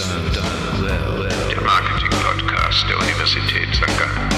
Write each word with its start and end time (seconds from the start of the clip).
Der 0.00 1.60
Marketing-Podcast 1.60 2.88
der 2.88 2.96
Universität 2.98 3.68
St. 3.74 3.98
Gallen. 3.98 4.30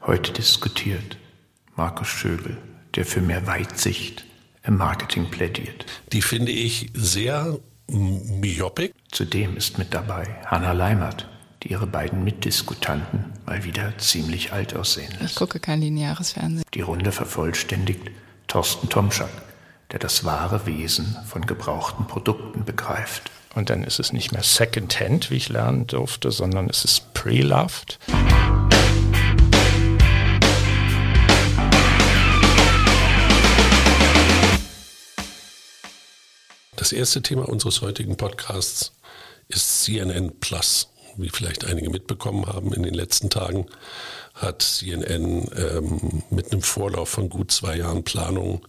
Heute 0.00 0.32
diskutiert 0.32 1.16
Markus 1.76 2.08
Schöbel, 2.08 2.58
der 2.96 3.04
für 3.06 3.20
mehr 3.20 3.46
Weitsicht 3.46 4.24
im 4.64 4.78
Marketing 4.78 5.30
plädiert. 5.30 5.86
Die 6.12 6.22
finde 6.22 6.50
ich 6.50 6.90
sehr 6.94 7.60
myopic. 7.86 8.94
Zudem 9.12 9.56
ist 9.56 9.78
mit 9.78 9.94
dabei 9.94 10.26
Hanna 10.46 10.72
Leimert, 10.72 11.28
die 11.62 11.70
ihre 11.70 11.86
beiden 11.86 12.24
Mitdiskutanten 12.24 13.26
mal 13.46 13.62
wieder 13.62 13.96
ziemlich 13.98 14.52
alt 14.52 14.74
aussehen 14.74 15.12
Ich 15.14 15.20
lässt. 15.20 15.36
gucke 15.36 15.60
kein 15.60 15.80
lineares 15.80 16.32
Fernsehen. 16.32 16.64
Die 16.74 16.80
Runde 16.80 17.12
vervollständigt 17.12 18.10
Thorsten 18.48 18.88
Tomschak, 18.88 19.30
der 19.92 19.98
das 19.98 20.24
wahre 20.24 20.64
Wesen 20.64 21.16
von 21.26 21.44
gebrauchten 21.44 22.06
Produkten 22.06 22.64
begreift. 22.64 23.30
Und 23.54 23.68
dann 23.68 23.84
ist 23.84 24.00
es 24.00 24.12
nicht 24.12 24.32
mehr 24.32 24.42
Secondhand, 24.42 25.30
wie 25.30 25.36
ich 25.36 25.50
lernen 25.50 25.86
durfte, 25.86 26.30
sondern 26.30 26.70
es 26.70 26.84
ist 26.86 27.12
Pre-Loved. 27.12 27.98
Das 36.76 36.92
erste 36.92 37.20
Thema 37.20 37.46
unseres 37.46 37.82
heutigen 37.82 38.16
Podcasts 38.16 38.92
ist 39.48 39.84
CNN 39.84 40.40
Plus. 40.40 40.88
Wie 41.16 41.28
vielleicht 41.28 41.66
einige 41.66 41.90
mitbekommen 41.90 42.46
haben, 42.46 42.72
in 42.72 42.82
den 42.82 42.94
letzten 42.94 43.28
Tagen 43.28 43.66
hat 44.34 44.62
CNN 44.62 45.48
ähm, 45.56 46.22
mit 46.30 46.52
einem 46.52 46.62
Vorlauf 46.62 47.10
von 47.10 47.28
gut 47.28 47.50
zwei 47.50 47.76
Jahren 47.76 48.02
Planung 48.02 48.66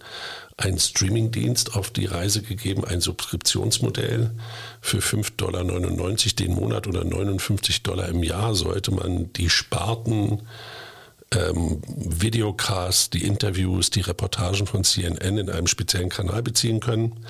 einen 0.57 0.79
Streamingdienst 0.79 1.75
auf 1.75 1.89
die 1.89 2.05
Reise 2.05 2.41
gegeben, 2.41 2.85
ein 2.85 3.01
Subskriptionsmodell 3.01 4.31
für 4.81 4.99
5,99 4.99 5.35
Dollar 5.37 5.63
den 6.45 6.53
Monat 6.53 6.87
oder 6.87 7.03
59 7.03 7.83
Dollar 7.83 8.07
im 8.09 8.23
Jahr 8.23 8.53
sollte 8.55 8.91
man 8.91 9.33
die 9.33 9.49
Sparten 9.49 10.43
ähm, 11.31 11.81
Videocasts, 11.87 13.09
die 13.09 13.25
Interviews, 13.25 13.89
die 13.89 14.01
Reportagen 14.01 14.67
von 14.67 14.83
CNN 14.83 15.37
in 15.37 15.49
einem 15.49 15.67
speziellen 15.67 16.09
Kanal 16.09 16.43
beziehen 16.43 16.79
können. 16.79 17.25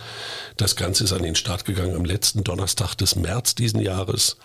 Das 0.57 0.75
Ganze 0.75 1.05
ist 1.05 1.13
an 1.13 1.23
den 1.23 1.35
Start 1.35 1.65
gegangen 1.65 1.95
am 1.95 2.05
letzten 2.05 2.43
Donnerstag 2.43 2.95
des 2.95 3.15
März 3.15 3.55
diesen 3.55 3.79
Jahres 3.79 4.37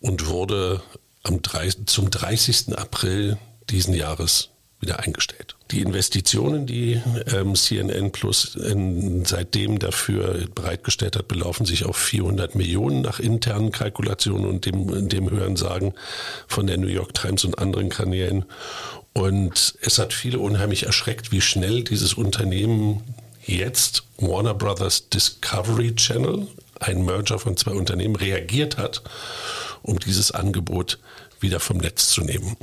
und 0.00 0.28
wurde 0.28 0.82
am 1.22 1.42
3, 1.42 1.70
zum 1.86 2.10
30. 2.10 2.78
April 2.78 3.38
diesen 3.68 3.94
Jahres 3.94 4.49
wieder 4.80 5.00
eingestellt. 5.00 5.56
Die 5.70 5.80
Investitionen, 5.80 6.66
die 6.66 7.00
ähm, 7.32 7.54
CNN 7.54 8.12
Plus 8.12 8.54
in, 8.56 9.24
seitdem 9.24 9.78
dafür 9.78 10.46
bereitgestellt 10.54 11.16
hat, 11.16 11.28
belaufen 11.28 11.66
sich 11.66 11.84
auf 11.84 11.96
400 11.96 12.54
Millionen 12.54 13.02
nach 13.02 13.20
internen 13.20 13.72
Kalkulationen 13.72 14.46
und 14.46 14.64
dem, 14.64 15.08
dem 15.08 15.30
Hörensagen 15.30 15.92
von 16.48 16.66
der 16.66 16.78
New 16.78 16.88
York 16.88 17.14
Times 17.14 17.44
und 17.44 17.58
anderen 17.58 17.90
Kanälen. 17.90 18.46
Und 19.12 19.74
es 19.82 19.98
hat 19.98 20.12
viele 20.12 20.38
unheimlich 20.38 20.84
erschreckt, 20.84 21.30
wie 21.30 21.40
schnell 21.40 21.84
dieses 21.84 22.14
Unternehmen 22.14 23.02
jetzt 23.44 24.04
Warner 24.18 24.54
Brothers 24.54 25.08
Discovery 25.08 25.94
Channel, 25.94 26.46
ein 26.78 27.04
Merger 27.04 27.38
von 27.38 27.56
zwei 27.56 27.72
Unternehmen, 27.72 28.16
reagiert 28.16 28.78
hat, 28.78 29.02
um 29.82 29.98
dieses 29.98 30.30
Angebot 30.30 30.98
wieder 31.40 31.60
vom 31.60 31.78
Netz 31.78 32.08
zu 32.08 32.22
nehmen. 32.22 32.56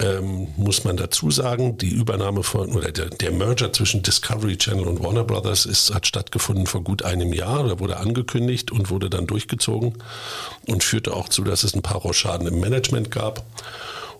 Ähm, 0.00 0.46
muss 0.56 0.84
man 0.84 0.96
dazu 0.96 1.32
sagen, 1.32 1.76
die 1.76 1.90
Übernahme 1.90 2.44
von 2.44 2.70
oder 2.72 2.92
der, 2.92 3.06
der 3.06 3.32
Merger 3.32 3.72
zwischen 3.72 4.02
Discovery 4.02 4.56
Channel 4.56 4.86
und 4.86 5.02
Warner 5.02 5.24
Brothers 5.24 5.66
ist, 5.66 5.92
hat 5.92 6.06
stattgefunden 6.06 6.66
vor 6.66 6.84
gut 6.84 7.02
einem 7.02 7.32
Jahr. 7.32 7.66
Da 7.66 7.80
wurde 7.80 7.96
angekündigt 7.96 8.70
und 8.70 8.90
wurde 8.90 9.10
dann 9.10 9.26
durchgezogen 9.26 9.94
und 10.66 10.84
führte 10.84 11.14
auch 11.14 11.28
zu, 11.28 11.42
dass 11.42 11.64
es 11.64 11.74
ein 11.74 11.82
paar 11.82 11.96
Rochaden 11.96 12.46
im 12.46 12.60
Management 12.60 13.10
gab 13.10 13.44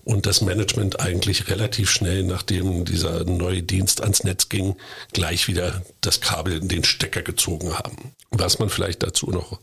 und 0.08 0.24
das 0.24 0.40
Management 0.40 1.00
eigentlich 1.00 1.48
relativ 1.48 1.90
schnell, 1.90 2.22
nachdem 2.22 2.86
dieser 2.86 3.24
neue 3.24 3.62
Dienst 3.62 4.00
ans 4.00 4.24
Netz 4.24 4.48
ging, 4.48 4.74
gleich 5.12 5.48
wieder 5.48 5.82
das 6.00 6.22
Kabel 6.22 6.56
in 6.56 6.68
den 6.68 6.82
Stecker 6.82 7.20
gezogen 7.20 7.74
haben. 7.74 8.14
Was 8.30 8.58
man 8.58 8.70
vielleicht 8.70 9.02
dazu 9.02 9.30
noch 9.30 9.60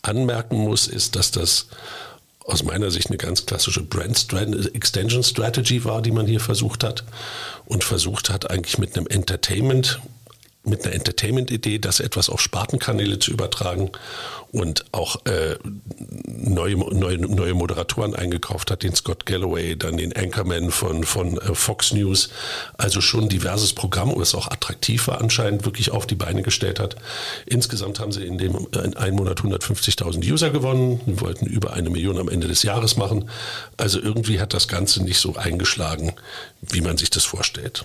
anmerken 0.00 0.56
muss, 0.56 0.88
ist, 0.88 1.14
dass 1.14 1.30
das 1.30 1.66
aus 2.44 2.62
meiner 2.62 2.90
Sicht 2.90 3.08
eine 3.08 3.18
ganz 3.18 3.46
klassische 3.46 3.82
Brand 3.82 4.26
Extension 4.74 5.22
Strategy 5.22 5.84
war, 5.84 6.02
die 6.02 6.10
man 6.10 6.26
hier 6.26 6.40
versucht 6.40 6.84
hat. 6.84 7.04
Und 7.64 7.84
versucht 7.84 8.30
hat 8.30 8.50
eigentlich 8.50 8.78
mit 8.78 8.96
einem 8.96 9.06
Entertainment 9.06 10.00
mit 10.64 10.84
einer 10.84 10.94
Entertainment-Idee, 10.94 11.78
das 11.78 11.98
etwas 11.98 12.30
auf 12.30 12.40
Spartenkanäle 12.40 13.18
zu 13.18 13.32
übertragen 13.32 13.90
und 14.52 14.84
auch 14.92 15.24
äh, 15.26 15.56
neue, 16.26 16.76
neue, 16.76 17.18
neue 17.18 17.54
Moderatoren 17.54 18.14
eingekauft 18.14 18.70
hat, 18.70 18.84
den 18.84 18.94
Scott 18.94 19.26
Galloway, 19.26 19.76
dann 19.76 19.96
den 19.96 20.14
Anchorman 20.14 20.70
von, 20.70 21.02
von 21.02 21.38
äh, 21.38 21.54
Fox 21.54 21.92
News. 21.92 22.28
Also 22.78 23.00
schon 23.00 23.24
ein 23.24 23.28
diverses 23.28 23.72
Programm, 23.72 24.12
was 24.14 24.36
auch 24.36 24.48
attraktiv 24.48 25.08
war 25.08 25.20
anscheinend, 25.20 25.64
wirklich 25.64 25.90
auf 25.90 26.06
die 26.06 26.14
Beine 26.14 26.42
gestellt 26.42 26.78
hat. 26.78 26.94
Insgesamt 27.46 27.98
haben 27.98 28.12
sie 28.12 28.24
in 28.24 28.38
dem 28.38 28.68
in 28.84 28.96
einem 28.96 29.16
Monat 29.16 29.40
150.000 29.40 30.30
User 30.30 30.50
gewonnen, 30.50 31.00
wollten 31.06 31.46
über 31.46 31.72
eine 31.72 31.90
Million 31.90 32.18
am 32.18 32.28
Ende 32.28 32.46
des 32.46 32.62
Jahres 32.62 32.96
machen. 32.96 33.28
Also 33.78 34.00
irgendwie 34.00 34.38
hat 34.38 34.54
das 34.54 34.68
Ganze 34.68 35.02
nicht 35.02 35.18
so 35.18 35.34
eingeschlagen, 35.34 36.12
wie 36.60 36.82
man 36.82 36.98
sich 36.98 37.10
das 37.10 37.24
vorstellt. 37.24 37.84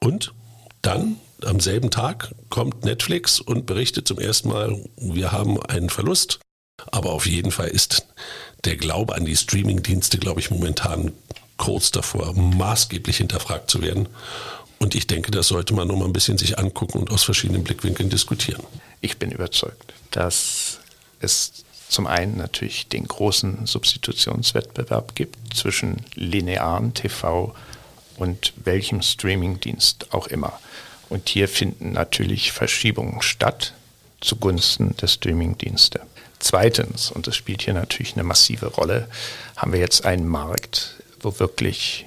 Und 0.00 0.34
dann 0.82 1.16
am 1.46 1.60
selben 1.60 1.90
Tag 1.90 2.34
kommt 2.48 2.84
Netflix 2.84 3.40
und 3.40 3.66
berichtet 3.66 4.08
zum 4.08 4.18
ersten 4.18 4.48
Mal, 4.48 4.76
wir 4.96 5.32
haben 5.32 5.60
einen 5.62 5.90
Verlust. 5.90 6.40
Aber 6.92 7.10
auf 7.12 7.26
jeden 7.26 7.50
Fall 7.50 7.68
ist 7.68 8.06
der 8.64 8.76
Glaube 8.76 9.14
an 9.14 9.24
die 9.24 9.36
Streaming-Dienste, 9.36 10.18
glaube 10.18 10.40
ich, 10.40 10.50
momentan 10.50 11.12
kurz 11.56 11.90
davor, 11.90 12.32
maßgeblich 12.34 13.18
hinterfragt 13.18 13.70
zu 13.70 13.82
werden. 13.82 14.08
Und 14.78 14.94
ich 14.94 15.06
denke, 15.06 15.30
das 15.30 15.48
sollte 15.48 15.74
man 15.74 15.88
nur 15.88 15.98
mal 15.98 16.06
ein 16.06 16.14
bisschen 16.14 16.38
sich 16.38 16.58
angucken 16.58 16.98
und 16.98 17.10
aus 17.10 17.22
verschiedenen 17.22 17.64
Blickwinkeln 17.64 18.08
diskutieren. 18.08 18.62
Ich 19.02 19.18
bin 19.18 19.30
überzeugt, 19.30 19.92
dass 20.10 20.80
es 21.20 21.64
zum 21.90 22.06
einen 22.06 22.38
natürlich 22.38 22.88
den 22.88 23.06
großen 23.06 23.66
Substitutionswettbewerb 23.66 25.14
gibt 25.14 25.54
zwischen 25.54 25.96
linearen 26.14 26.94
TV 26.94 27.54
und 28.16 28.54
welchem 28.64 29.02
Streamingdienst 29.02 30.14
auch 30.14 30.28
immer. 30.28 30.58
Und 31.10 31.28
hier 31.28 31.48
finden 31.48 31.92
natürlich 31.92 32.52
Verschiebungen 32.52 33.20
statt 33.20 33.74
zugunsten 34.20 34.96
der 34.96 35.08
Streamingdienste. 35.08 36.00
Zweitens, 36.38 37.10
und 37.10 37.26
das 37.26 37.36
spielt 37.36 37.62
hier 37.62 37.74
natürlich 37.74 38.14
eine 38.14 38.22
massive 38.22 38.66
Rolle, 38.66 39.08
haben 39.56 39.72
wir 39.72 39.80
jetzt 39.80 40.06
einen 40.06 40.26
Markt, 40.26 40.94
wo 41.20 41.38
wirklich 41.38 42.06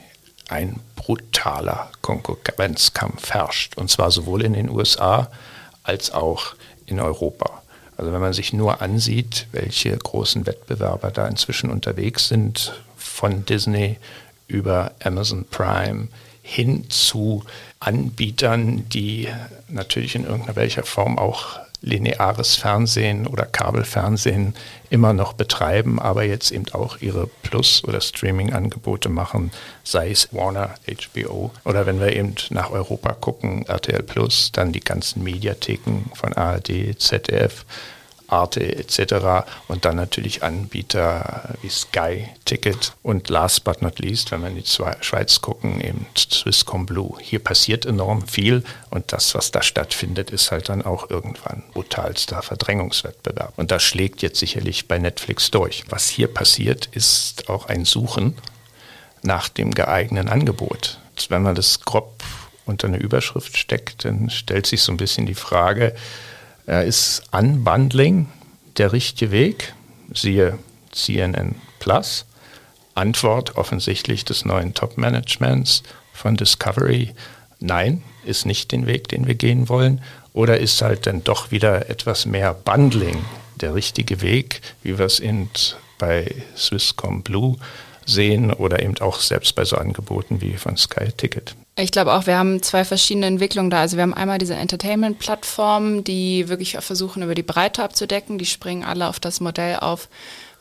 ein 0.50 0.80
brutaler 0.96 1.92
Konkurrenzkampf 2.02 3.32
herrscht. 3.32 3.78
Und 3.78 3.92
zwar 3.92 4.10
sowohl 4.10 4.44
in 4.44 4.54
den 4.54 4.70
USA 4.70 5.30
als 5.84 6.12
auch 6.12 6.56
in 6.86 7.00
Europa. 7.00 7.62
Also 7.98 8.12
wenn 8.12 8.22
man 8.22 8.34
sich 8.34 8.54
nur 8.54 8.82
ansieht, 8.82 9.48
welche 9.52 9.96
großen 9.96 10.46
Wettbewerber 10.48 11.12
da 11.12 11.28
inzwischen 11.28 11.70
unterwegs 11.70 12.28
sind, 12.28 12.74
von 12.96 13.46
Disney 13.46 13.98
über 14.48 14.92
Amazon 15.04 15.46
Prime 15.46 16.08
hin 16.44 16.90
zu 16.90 17.44
Anbietern, 17.80 18.88
die 18.90 19.28
natürlich 19.70 20.14
in 20.14 20.26
irgendeiner 20.26 20.56
welcher 20.56 20.84
Form 20.84 21.18
auch 21.18 21.60
lineares 21.82 22.56
Fernsehen 22.56 23.28
oder 23.28 23.46
Kabelfernsehen 23.46 24.56
immer 24.90 25.14
noch 25.14 25.34
betreiben, 25.34 26.00
aber 26.00 26.24
jetzt 26.24 26.52
eben 26.52 26.66
auch 26.72 27.02
ihre 27.02 27.28
Plus- 27.44 27.84
oder 27.84 28.00
Streaming-Angebote 28.00 29.10
machen, 29.10 29.52
sei 29.84 30.12
es 30.12 30.34
Warner, 30.34 30.76
HBO 30.88 31.52
oder 31.66 31.86
wenn 31.86 32.00
wir 32.00 32.16
eben 32.16 32.36
nach 32.52 32.72
Europa 32.72 33.14
gucken, 33.14 33.66
RTL 33.68 34.04
Plus, 34.04 34.52
dann 34.54 34.72
die 34.72 34.80
ganzen 34.80 35.24
Mediatheken 35.24 36.06
von 36.14 36.34
ARD, 36.34 36.98
ZDF, 36.98 37.66
Arte 38.34 38.76
etc. 38.76 39.48
Und 39.68 39.86
dann 39.86 39.96
natürlich 39.96 40.44
Anbieter 40.44 41.56
wie 41.62 41.70
Sky 41.70 42.30
Ticket 42.46 42.94
und 43.04 43.30
last 43.30 43.64
but 43.64 43.82
not 43.82 44.00
least, 44.00 44.32
wenn 44.32 44.42
wir 44.42 44.50
in 44.50 44.56
die 44.56 44.66
Schweiz 44.66 45.42
gucken, 45.42 45.80
eben 45.80 46.06
Swisscom 46.18 46.86
Blue. 46.86 47.18
Hier 47.22 47.40
passiert 47.40 47.86
enorm 47.86 48.28
viel 48.28 48.64
und 48.90 49.14
das, 49.14 49.36
was 49.36 49.52
da 49.52 49.62
stattfindet, 49.62 50.32
ist 50.32 50.52
halt 50.52 50.70
dann 50.70 50.82
auch 50.82 51.10
irgendwann 51.10 51.64
brutalster 51.74 52.42
Verdrängungswettbewerb. 52.42 53.54
Und 53.58 53.72
das 53.72 53.84
schlägt 53.84 54.22
jetzt 54.22 54.40
sicherlich 54.40 54.88
bei 54.88 54.98
Netflix 54.98 55.52
durch. 55.52 55.84
Was 55.90 56.10
hier 56.10 56.28
passiert, 56.28 56.88
ist 56.88 57.50
auch 57.50 57.68
ein 57.68 57.86
Suchen 57.86 58.36
nach 59.22 59.48
dem 59.48 59.74
geeigneten 59.74 60.30
Angebot. 60.30 61.00
Wenn 61.30 61.44
man 61.44 61.56
das 61.56 61.82
grob 61.82 62.24
unter 62.66 62.88
eine 62.88 62.98
Überschrift 62.98 63.58
steckt, 63.58 64.06
dann 64.06 64.30
stellt 64.30 64.66
sich 64.66 64.82
so 64.82 64.92
ein 64.92 64.98
bisschen 64.98 65.26
die 65.26 65.36
Frage, 65.36 65.96
ist 66.66 67.24
Unbundling 67.32 68.28
der 68.78 68.94
richtige 68.94 69.32
Weg? 69.32 69.74
Siehe 70.14 70.58
CNN 70.92 71.56
Plus. 71.80 72.26
Antwort 72.96 73.58
offensichtlich 73.58 74.24
des 74.24 74.46
neuen 74.46 74.74
Top-Managements 74.74 75.84
von 76.14 76.38
Discovery. 76.38 77.14
Nein, 77.60 78.04
ist 78.24 78.46
nicht 78.46 78.72
den 78.72 78.86
Weg, 78.86 79.08
den 79.08 79.28
wir 79.28 79.36
gehen 79.36 79.68
wollen? 79.68 80.02
Oder 80.34 80.60
ist 80.60 80.82
halt 80.82 81.08
dann 81.08 81.24
doch 81.24 81.52
wieder 81.52 81.90
etwas 81.90 82.26
mehr 82.26 82.54
Bundling 82.54 83.26
der 83.62 83.76
richtige 83.76 84.22
Weg, 84.22 84.62
wie 84.84 84.98
wir 84.98 85.06
es 85.06 85.20
in, 85.20 85.50
bei 85.98 86.34
Swisscom 86.56 87.24
Blue 87.24 87.58
sehen 88.06 88.52
oder 88.54 88.82
eben 88.82 88.98
auch 89.00 89.20
selbst 89.20 89.56
bei 89.56 89.66
so 89.66 89.78
Angeboten 89.78 90.42
wie 90.42 90.54
von 90.54 90.78
Sky 90.78 91.12
Ticket? 91.16 91.56
Ich 91.76 91.92
glaube 91.92 92.14
auch, 92.14 92.28
wir 92.28 92.38
haben 92.38 92.62
zwei 92.62 92.86
verschiedene 92.86 93.26
Entwicklungen 93.26 93.72
da. 93.72 93.80
Also 93.80 93.98
wir 93.98 94.04
haben 94.04 94.14
einmal 94.14 94.38
diese 94.38 94.54
Entertainment-Plattformen, 94.54 96.04
die 96.04 96.48
wirklich 96.48 96.78
versuchen, 96.80 97.24
über 97.24 97.34
die 97.34 97.42
Breite 97.42 97.84
abzudecken. 97.84 98.38
Die 98.38 98.46
springen 98.46 98.84
alle 98.84 99.08
auf 99.08 99.20
das 99.20 99.40
Modell 99.40 99.78
auf, 99.78 100.08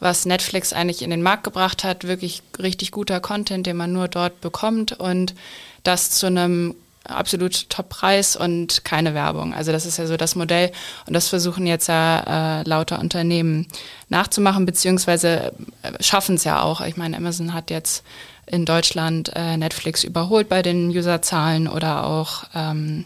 was 0.01 0.25
Netflix 0.25 0.73
eigentlich 0.73 1.03
in 1.03 1.11
den 1.11 1.23
Markt 1.23 1.45
gebracht 1.45 1.85
hat. 1.85 2.05
Wirklich 2.05 2.43
richtig 2.59 2.93
guter 2.93 3.21
Content, 3.21 3.67
den 3.67 3.77
man 3.77 3.93
nur 3.93 4.09
dort 4.09 4.41
bekommt 4.41 4.93
und 4.93 5.35
das 5.83 6.11
zu 6.13 6.27
einem 6.27 6.75
absolut 7.05 7.69
Top-Preis 7.69 8.35
und 8.37 8.85
keine 8.85 9.13
Werbung. 9.13 9.53
Also 9.53 9.73
das 9.73 9.85
ist 9.85 9.99
ja 9.99 10.07
so 10.07 10.17
das 10.17 10.35
Modell 10.35 10.73
und 11.07 11.13
das 11.13 11.29
versuchen 11.29 11.67
jetzt 11.67 11.89
ja 11.89 12.61
äh, 12.61 12.63
lauter 12.63 13.01
Unternehmen 13.01 13.67
nachzumachen, 14.09 14.65
beziehungsweise 14.65 15.53
äh, 15.83 16.03
schaffen 16.03 16.37
es 16.37 16.45
ja 16.45 16.63
auch. 16.63 16.81
Ich 16.81 16.97
meine, 16.97 17.17
Amazon 17.17 17.53
hat 17.53 17.71
jetzt 17.71 18.03
in 18.47 18.65
Deutschland 18.65 19.31
äh, 19.35 19.57
Netflix 19.57 20.05
überholt 20.05 20.49
bei 20.49 20.63
den 20.63 20.89
Userzahlen 20.91 21.69
oder 21.69 22.07
auch 22.07 22.45
ähm, 22.55 23.05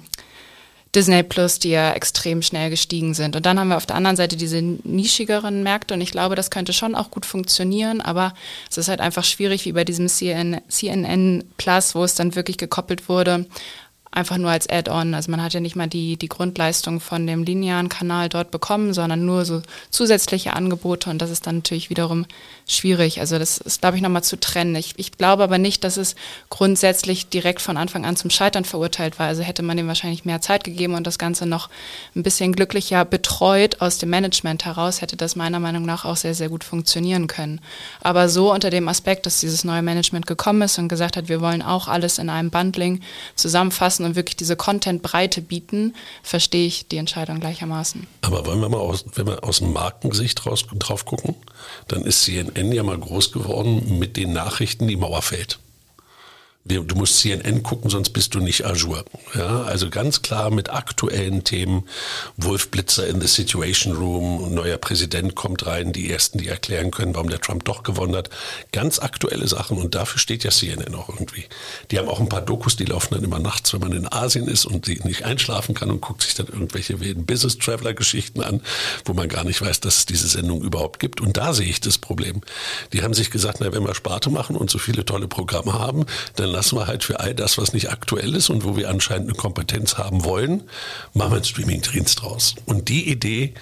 Disney 0.95 1.23
Plus, 1.23 1.59
die 1.59 1.71
ja 1.71 1.93
extrem 1.93 2.41
schnell 2.41 2.71
gestiegen 2.71 3.13
sind. 3.13 3.37
Und 3.37 3.45
dann 3.45 3.61
haben 3.61 3.69
wir 3.69 3.77
auf 3.77 3.85
der 3.85 3.97
anderen 3.97 4.17
Seite 4.17 4.37
diese 4.37 4.63
nischigeren 4.63 5.63
Märkte 5.63 5.93
und 5.93 6.01
ich 6.01 6.11
glaube, 6.11 6.37
das 6.37 6.51
könnte 6.51 6.73
schon 6.73 6.95
auch 6.95 7.11
gut 7.11 7.27
funktionieren, 7.27 8.01
aber 8.01 8.33
es 8.71 8.79
ist 8.79 8.89
halt 8.89 9.01
einfach 9.01 9.25
schwierig 9.25 9.67
wie 9.67 9.73
bei 9.73 9.85
diesem 9.85 10.09
CNN, 10.09 10.63
CNN 10.69 11.45
Plus, 11.59 11.95
wo 11.95 12.03
es 12.03 12.15
dann 12.15 12.35
wirklich 12.35 12.57
gekoppelt 12.57 13.11
wurde 13.11 13.47
einfach 14.17 14.39
nur 14.39 14.51
als 14.51 14.69
Add-on. 14.69 15.15
Also 15.15 15.31
man 15.31 15.43
hat 15.43 15.53
ja 15.53 15.61
nicht 15.61 15.77
mal 15.77 15.89
die, 15.89 16.17
die 16.17 16.29
Grundleistung 16.29 17.01
von 17.01 17.27
dem 17.27 17.45
linearen 17.45 17.91
Kanal 17.91 18.31
dort 18.31 18.51
bekommen, 18.51 18.95
sondern 18.95 19.27
nur 19.27 19.45
so 19.45 19.61
zusätzliche 19.91 20.55
Angebote 20.55 21.11
und 21.11 21.21
das 21.21 21.31
ist 21.31 21.47
dann 21.47 21.57
natürlich 21.57 21.91
wiederum 21.91 22.25
schwierig. 22.67 23.21
Also 23.21 23.39
das 23.39 23.59
ist, 23.59 23.83
glaube 23.83 23.97
ich, 23.97 24.03
nochmal 24.03 24.25
zu 24.25 24.41
trennen. 24.41 24.75
Ich, 24.75 24.95
ich 24.97 25.13
glaube 25.13 25.43
aber 25.43 25.59
nicht, 25.59 25.85
dass 25.85 25.99
es 25.99 26.17
grundsätzlich 26.49 27.29
direkt 27.29 27.61
von 27.61 27.77
Anfang 27.77 28.07
an 28.07 28.17
zum 28.17 28.31
Scheitern 28.31 28.65
verurteilt 28.65 29.19
war. 29.19 29.27
Also 29.27 29.43
hätte 29.43 29.63
man 29.63 29.77
dem 29.77 29.87
wahrscheinlich 29.87 30.25
mehr 30.25 30.41
Zeit 30.41 30.65
gegeben 30.65 30.95
und 30.95 31.07
das 31.07 31.19
Ganze 31.19 31.45
noch 31.45 31.69
ein 32.15 32.23
bisschen 32.23 32.55
glücklicher 32.55 33.05
betreut 33.05 33.83
aus 33.83 33.99
dem 33.99 34.09
Management 34.09 34.65
heraus, 34.65 35.03
hätte 35.03 35.17
das 35.17 35.37
meiner 35.37 35.61
Meinung 35.61 35.85
nach 35.85 36.07
auch 36.07 36.17
sehr, 36.17 36.35
sehr 36.35 36.49
gut 36.49 36.65
funktionieren 36.65 37.27
können. 37.27 37.61
Aber 38.01 38.31
so 38.31 38.53
unter 38.53 38.71
dem 38.71 38.89
Aspekt, 38.89 39.27
dass 39.27 39.41
dieses 39.41 39.63
neue 39.63 39.83
Management 39.83 40.27
gekommen 40.27 40.63
ist 40.63 40.79
und 40.79 40.89
gesagt 40.89 41.19
hat, 41.19 41.29
wir 41.29 41.43
wollen 41.43 41.61
auch 41.61 41.87
alles 41.87 42.19
in 42.19 42.31
einem 42.31 42.51
Bundling 42.51 43.03
zusammenfassen 43.35 44.06
und 44.07 44.17
wirklich 44.17 44.37
diese 44.37 44.57
Content-Breite 44.57 45.43
bieten, 45.43 45.95
verstehe 46.23 46.67
ich 46.67 46.89
die 46.89 46.97
Entscheidung 46.97 47.41
gleichermaßen. 47.41 48.07
Aber 48.23 48.47
wollen 48.47 48.61
wir 48.61 48.69
mal 48.69 48.79
aus, 48.79 49.05
wenn 49.15 49.27
wir 49.27 49.45
aus 49.45 49.61
Markensicht 49.61 50.47
raus, 50.47 50.65
drauf 50.79 51.05
gucken, 51.05 51.35
dann 51.89 52.03
ist 52.05 52.23
CNN 52.23 52.73
ja 52.73 52.83
mal 52.83 52.99
groß 52.99 53.33
geworden 53.33 53.99
mit 53.99 54.17
den 54.17 54.33
Nachrichten, 54.33 54.89
die 54.89 54.97
Mauer 54.97 55.23
fällt 55.23 55.59
du 56.67 56.97
musst 56.97 57.19
CNN 57.21 57.63
gucken, 57.63 57.91
sonst 57.91 58.11
bist 58.11 58.35
du 58.35 58.41
nicht 58.41 58.65
Azure. 58.65 59.05
Ja, 59.35 59.63
also 59.63 59.89
ganz 59.89 60.23
klar 60.23 60.51
mit 60.51 60.71
aktuellen 60.71 61.45
Themen. 61.45 61.89
Wolf 62.37 62.71
Blitzer 62.71 63.07
in 63.07 63.21
the 63.21 63.27
Situation 63.27 63.95
Room, 63.95 64.55
neuer 64.55 64.77
Präsident 64.77 65.35
kommt 65.35 65.67
rein, 65.67 65.93
die 65.93 66.11
ersten, 66.11 66.39
die 66.39 66.49
erklären 66.49 66.91
können, 66.91 67.15
warum 67.15 67.29
der 67.29 67.41
Trump 67.41 67.65
doch 67.65 67.83
gewonnen 67.83 68.17
hat. 68.17 68.31
Ganz 68.73 68.99
aktuelle 68.99 69.47
Sachen 69.47 69.79
und 69.79 69.95
dafür 69.95 70.19
steht 70.19 70.45
ja 70.45 70.51
CNN 70.51 70.95
auch 70.95 71.09
irgendwie. 71.09 71.45
Die 71.91 71.99
haben 71.99 72.09
auch 72.09 72.21
ein 72.21 72.29
paar 72.29 72.43
Dokus, 72.43 72.77
die 72.77 72.85
laufen 72.85 73.15
dann 73.15 73.25
immer 73.25 73.39
nachts, 73.39 73.73
wenn 73.73 73.81
man 73.81 73.93
in 73.93 74.11
Asien 74.11 74.49
ist 74.49 74.65
und 74.65 74.87
die 74.87 75.01
nicht 75.05 75.25
einschlafen 75.25 75.75
kann 75.75 75.91
und 75.91 76.01
guckt 76.01 76.23
sich 76.23 76.35
dann 76.35 76.47
irgendwelche 76.47 77.01
wilden 77.01 77.27
Business 77.27 77.59
Traveler 77.59 77.95
Geschichten 77.95 78.43
an, 78.43 78.61
wo 79.05 79.13
man 79.13 79.29
gar 79.29 79.45
nicht 79.45 79.63
weiß, 79.63 79.81
dass 79.81 79.99
es 79.99 80.07
diese 80.07 80.27
Sendung 80.27 80.63
überhaupt 80.63 80.99
gibt. 80.99 81.21
Und 81.21 81.37
da 81.37 81.55
sehe 81.55 81.69
ich 81.69 81.81
das 81.81 81.99
Problem. 81.99 82.41
Die 82.93 83.03
haben 83.03 83.15
sich 83.15 83.31
gesagt, 83.31 83.59
na, 83.61 83.73
wenn 83.73 83.85
wir 83.85 83.95
Sparte 83.95 84.31
machen 84.31 84.57
und 84.57 84.71
so 84.71 84.79
viele 84.79 85.05
tolle 85.05 85.29
Programme 85.29 85.75
haben, 85.75 86.07
dann 86.35 86.56
lassen 86.57 86.77
wir 86.79 86.87
halt 86.87 87.05
für 87.05 87.21
all 87.21 87.35
das, 87.35 87.59
was 87.59 87.75
nicht 87.75 87.91
aktuell 87.91 88.35
ist 88.35 88.49
und 88.49 88.65
wo 88.65 88.77
wir 88.77 88.89
anscheinend 88.89 89.29
eine 89.29 89.37
Kompetenz 89.37 89.99
haben 89.99 90.25
wollen, 90.25 90.63
machen 91.13 91.33
wir 91.33 91.37
einen 91.37 91.45
Streaming-Dienst 91.45 92.23
draus. 92.23 92.55
Und 92.65 92.89
die 92.89 93.11
Idee, 93.11 93.53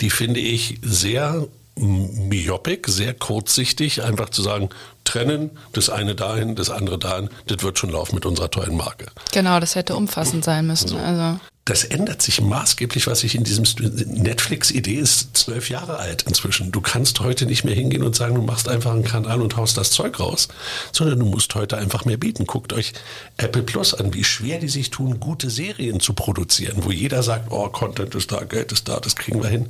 die 0.00 0.10
finde 0.10 0.40
ich 0.40 0.78
sehr 0.82 1.48
myopic, 1.76 2.88
sehr 2.88 3.14
kurzsichtig, 3.14 4.02
einfach 4.02 4.28
zu 4.28 4.42
sagen, 4.42 4.68
trennen, 5.04 5.50
das 5.72 5.88
eine 5.88 6.14
dahin, 6.14 6.54
das 6.54 6.68
andere 6.68 6.98
dahin, 6.98 7.30
das 7.46 7.62
wird 7.62 7.78
schon 7.78 7.88
laufen 7.88 8.14
mit 8.14 8.26
unserer 8.26 8.50
tollen 8.50 8.76
Marke. 8.76 9.06
Genau, 9.32 9.58
das 9.58 9.74
hätte 9.74 9.96
umfassend 9.96 10.44
sein 10.44 10.66
müssen. 10.66 10.88
So. 10.88 10.98
Also 10.98 11.40
das 11.64 11.84
ändert 11.84 12.20
sich 12.22 12.40
maßgeblich, 12.40 13.06
was 13.06 13.22
ich 13.22 13.36
in 13.36 13.44
diesem 13.44 13.64
Netflix-Idee 13.64 14.96
ist 14.96 15.36
zwölf 15.36 15.70
Jahre 15.70 15.98
alt 15.98 16.22
inzwischen. 16.22 16.72
Du 16.72 16.80
kannst 16.80 17.20
heute 17.20 17.46
nicht 17.46 17.62
mehr 17.62 17.74
hingehen 17.74 18.02
und 18.02 18.16
sagen, 18.16 18.34
du 18.34 18.42
machst 18.42 18.68
einfach 18.68 18.90
einen 18.90 19.04
Kanal 19.04 19.40
und 19.40 19.56
haust 19.56 19.76
das 19.76 19.92
Zeug 19.92 20.18
raus, 20.18 20.48
sondern 20.90 21.20
du 21.20 21.26
musst 21.26 21.54
heute 21.54 21.78
einfach 21.78 22.04
mehr 22.04 22.16
bieten. 22.16 22.46
Guckt 22.46 22.72
euch 22.72 22.94
Apple 23.36 23.62
Plus 23.62 23.94
an, 23.94 24.12
wie 24.12 24.24
schwer 24.24 24.58
die 24.58 24.68
sich 24.68 24.90
tun, 24.90 25.20
gute 25.20 25.50
Serien 25.50 26.00
zu 26.00 26.14
produzieren, 26.14 26.78
wo 26.82 26.90
jeder 26.90 27.22
sagt, 27.22 27.52
oh, 27.52 27.68
Content 27.68 28.16
ist 28.16 28.32
da, 28.32 28.42
Geld 28.42 28.72
ist 28.72 28.88
da, 28.88 28.98
das 28.98 29.14
kriegen 29.14 29.40
wir 29.40 29.50
hin. 29.50 29.68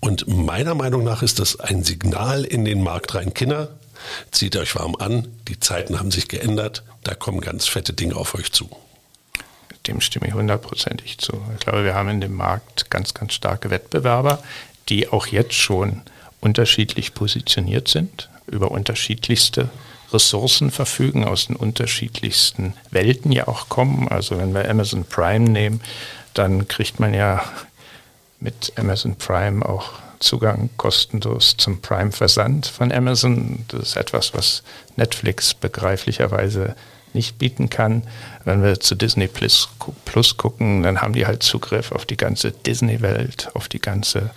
Und 0.00 0.26
meiner 0.26 0.74
Meinung 0.74 1.04
nach 1.04 1.22
ist 1.22 1.38
das 1.38 1.60
ein 1.60 1.84
Signal 1.84 2.42
in 2.42 2.64
den 2.64 2.82
Markt 2.82 3.14
rein. 3.14 3.34
Kinder, 3.34 3.68
zieht 4.32 4.56
euch 4.56 4.74
warm 4.74 4.96
an, 4.96 5.28
die 5.46 5.60
Zeiten 5.60 6.00
haben 6.00 6.10
sich 6.10 6.26
geändert, 6.26 6.82
da 7.04 7.14
kommen 7.14 7.40
ganz 7.40 7.68
fette 7.68 7.92
Dinge 7.92 8.16
auf 8.16 8.34
euch 8.34 8.50
zu 8.50 8.68
dem 9.90 10.00
stimme 10.00 10.28
ich 10.28 10.34
hundertprozentig 10.34 11.18
zu. 11.18 11.32
Ich 11.54 11.60
glaube, 11.60 11.84
wir 11.84 11.94
haben 11.94 12.08
in 12.08 12.20
dem 12.20 12.36
Markt 12.36 12.90
ganz, 12.90 13.12
ganz 13.12 13.34
starke 13.34 13.70
Wettbewerber, 13.70 14.42
die 14.88 15.08
auch 15.08 15.26
jetzt 15.26 15.54
schon 15.54 16.02
unterschiedlich 16.40 17.14
positioniert 17.14 17.88
sind, 17.88 18.30
über 18.46 18.70
unterschiedlichste 18.70 19.68
Ressourcen 20.12 20.70
verfügen, 20.70 21.24
aus 21.24 21.46
den 21.46 21.56
unterschiedlichsten 21.56 22.74
Welten 22.90 23.32
ja 23.32 23.48
auch 23.48 23.68
kommen. 23.68 24.08
Also 24.08 24.38
wenn 24.38 24.54
wir 24.54 24.68
Amazon 24.68 25.04
Prime 25.04 25.48
nehmen, 25.48 25.80
dann 26.34 26.68
kriegt 26.68 27.00
man 27.00 27.14
ja 27.14 27.44
mit 28.40 28.72
Amazon 28.76 29.16
Prime 29.16 29.64
auch 29.64 29.92
Zugang 30.20 30.68
kostenlos 30.76 31.56
zum 31.56 31.80
Prime-Versand 31.80 32.66
von 32.66 32.92
Amazon. 32.92 33.64
Das 33.68 33.80
ist 33.80 33.96
etwas, 33.96 34.34
was 34.34 34.62
Netflix 34.96 35.54
begreiflicherweise 35.54 36.76
nicht 37.14 37.38
bieten 37.38 37.70
kann. 37.70 38.02
Wenn 38.44 38.62
wir 38.62 38.80
zu 38.80 38.94
Disney 38.94 39.28
Plus, 39.28 39.68
gucken, 40.36 40.82
dann 40.82 41.00
haben 41.00 41.12
die 41.12 41.26
halt 41.26 41.42
Zugriff 41.42 41.92
auf 41.92 42.06
die 42.06 42.16
ganze 42.16 42.52
Disney-Welt, 42.52 43.50
auf 43.54 43.68
die 43.68 43.80
ganze 43.80 44.30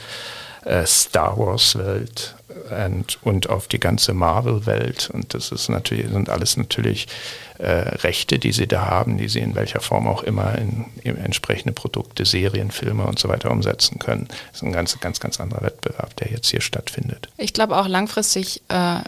äh, 0.65 0.85
Star 0.85 1.37
Wars-Welt 1.37 2.35
und, 2.69 3.19
und 3.23 3.49
auf 3.49 3.67
die 3.67 3.79
ganze 3.79 4.13
Marvel-Welt. 4.13 5.09
Und 5.13 5.33
das 5.33 5.51
ist 5.51 5.69
natürlich, 5.69 6.09
sind 6.09 6.29
alles 6.29 6.57
natürlich 6.57 7.07
äh, 7.59 7.65
Rechte, 7.67 8.39
die 8.39 8.51
sie 8.51 8.67
da 8.67 8.87
haben, 8.87 9.17
die 9.17 9.29
sie 9.29 9.39
in 9.39 9.55
welcher 9.55 9.79
Form 9.79 10.07
auch 10.07 10.23
immer 10.23 10.57
in, 10.57 10.85
in, 11.03 11.17
entsprechende 11.17 11.73
Produkte, 11.73 12.25
Serien, 12.25 12.71
Filme 12.71 13.05
und 13.05 13.19
so 13.19 13.29
weiter 13.29 13.51
umsetzen 13.51 13.99
können. 13.99 14.27
Das 14.27 14.61
ist 14.61 14.63
ein 14.63 14.73
ganz, 14.73 14.99
ganz, 14.99 15.19
ganz 15.19 15.39
anderer 15.39 15.61
Wettbewerb, 15.61 16.15
der 16.17 16.31
jetzt 16.31 16.49
hier 16.49 16.61
stattfindet. 16.61 17.29
Ich 17.37 17.53
glaube 17.53 17.77
auch 17.77 17.87
langfristig, 17.87 18.61
äh, 18.69 18.99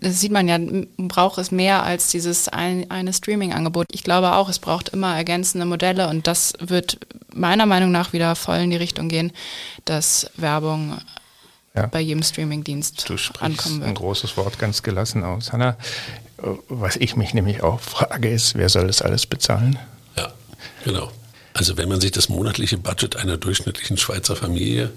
das 0.00 0.20
sieht 0.20 0.32
man 0.32 0.48
ja, 0.48 0.58
braucht 0.96 1.38
es 1.38 1.50
mehr 1.50 1.82
als 1.82 2.08
dieses 2.08 2.48
ein, 2.48 2.90
eine 2.90 3.12
Streaming-Angebot. 3.12 3.86
Ich 3.92 4.04
glaube 4.04 4.32
auch, 4.32 4.48
es 4.48 4.58
braucht 4.58 4.88
immer 4.88 5.14
ergänzende 5.14 5.66
Modelle 5.66 6.08
und 6.08 6.26
das 6.26 6.54
wird 6.60 6.98
meiner 7.34 7.66
Meinung 7.66 7.92
nach 7.92 8.12
wieder 8.12 8.34
voll 8.36 8.58
in 8.58 8.70
die 8.70 8.76
Richtung 8.76 9.08
gehen, 9.08 9.32
dass 9.84 10.30
Werbung 10.36 10.98
ja. 11.74 11.86
bei 11.86 12.00
jedem 12.00 12.22
Streamingdienst 12.22 13.10
ankommen 13.40 13.80
wird. 13.80 13.88
Ein 13.88 13.94
großes 13.94 14.36
Wort 14.36 14.58
ganz 14.58 14.82
gelassen 14.82 15.24
aus. 15.24 15.52
Hanna, 15.52 15.76
was 16.68 16.96
ich 16.96 17.16
mich 17.16 17.34
nämlich 17.34 17.62
auch 17.62 17.80
frage, 17.80 18.30
ist, 18.30 18.54
wer 18.54 18.68
soll 18.68 18.86
das 18.86 19.02
alles 19.02 19.26
bezahlen? 19.26 19.78
Ja, 20.16 20.32
genau. 20.84 21.10
Also 21.54 21.76
wenn 21.76 21.88
man 21.88 22.00
sich 22.00 22.12
das 22.12 22.28
monatliche 22.28 22.78
Budget 22.78 23.16
einer 23.16 23.36
durchschnittlichen 23.36 23.96
Schweizer 23.98 24.36
Familie 24.36 24.90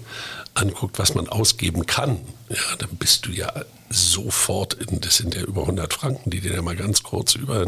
anguckt, 0.54 0.98
was 0.98 1.14
man 1.14 1.28
ausgeben 1.28 1.86
kann, 1.86 2.18
ja, 2.48 2.76
dann 2.78 2.88
bist 2.96 3.26
du 3.26 3.30
ja 3.30 3.52
sofort, 3.90 4.74
in, 4.74 5.00
das 5.00 5.16
sind 5.16 5.34
ja 5.34 5.42
über 5.42 5.62
100 5.62 5.92
Franken, 5.92 6.30
die 6.30 6.40
dir 6.40 6.54
ja 6.54 6.62
mal 6.62 6.76
ganz 6.76 7.02
kurz 7.02 7.34
über, 7.34 7.64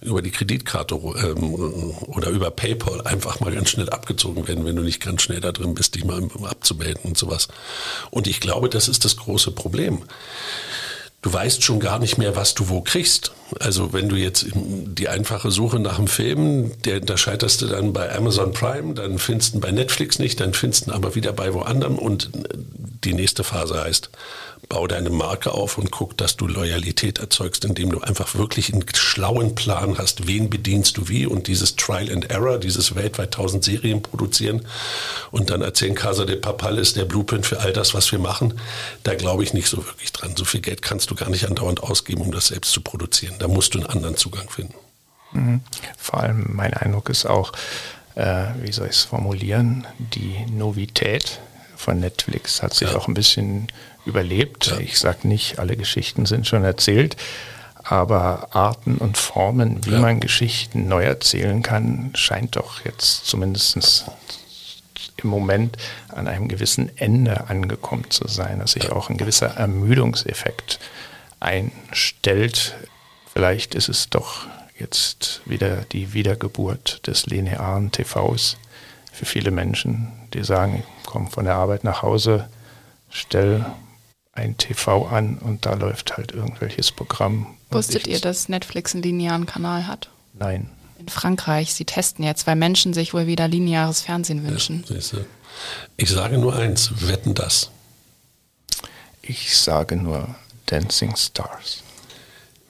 über 0.00 0.22
die 0.22 0.30
Kreditkarte 0.30 0.94
ähm, 0.94 1.54
oder 2.06 2.30
über 2.30 2.50
PayPal 2.50 3.02
einfach 3.02 3.40
mal 3.40 3.52
ganz 3.52 3.70
schnell 3.70 3.90
abgezogen 3.90 4.48
werden, 4.48 4.64
wenn 4.64 4.76
du 4.76 4.82
nicht 4.82 5.02
ganz 5.02 5.22
schnell 5.22 5.40
da 5.40 5.52
drin 5.52 5.74
bist, 5.74 5.94
dich 5.94 6.04
mal 6.04 6.22
abzumelden 6.44 7.02
und 7.04 7.18
sowas. 7.18 7.48
Und 8.10 8.26
ich 8.26 8.40
glaube, 8.40 8.68
das 8.68 8.88
ist 8.88 9.04
das 9.04 9.16
große 9.16 9.52
Problem 9.52 10.02
du 11.26 11.32
weißt 11.32 11.64
schon 11.64 11.80
gar 11.80 11.98
nicht 11.98 12.18
mehr, 12.18 12.36
was 12.36 12.54
du 12.54 12.68
wo 12.68 12.82
kriegst. 12.82 13.32
Also 13.60 13.92
wenn 13.92 14.08
du 14.08 14.16
jetzt 14.16 14.46
die 14.54 15.08
einfache 15.08 15.50
Suche 15.50 15.78
nach 15.78 15.98
einem 15.98 16.08
Film, 16.08 16.72
der, 16.84 17.00
da 17.00 17.16
scheiterst 17.16 17.62
du 17.62 17.66
dann 17.66 17.92
bei 17.92 18.14
Amazon 18.14 18.52
Prime, 18.52 18.94
dann 18.94 19.18
findest 19.18 19.54
du 19.54 19.58
ihn 19.58 19.60
bei 19.60 19.70
Netflix 19.70 20.18
nicht, 20.18 20.40
dann 20.40 20.52
findest 20.52 20.86
du 20.86 20.90
ihn 20.90 20.94
aber 20.94 21.14
wieder 21.14 21.32
bei 21.32 21.54
woandem 21.54 21.96
und 21.96 22.30
die 23.04 23.14
nächste 23.14 23.44
Phase 23.44 23.82
heißt, 23.82 24.10
bau 24.68 24.86
deine 24.86 25.10
Marke 25.10 25.52
auf 25.52 25.78
und 25.78 25.90
guck, 25.90 26.16
dass 26.16 26.36
du 26.36 26.46
Loyalität 26.48 27.18
erzeugst, 27.18 27.64
indem 27.64 27.90
du 27.90 28.00
einfach 28.00 28.34
wirklich 28.34 28.72
einen 28.72 28.84
schlauen 28.94 29.54
Plan 29.54 29.98
hast, 29.98 30.26
wen 30.26 30.50
bedienst 30.50 30.96
du 30.96 31.08
wie 31.08 31.26
und 31.26 31.46
dieses 31.46 31.76
Trial 31.76 32.10
and 32.10 32.30
Error, 32.30 32.58
dieses 32.58 32.94
weltweit 32.94 33.34
tausend 33.34 33.64
Serien 33.64 34.02
produzieren 34.02 34.66
und 35.30 35.50
dann 35.50 35.62
erzählen, 35.62 35.94
Casa 35.94 36.24
de 36.24 36.36
Papal 36.36 36.78
ist 36.78 36.96
der 36.96 37.04
Blueprint 37.04 37.46
für 37.46 37.60
all 37.60 37.72
das, 37.72 37.94
was 37.94 38.10
wir 38.10 38.18
machen. 38.18 38.54
Da 39.04 39.14
glaube 39.14 39.44
ich 39.44 39.54
nicht 39.54 39.68
so 39.68 39.86
wirklich 39.86 40.12
dran. 40.12 40.34
So 40.36 40.44
viel 40.44 40.60
Geld 40.60 40.82
kannst 40.82 41.10
du 41.10 41.14
gar 41.14 41.30
nicht 41.30 41.46
andauernd 41.46 41.82
ausgeben, 41.82 42.22
um 42.22 42.32
das 42.32 42.48
selbst 42.48 42.72
zu 42.72 42.80
produzieren. 42.80 43.35
Da 43.38 43.48
musst 43.48 43.74
du 43.74 43.78
einen 43.78 43.88
anderen 43.88 44.16
Zugang 44.16 44.48
finden. 44.48 44.74
Mhm. 45.32 45.60
Vor 45.96 46.20
allem 46.20 46.46
mein 46.48 46.74
Eindruck 46.74 47.08
ist 47.08 47.26
auch, 47.26 47.52
äh, 48.14 48.44
wie 48.60 48.72
soll 48.72 48.86
ich 48.86 48.96
es 48.96 49.04
formulieren, 49.04 49.86
die 49.98 50.46
Novität 50.50 51.40
von 51.76 52.00
Netflix 52.00 52.62
hat 52.62 52.74
sich 52.74 52.90
ja. 52.90 52.96
auch 52.96 53.08
ein 53.08 53.14
bisschen 53.14 53.68
überlebt. 54.06 54.68
Ja. 54.68 54.78
Ich 54.78 54.98
sage 54.98 55.28
nicht, 55.28 55.58
alle 55.58 55.76
Geschichten 55.76 56.26
sind 56.26 56.46
schon 56.46 56.64
erzählt, 56.64 57.16
aber 57.82 58.48
Arten 58.52 58.96
und 58.96 59.18
Formen, 59.18 59.84
wie 59.84 59.92
ja. 59.92 60.00
man 60.00 60.20
Geschichten 60.20 60.88
neu 60.88 61.04
erzählen 61.04 61.62
kann, 61.62 62.10
scheint 62.14 62.56
doch 62.56 62.84
jetzt 62.84 63.26
zumindest 63.26 64.06
im 65.22 65.28
Moment 65.28 65.76
an 66.08 66.28
einem 66.28 66.48
gewissen 66.48 66.96
Ende 66.96 67.48
angekommen 67.48 68.10
zu 68.10 68.26
sein, 68.28 68.58
dass 68.58 68.72
sich 68.72 68.90
auch 68.90 69.10
ein 69.10 69.16
gewisser 69.16 69.48
Ermüdungseffekt 69.48 70.78
einstellt. 71.40 72.74
Vielleicht 73.36 73.74
ist 73.74 73.90
es 73.90 74.08
doch 74.08 74.46
jetzt 74.78 75.42
wieder 75.44 75.82
die 75.92 76.14
Wiedergeburt 76.14 77.06
des 77.06 77.26
linearen 77.26 77.92
TVs 77.92 78.56
für 79.12 79.26
viele 79.26 79.50
Menschen, 79.50 80.10
die 80.32 80.42
sagen, 80.42 80.82
ich 80.98 81.04
komme 81.04 81.28
von 81.28 81.44
der 81.44 81.56
Arbeit 81.56 81.84
nach 81.84 82.00
Hause, 82.00 82.48
stell 83.10 83.66
ein 84.32 84.56
TV 84.56 85.04
an 85.08 85.36
und 85.36 85.66
da 85.66 85.74
läuft 85.74 86.16
halt 86.16 86.32
irgendwelches 86.32 86.90
Programm. 86.90 87.58
Wusstet 87.68 88.06
ihr, 88.06 88.20
dass 88.20 88.48
Netflix 88.48 88.94
einen 88.94 89.02
linearen 89.02 89.44
Kanal 89.44 89.86
hat? 89.86 90.08
Nein. 90.32 90.70
In 90.98 91.10
Frankreich, 91.10 91.74
sie 91.74 91.84
testen 91.84 92.24
jetzt, 92.24 92.46
weil 92.46 92.56
Menschen 92.56 92.94
sich 92.94 93.12
wohl 93.12 93.26
wieder 93.26 93.48
lineares 93.48 94.00
Fernsehen 94.00 94.48
wünschen. 94.48 94.82
Ja, 94.88 94.96
ich 95.98 96.08
sage 96.08 96.38
nur 96.38 96.56
eins, 96.56 97.06
wetten 97.06 97.34
das. 97.34 97.70
Ich 99.20 99.54
sage 99.58 99.96
nur 99.96 100.34
Dancing 100.64 101.14
Stars. 101.16 101.82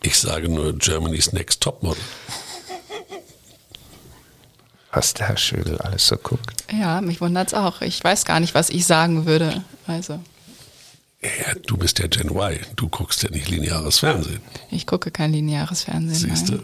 Ich 0.07 0.21
sage 0.21 0.49
nur 0.49 0.73
Germany's 0.79 1.33
Next 1.33 1.61
Topmodel. 1.61 2.01
Was 4.93 5.15
der 5.15 5.27
Herr 5.27 5.37
Schögel 5.37 5.79
alles 5.79 6.07
so 6.07 6.17
guckt. 6.17 6.63
Ja, 6.73 7.01
mich 7.01 7.21
wundert 7.21 7.49
es 7.49 7.55
auch. 7.55 7.81
Ich 7.83 8.05
weiß 8.05 8.25
gar 8.25 8.39
nicht, 8.39 8.55
was 8.55 8.71
ich 8.71 8.87
sagen 8.87 9.27
würde. 9.27 9.65
Also. 9.89 10.21
Ja, 11.21 11.55
du 11.67 11.77
bist 11.77 11.99
ja 11.99 12.07
Gen 12.07 12.31
Y. 12.31 12.61
Du 12.77 12.89
guckst 12.89 13.25
ja 13.25 13.31
nicht 13.31 13.49
lineares 13.49 13.99
Fernsehen. 13.99 14.43
Ich 14.71 14.87
gucke 14.87 15.11
kein 15.11 15.33
lineares 15.33 15.83
Fernsehen. 15.83 16.37
Siehst 16.37 16.51
du? 16.51 16.63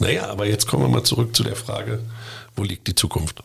Naja, 0.00 0.28
aber 0.28 0.46
jetzt 0.46 0.66
kommen 0.66 0.82
wir 0.82 0.88
mal 0.88 1.04
zurück 1.04 1.36
zu 1.36 1.44
der 1.44 1.54
Frage, 1.54 2.02
wo 2.56 2.64
liegt 2.64 2.88
die 2.88 2.96
Zukunft? 2.96 3.44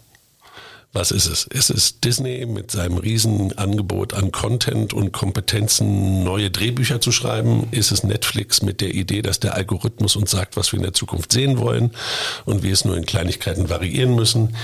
Was 0.96 1.10
ist 1.10 1.26
es? 1.26 1.48
Es 1.52 1.72
ist 1.72 2.04
Disney 2.04 2.46
mit 2.46 2.70
seinem 2.70 3.00
Riesenangebot 3.00 4.14
an 4.14 4.32
Content 4.32 4.94
und 4.94 5.12
Kompetenzen, 5.12 6.24
neue 6.24 6.52
Drehbücher 6.52 7.02
zu 7.02 7.12
schreiben. 7.12 7.68
Ist 7.72 7.92
es 7.92 8.04
Netflix 8.04 8.62
mit 8.62 8.80
der 8.80 8.94
Idee, 8.94 9.24
dass 9.24 9.40
der 9.40 9.56
Algorithmus 9.56 10.16
uns 10.16 10.30
sagt, 10.30 10.56
was 10.56 10.72
wir 10.72 10.78
in 10.78 10.84
der 10.84 10.94
Zukunft 10.94 11.32
sehen 11.32 11.58
wollen 11.58 11.90
und 12.46 12.62
wir 12.62 12.72
es 12.72 12.86
nur 12.86 12.96
in 12.96 13.08
Kleinigkeiten 13.08 13.70
variieren 13.70 14.14
müssen? 14.14 14.56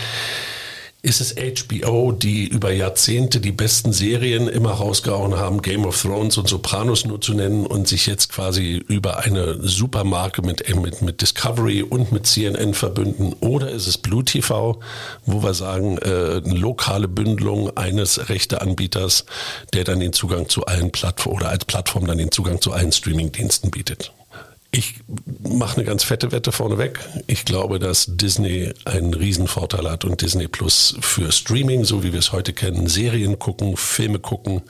Ist 1.01 1.21
es 1.21 1.35
HBO, 1.35 2.11
die 2.11 2.45
über 2.47 2.73
Jahrzehnte 2.73 3.39
die 3.39 3.53
besten 3.53 3.93
Serien 3.93 4.49
immer 4.49 4.71
rausgehauen 4.71 5.37
haben, 5.37 5.61
Game 5.61 5.85
of 5.85 6.01
Thrones 6.01 6.37
und 6.37 6.49
Sopranos 6.49 7.05
nur 7.05 7.21
zu 7.21 7.33
nennen 7.33 7.65
und 7.65 7.87
sich 7.87 8.05
jetzt 8.05 8.29
quasi 8.29 8.83
über 8.87 9.19
eine 9.19 9.65
Supermarke 9.65 10.41
mit, 10.41 10.75
mit, 10.75 11.01
mit 11.01 11.21
Discovery 11.21 11.83
und 11.83 12.11
mit 12.11 12.27
CNN 12.27 12.73
verbünden? 12.73 13.33
Oder 13.39 13.71
ist 13.71 13.87
es 13.87 13.97
Blue 13.97 14.25
TV, 14.25 14.79
wo 15.25 15.41
wir 15.41 15.53
sagen, 15.53 15.97
äh, 15.99 16.39
lokale 16.39 17.07
Bündelung 17.07 17.77
eines 17.77 18.27
Rechteanbieters, 18.27 19.23
der 19.73 19.85
dann 19.85 20.01
den 20.01 20.11
Zugang 20.11 20.49
zu 20.49 20.65
allen 20.65 20.91
Plattformen 20.91 21.37
oder 21.37 21.49
als 21.49 21.63
Plattform 21.63 22.07
dann 22.07 22.17
den 22.17 22.31
Zugang 22.31 22.59
zu 22.59 22.73
allen 22.73 22.91
Streamingdiensten 22.91 23.71
bietet? 23.71 24.11
Ich 24.71 24.95
mache 25.41 25.77
eine 25.77 25.85
ganz 25.85 26.03
fette 26.03 26.31
Wette 26.31 26.51
vorneweg. 26.51 26.99
Ich 27.25 27.43
glaube, 27.43 27.79
dass 27.79 28.05
Disney 28.07 28.71
einen 28.85 29.15
Riesenvorteil 29.15 29.89
hat 29.89 30.05
und 30.05 30.21
Disney 30.21 30.47
Plus 30.47 30.95
für 31.01 31.31
Streaming, 31.31 31.85
so 31.85 32.03
wie 32.03 32.13
wir 32.13 32.19
es 32.19 32.31
heute 32.31 32.53
kennen, 32.53 32.87
Serien 32.87 33.39
gucken, 33.39 33.77
Filme 33.77 34.19
gucken, 34.19 34.61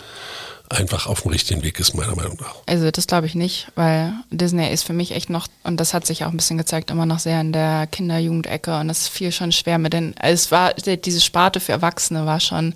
einfach 0.70 1.08
auf 1.08 1.24
dem 1.24 1.32
richtigen 1.32 1.64
Weg 1.64 1.80
ist, 1.80 1.96
meiner 1.96 2.16
Meinung 2.16 2.38
nach. 2.40 2.56
Also 2.68 2.92
das 2.92 3.08
glaube 3.08 3.26
ich 3.26 3.36
nicht, 3.36 3.68
weil 3.76 4.14
Disney 4.30 4.72
ist 4.72 4.84
für 4.84 4.94
mich 4.94 5.12
echt 5.12 5.30
noch, 5.30 5.48
und 5.64 5.80
das 5.80 5.94
hat 5.94 6.06
sich 6.06 6.24
auch 6.24 6.30
ein 6.30 6.38
bisschen 6.38 6.60
gezeigt, 6.60 6.92
immer 6.92 7.08
noch 7.08 7.20
sehr 7.20 7.42
in 7.42 7.52
der 7.52 7.88
Kinder-Jugendecke 7.88 8.80
und 8.80 8.90
es 8.90 9.08
fiel 9.08 9.32
schon 9.32 9.52
schwer 9.52 9.80
mit 9.80 9.94
den, 9.94 10.16
es 10.18 10.52
war, 10.52 10.74
diese 10.76 11.22
Sparte 11.22 11.60
für 11.60 11.72
Erwachsene 11.72 12.26
war 12.26 12.40
schon 12.40 12.76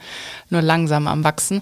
nur 0.54 0.62
langsam 0.62 1.08
am 1.08 1.24
Wachsen. 1.24 1.62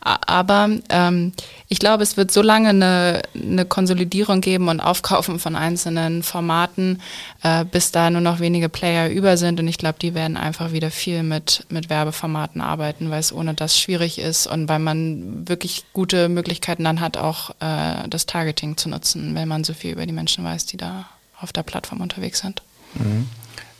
Aber 0.00 0.68
ähm, 0.90 1.32
ich 1.68 1.78
glaube, 1.78 2.02
es 2.02 2.18
wird 2.18 2.30
so 2.30 2.42
lange 2.42 2.68
eine, 2.68 3.22
eine 3.34 3.64
Konsolidierung 3.64 4.42
geben 4.42 4.68
und 4.68 4.80
Aufkaufen 4.80 5.38
von 5.38 5.56
einzelnen 5.56 6.22
Formaten, 6.22 7.00
äh, 7.42 7.64
bis 7.64 7.92
da 7.92 8.10
nur 8.10 8.20
noch 8.20 8.40
wenige 8.40 8.68
Player 8.68 9.08
über 9.08 9.38
sind 9.38 9.58
und 9.58 9.68
ich 9.68 9.78
glaube, 9.78 9.98
die 9.98 10.14
werden 10.14 10.36
einfach 10.36 10.72
wieder 10.72 10.90
viel 10.90 11.22
mit, 11.22 11.64
mit 11.70 11.88
Werbeformaten 11.88 12.60
arbeiten, 12.60 13.10
weil 13.10 13.20
es 13.20 13.32
ohne 13.32 13.54
das 13.54 13.78
schwierig 13.78 14.18
ist 14.18 14.46
und 14.46 14.68
weil 14.68 14.80
man 14.80 15.48
wirklich 15.48 15.84
gute 15.94 16.28
Möglichkeiten 16.28 16.84
dann 16.84 17.00
hat, 17.00 17.16
auch 17.16 17.50
äh, 17.60 18.06
das 18.08 18.26
Targeting 18.26 18.76
zu 18.76 18.90
nutzen, 18.90 19.34
wenn 19.34 19.48
man 19.48 19.64
so 19.64 19.72
viel 19.72 19.92
über 19.92 20.04
die 20.04 20.12
Menschen 20.12 20.44
weiß, 20.44 20.66
die 20.66 20.76
da 20.76 21.06
auf 21.40 21.52
der 21.52 21.62
Plattform 21.62 22.00
unterwegs 22.00 22.40
sind. 22.40 22.62
Mhm. 22.94 23.28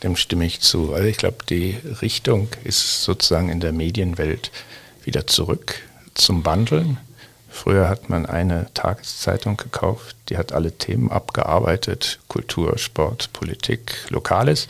Dem 0.02 0.16
stimme 0.16 0.44
ich 0.44 0.60
zu. 0.60 0.92
Also 0.94 1.06
ich 1.06 1.16
glaube, 1.16 1.44
die 1.48 1.76
Richtung 2.00 2.48
ist 2.64 3.04
sozusagen 3.04 3.48
in 3.48 3.60
der 3.60 3.72
Medienwelt 3.72 4.50
wieder 5.04 5.26
zurück 5.26 5.76
zum 6.14 6.44
Wandeln. 6.44 6.98
Früher 7.48 7.88
hat 7.88 8.08
man 8.08 8.24
eine 8.26 8.68
Tageszeitung 8.74 9.56
gekauft, 9.56 10.16
die 10.28 10.38
hat 10.38 10.52
alle 10.52 10.72
Themen 10.72 11.10
abgearbeitet, 11.10 12.18
Kultur, 12.26 12.78
Sport, 12.78 13.32
Politik, 13.32 14.06
Lokales. 14.08 14.68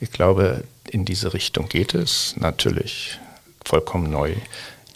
Ich 0.00 0.12
glaube, 0.12 0.64
in 0.88 1.04
diese 1.04 1.32
Richtung 1.32 1.68
geht 1.68 1.94
es 1.94 2.34
natürlich 2.36 3.18
vollkommen 3.64 4.10
neu 4.10 4.34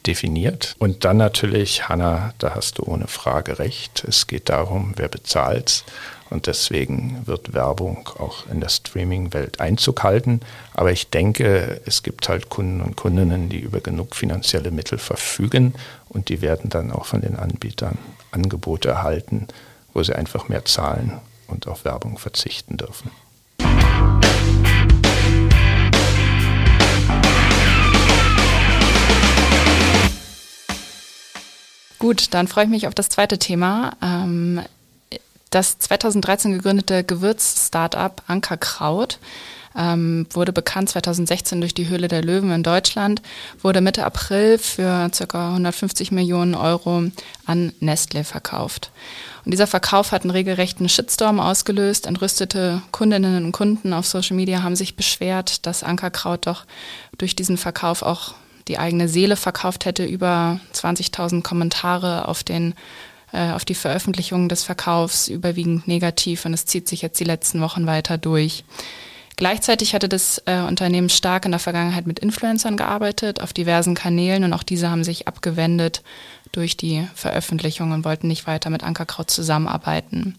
definiert. 0.06 0.76
Und 0.78 1.04
dann 1.04 1.16
natürlich, 1.16 1.88
Hanna, 1.88 2.34
da 2.38 2.54
hast 2.54 2.78
du 2.78 2.84
ohne 2.84 3.06
Frage 3.06 3.58
recht. 3.58 4.04
Es 4.06 4.26
geht 4.26 4.48
darum, 4.48 4.92
wer 4.96 5.08
bezahlt. 5.08 5.84
Und 6.34 6.48
deswegen 6.48 7.22
wird 7.26 7.54
Werbung 7.54 8.08
auch 8.18 8.48
in 8.48 8.58
der 8.58 8.68
Streaming-Welt 8.68 9.60
Einzug 9.60 10.02
halten. 10.02 10.40
Aber 10.72 10.90
ich 10.90 11.08
denke, 11.08 11.80
es 11.86 12.02
gibt 12.02 12.28
halt 12.28 12.48
Kunden 12.48 12.80
und 12.80 12.96
Kundinnen, 12.96 13.48
die 13.48 13.60
über 13.60 13.78
genug 13.78 14.16
finanzielle 14.16 14.72
Mittel 14.72 14.98
verfügen 14.98 15.74
und 16.08 16.30
die 16.30 16.42
werden 16.42 16.70
dann 16.70 16.90
auch 16.90 17.04
von 17.04 17.20
den 17.20 17.36
Anbietern 17.36 17.98
Angebote 18.32 18.88
erhalten, 18.88 19.46
wo 19.92 20.02
sie 20.02 20.12
einfach 20.12 20.48
mehr 20.48 20.64
zahlen 20.64 21.20
und 21.46 21.68
auf 21.68 21.84
Werbung 21.84 22.18
verzichten 22.18 22.78
dürfen. 22.78 23.12
Gut, 32.00 32.34
dann 32.34 32.48
freue 32.48 32.64
ich 32.64 32.70
mich 32.70 32.88
auf 32.88 32.94
das 32.96 33.08
zweite 33.08 33.38
Thema. 33.38 33.92
Ähm, 34.02 34.60
das 35.54 35.78
2013 35.78 36.52
gegründete 36.52 37.04
Gewürz-Startup 37.04 38.22
Ankerkraut 38.26 39.18
ähm, 39.76 40.26
wurde 40.30 40.52
bekannt 40.52 40.88
2016 40.88 41.60
durch 41.60 41.74
die 41.74 41.88
Höhle 41.88 42.08
der 42.08 42.22
Löwen 42.22 42.52
in 42.52 42.62
Deutschland, 42.62 43.22
wurde 43.60 43.80
Mitte 43.80 44.04
April 44.04 44.58
für 44.58 45.10
ca. 45.10 45.48
150 45.48 46.12
Millionen 46.12 46.54
Euro 46.54 47.04
an 47.46 47.72
Nestle 47.80 48.24
verkauft. 48.24 48.90
Und 49.44 49.50
dieser 49.50 49.66
Verkauf 49.66 50.12
hat 50.12 50.22
einen 50.22 50.30
regelrechten 50.30 50.88
Shitstorm 50.88 51.40
ausgelöst. 51.40 52.06
Entrüstete 52.06 52.82
Kundinnen 52.92 53.44
und 53.44 53.52
Kunden 53.52 53.92
auf 53.92 54.06
Social 54.06 54.36
Media 54.36 54.62
haben 54.62 54.76
sich 54.76 54.96
beschwert, 54.96 55.66
dass 55.66 55.82
Ankerkraut 55.82 56.46
doch 56.46 56.64
durch 57.18 57.36
diesen 57.36 57.58
Verkauf 57.58 58.02
auch 58.02 58.34
die 58.68 58.78
eigene 58.78 59.08
Seele 59.08 59.36
verkauft 59.36 59.84
hätte, 59.84 60.04
über 60.04 60.60
20.000 60.72 61.42
Kommentare 61.42 62.28
auf 62.28 62.42
den 62.42 62.74
äh, 63.34 63.52
auf 63.52 63.64
die 63.64 63.74
Veröffentlichung 63.74 64.48
des 64.48 64.62
Verkaufs 64.62 65.28
überwiegend 65.28 65.88
negativ 65.88 66.44
und 66.44 66.54
es 66.54 66.66
zieht 66.66 66.88
sich 66.88 67.02
jetzt 67.02 67.20
die 67.20 67.24
letzten 67.24 67.60
Wochen 67.60 67.86
weiter 67.86 68.16
durch. 68.16 68.64
Gleichzeitig 69.36 69.94
hatte 69.94 70.08
das 70.08 70.40
äh, 70.46 70.60
Unternehmen 70.60 71.08
stark 71.08 71.44
in 71.44 71.50
der 71.50 71.58
Vergangenheit 71.58 72.06
mit 72.06 72.20
Influencern 72.20 72.76
gearbeitet, 72.76 73.40
auf 73.40 73.52
diversen 73.52 73.94
Kanälen 73.94 74.44
und 74.44 74.52
auch 74.52 74.62
diese 74.62 74.90
haben 74.90 75.02
sich 75.02 75.26
abgewendet 75.26 76.02
durch 76.52 76.76
die 76.76 77.06
Veröffentlichung 77.14 77.90
und 77.90 78.04
wollten 78.04 78.28
nicht 78.28 78.46
weiter 78.46 78.70
mit 78.70 78.84
Ankerkraut 78.84 79.30
zusammenarbeiten. 79.30 80.38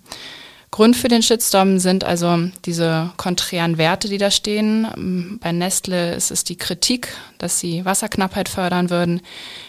Grund 0.72 0.98
für 0.98 1.07
den 1.07 1.22
Shitstorm 1.22 1.79
sind 1.79 2.03
also 2.03 2.38
diese 2.65 3.12
konträren 3.17 3.77
Werte, 3.77 4.10
die 4.10 4.17
da 4.17 4.29
stehen. 4.29 5.39
Bei 5.41 5.51
Nestle 5.51 6.15
ist 6.15 6.31
es 6.31 6.43
die 6.43 6.57
Kritik, 6.57 7.15
dass 7.38 7.60
sie 7.60 7.86
Wasserknappheit 7.86 8.50
fördern 8.50 8.89
würden, 8.89 9.22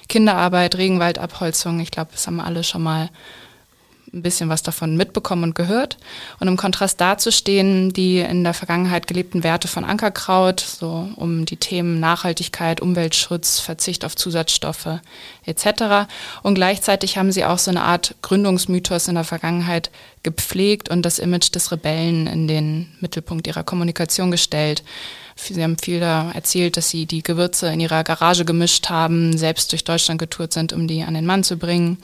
Kinderarbeit, 0.08 0.76
Regenwaldabholzung. 0.76 1.78
Ich 1.80 1.92
glaube, 1.92 2.10
das 2.12 2.26
haben 2.26 2.40
alle 2.40 2.64
schon 2.64 2.82
mal 2.82 3.10
ein 4.12 4.22
bisschen 4.22 4.48
was 4.48 4.62
davon 4.62 4.96
mitbekommen 4.96 5.44
und 5.44 5.54
gehört. 5.54 5.96
Und 6.38 6.48
im 6.48 6.56
Kontrast 6.56 7.00
dazu 7.00 7.30
stehen 7.30 7.92
die 7.92 8.18
in 8.18 8.44
der 8.44 8.54
Vergangenheit 8.54 9.06
gelebten 9.06 9.42
Werte 9.42 9.68
von 9.68 9.84
Ankerkraut, 9.84 10.60
so 10.60 11.08
um 11.16 11.44
die 11.44 11.56
Themen 11.56 12.00
Nachhaltigkeit, 12.00 12.80
Umweltschutz, 12.80 13.60
Verzicht 13.60 14.04
auf 14.04 14.16
Zusatzstoffe 14.16 15.00
etc. 15.44 16.08
Und 16.42 16.54
gleichzeitig 16.54 17.18
haben 17.18 17.32
sie 17.32 17.44
auch 17.44 17.58
so 17.58 17.70
eine 17.70 17.82
Art 17.82 18.14
Gründungsmythos 18.22 19.08
in 19.08 19.14
der 19.14 19.24
Vergangenheit 19.24 19.90
gepflegt 20.22 20.88
und 20.88 21.02
das 21.02 21.18
Image 21.18 21.54
des 21.54 21.70
Rebellen 21.70 22.26
in 22.26 22.48
den 22.48 22.92
Mittelpunkt 23.00 23.46
ihrer 23.46 23.64
Kommunikation 23.64 24.30
gestellt. 24.30 24.82
Sie 25.36 25.62
haben 25.62 25.76
viel 25.78 26.00
da 26.00 26.32
erzählt, 26.32 26.76
dass 26.76 26.88
sie 26.88 27.04
die 27.04 27.22
Gewürze 27.22 27.68
in 27.68 27.78
ihrer 27.78 28.04
Garage 28.04 28.44
gemischt 28.44 28.88
haben, 28.88 29.36
selbst 29.36 29.70
durch 29.70 29.84
Deutschland 29.84 30.18
getourt 30.18 30.54
sind, 30.54 30.72
um 30.72 30.88
die 30.88 31.02
an 31.02 31.14
den 31.14 31.26
Mann 31.26 31.44
zu 31.44 31.58
bringen. 31.58 31.98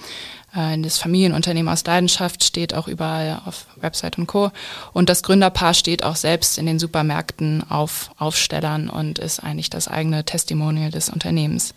Äh, 0.54 0.78
das 0.78 0.98
Familienunternehmen 0.98 1.72
aus 1.72 1.84
Leidenschaft 1.84 2.44
steht 2.44 2.74
auch 2.74 2.88
überall 2.88 3.40
auf 3.44 3.66
Website 3.76 4.18
und 4.18 4.26
Co. 4.26 4.50
Und 4.92 5.08
das 5.08 5.22
Gründerpaar 5.22 5.74
steht 5.74 6.04
auch 6.04 6.16
selbst 6.16 6.58
in 6.58 6.66
den 6.66 6.78
Supermärkten 6.78 7.68
auf 7.70 8.10
Aufstellern 8.18 8.88
und 8.88 9.18
ist 9.18 9.40
eigentlich 9.40 9.70
das 9.70 9.88
eigene 9.88 10.24
Testimonial 10.24 10.90
des 10.90 11.08
Unternehmens. 11.08 11.74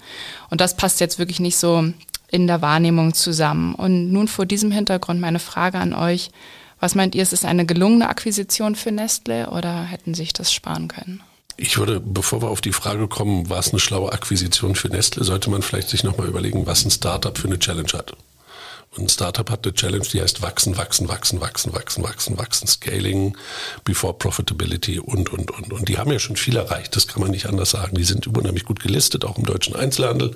Und 0.49 0.61
das 0.61 0.75
passt 0.75 0.99
jetzt 0.99 1.19
wirklich 1.19 1.39
nicht 1.39 1.57
so 1.57 1.91
in 2.29 2.47
der 2.47 2.61
Wahrnehmung 2.61 3.13
zusammen. 3.13 3.75
Und 3.75 4.11
nun 4.11 4.27
vor 4.27 4.45
diesem 4.45 4.71
Hintergrund 4.71 5.19
meine 5.19 5.39
Frage 5.39 5.77
an 5.77 5.93
euch. 5.93 6.31
Was 6.79 6.95
meint 6.95 7.15
ihr, 7.15 7.23
ist 7.23 7.33
es 7.33 7.45
eine 7.45 7.65
gelungene 7.65 8.09
Akquisition 8.09 8.75
für 8.75 8.91
Nestle 8.91 9.49
oder 9.49 9.83
hätten 9.83 10.13
sich 10.13 10.33
das 10.33 10.51
sparen 10.51 10.87
können? 10.87 11.21
Ich 11.57 11.77
würde, 11.77 12.01
bevor 12.01 12.41
wir 12.41 12.49
auf 12.49 12.59
die 12.59 12.73
Frage 12.73 13.07
kommen, 13.07 13.49
war 13.49 13.59
es 13.59 13.69
eine 13.69 13.79
schlaue 13.79 14.11
Akquisition 14.11 14.75
für 14.75 14.89
Nestle, 14.89 15.23
sollte 15.23 15.49
man 15.49 15.61
vielleicht 15.61 15.87
sich 15.87 16.03
nochmal 16.03 16.27
überlegen, 16.27 16.67
was 16.67 16.83
ein 16.83 16.91
Startup 16.91 17.37
für 17.37 17.47
eine 17.47 17.59
Challenge 17.59 17.91
hat. 17.93 18.13
Ein 18.97 19.09
Startup 19.09 19.49
hat 19.49 19.65
eine 19.65 19.73
Challenge, 19.73 20.05
die 20.05 20.21
heißt 20.21 20.41
wachsen, 20.41 20.77
wachsen, 20.77 21.09
wachsen, 21.09 21.41
wachsen, 21.41 21.73
wachsen, 21.73 22.03
wachsen, 22.03 22.37
wachsen, 22.37 22.67
Scaling 22.67 23.37
before 23.83 24.13
Profitability 24.13 24.99
und, 24.99 25.33
und, 25.33 25.51
und. 25.51 25.73
Und 25.73 25.89
die 25.89 25.97
haben 25.97 26.11
ja 26.11 26.19
schon 26.19 26.37
viel 26.37 26.55
erreicht, 26.55 26.95
das 26.95 27.07
kann 27.07 27.21
man 27.21 27.31
nicht 27.31 27.47
anders 27.47 27.71
sagen. 27.71 27.97
Die 27.97 28.05
sind 28.05 28.25
unheimlich 28.27 28.63
gut 28.63 28.79
gelistet, 28.79 29.25
auch 29.25 29.37
im 29.37 29.45
deutschen 29.45 29.75
Einzelhandel. 29.75 30.35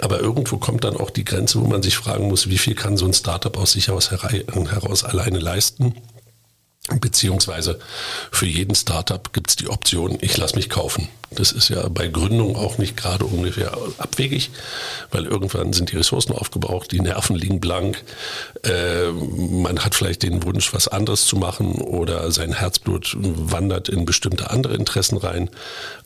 Aber 0.00 0.20
irgendwo 0.20 0.58
kommt 0.58 0.84
dann 0.84 0.96
auch 0.96 1.10
die 1.10 1.24
Grenze, 1.24 1.60
wo 1.60 1.66
man 1.66 1.82
sich 1.82 1.96
fragen 1.96 2.28
muss, 2.28 2.48
wie 2.48 2.58
viel 2.58 2.74
kann 2.74 2.96
so 2.96 3.06
ein 3.06 3.14
Startup 3.14 3.56
aus 3.56 3.72
sich 3.72 3.88
heraus 3.88 5.04
alleine 5.04 5.38
leisten? 5.38 5.94
Beziehungsweise 6.88 7.78
für 8.32 8.46
jeden 8.46 8.74
Startup 8.74 9.32
gibt 9.32 9.50
es 9.50 9.56
die 9.56 9.68
Option, 9.68 10.18
ich 10.20 10.36
lasse 10.36 10.56
mich 10.56 10.68
kaufen. 10.68 11.06
Das 11.30 11.52
ist 11.52 11.68
ja 11.68 11.88
bei 11.88 12.08
Gründung 12.08 12.56
auch 12.56 12.76
nicht 12.76 12.96
gerade 12.96 13.24
ungefähr 13.24 13.72
abwegig, 13.98 14.50
weil 15.12 15.26
irgendwann 15.26 15.72
sind 15.72 15.92
die 15.92 15.96
Ressourcen 15.96 16.32
aufgebraucht, 16.32 16.90
die 16.90 17.00
Nerven 17.00 17.36
liegen 17.36 17.60
blank, 17.60 18.02
äh, 18.64 19.12
man 19.12 19.78
hat 19.84 19.94
vielleicht 19.94 20.24
den 20.24 20.42
Wunsch, 20.42 20.74
was 20.74 20.88
anderes 20.88 21.24
zu 21.26 21.36
machen 21.36 21.76
oder 21.76 22.32
sein 22.32 22.52
Herzblut 22.52 23.16
wandert 23.16 23.88
in 23.88 24.04
bestimmte 24.04 24.50
andere 24.50 24.74
Interessen 24.74 25.18
rein. 25.18 25.50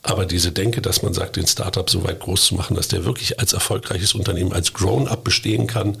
Aber 0.03 0.27
diese 0.27 0.51
Denke, 0.51 0.83
dass 0.83 1.01
man 1.01 1.15
sagt, 1.15 1.37
den 1.37 1.47
Startup 1.47 1.89
so 1.89 2.03
weit 2.03 2.19
groß 2.19 2.45
zu 2.45 2.55
machen, 2.55 2.75
dass 2.75 2.87
der 2.87 3.03
wirklich 3.03 3.39
als 3.39 3.53
erfolgreiches 3.53 4.13
Unternehmen, 4.13 4.53
als 4.53 4.73
Grown-up 4.73 5.23
bestehen 5.23 5.65
kann, 5.65 5.97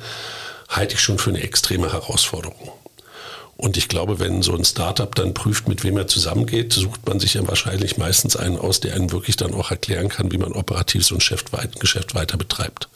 halte 0.69 0.93
ich 0.93 1.01
schon 1.01 1.17
für 1.17 1.31
eine 1.31 1.41
extreme 1.41 1.91
Herausforderung. 1.91 2.71
Und 3.57 3.75
ich 3.75 3.87
glaube, 3.87 4.19
wenn 4.19 4.43
so 4.43 4.55
ein 4.55 4.63
Startup 4.63 5.13
dann 5.15 5.33
prüft, 5.33 5.67
mit 5.67 5.83
wem 5.83 5.97
er 5.97 6.07
zusammengeht, 6.07 6.73
sucht 6.73 7.07
man 7.07 7.19
sich 7.19 7.33
ja 7.33 7.47
wahrscheinlich 7.47 7.97
meistens 7.97 8.35
einen 8.35 8.57
aus, 8.57 8.79
der 8.79 8.93
einen 8.93 9.11
wirklich 9.11 9.35
dann 9.35 9.55
auch 9.55 9.71
erklären 9.71 10.09
kann, 10.09 10.31
wie 10.31 10.37
man 10.37 10.53
operativ 10.53 11.03
so 11.03 11.15
ein 11.15 11.19
Geschäft 11.19 12.13
weiter 12.13 12.37
betreibt. 12.37 12.87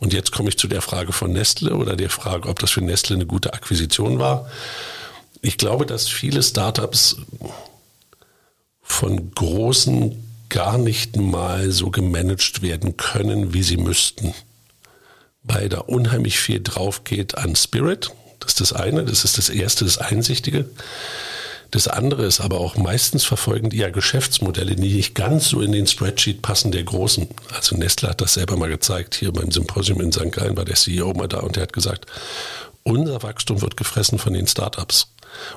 Und 0.00 0.12
jetzt 0.12 0.32
komme 0.32 0.48
ich 0.48 0.58
zu 0.58 0.66
der 0.66 0.82
Frage 0.82 1.12
von 1.12 1.32
Nestle 1.32 1.76
oder 1.76 1.94
der 1.94 2.10
Frage, 2.10 2.48
ob 2.48 2.58
das 2.58 2.72
für 2.72 2.80
Nestle 2.80 3.14
eine 3.14 3.26
gute 3.26 3.52
Akquisition 3.54 4.18
war. 4.18 4.50
Ich 5.40 5.56
glaube, 5.56 5.86
dass 5.86 6.08
viele 6.08 6.42
Startups 6.42 7.18
von 8.82 9.32
großen 9.32 10.16
gar 10.48 10.78
nicht 10.78 11.16
mal 11.16 11.70
so 11.70 11.90
gemanagt 11.90 12.60
werden 12.60 12.96
können, 12.96 13.54
wie 13.54 13.62
sie 13.62 13.76
müssten. 13.76 14.34
Weil 15.44 15.68
da 15.68 15.78
unheimlich 15.78 16.38
viel 16.38 16.60
drauf 16.60 17.04
geht 17.04 17.38
an 17.38 17.54
Spirit, 17.54 18.10
das 18.42 18.52
ist 18.52 18.60
das 18.60 18.72
eine, 18.72 19.04
das 19.04 19.24
ist 19.24 19.38
das 19.38 19.48
erste, 19.48 19.84
das 19.84 19.98
Einsichtige. 19.98 20.66
Das 21.72 21.88
andere 21.88 22.26
ist 22.26 22.40
aber 22.40 22.60
auch 22.60 22.76
meistens 22.76 23.24
verfolgen 23.24 23.70
die 23.70 23.78
ja 23.78 23.88
Geschäftsmodelle, 23.88 24.76
die 24.76 24.92
nicht 24.92 25.14
ganz 25.14 25.48
so 25.48 25.62
in 25.62 25.72
den 25.72 25.86
Spreadsheet 25.86 26.42
passen 26.42 26.70
der 26.70 26.84
Großen. 26.84 27.28
Also 27.54 27.76
Nestle 27.76 28.10
hat 28.10 28.20
das 28.20 28.34
selber 28.34 28.58
mal 28.58 28.68
gezeigt. 28.68 29.14
Hier 29.14 29.32
beim 29.32 29.50
Symposium 29.50 30.02
in 30.02 30.12
St. 30.12 30.30
Gallen 30.32 30.54
war 30.54 30.66
der 30.66 30.74
CEO 30.76 31.14
mal 31.14 31.28
da 31.28 31.40
und 31.40 31.56
der 31.56 31.62
hat 31.62 31.72
gesagt, 31.72 32.06
unser 32.84 33.22
Wachstum 33.22 33.62
wird 33.62 33.76
gefressen 33.76 34.18
von 34.18 34.32
den 34.32 34.46
Startups. 34.46 35.08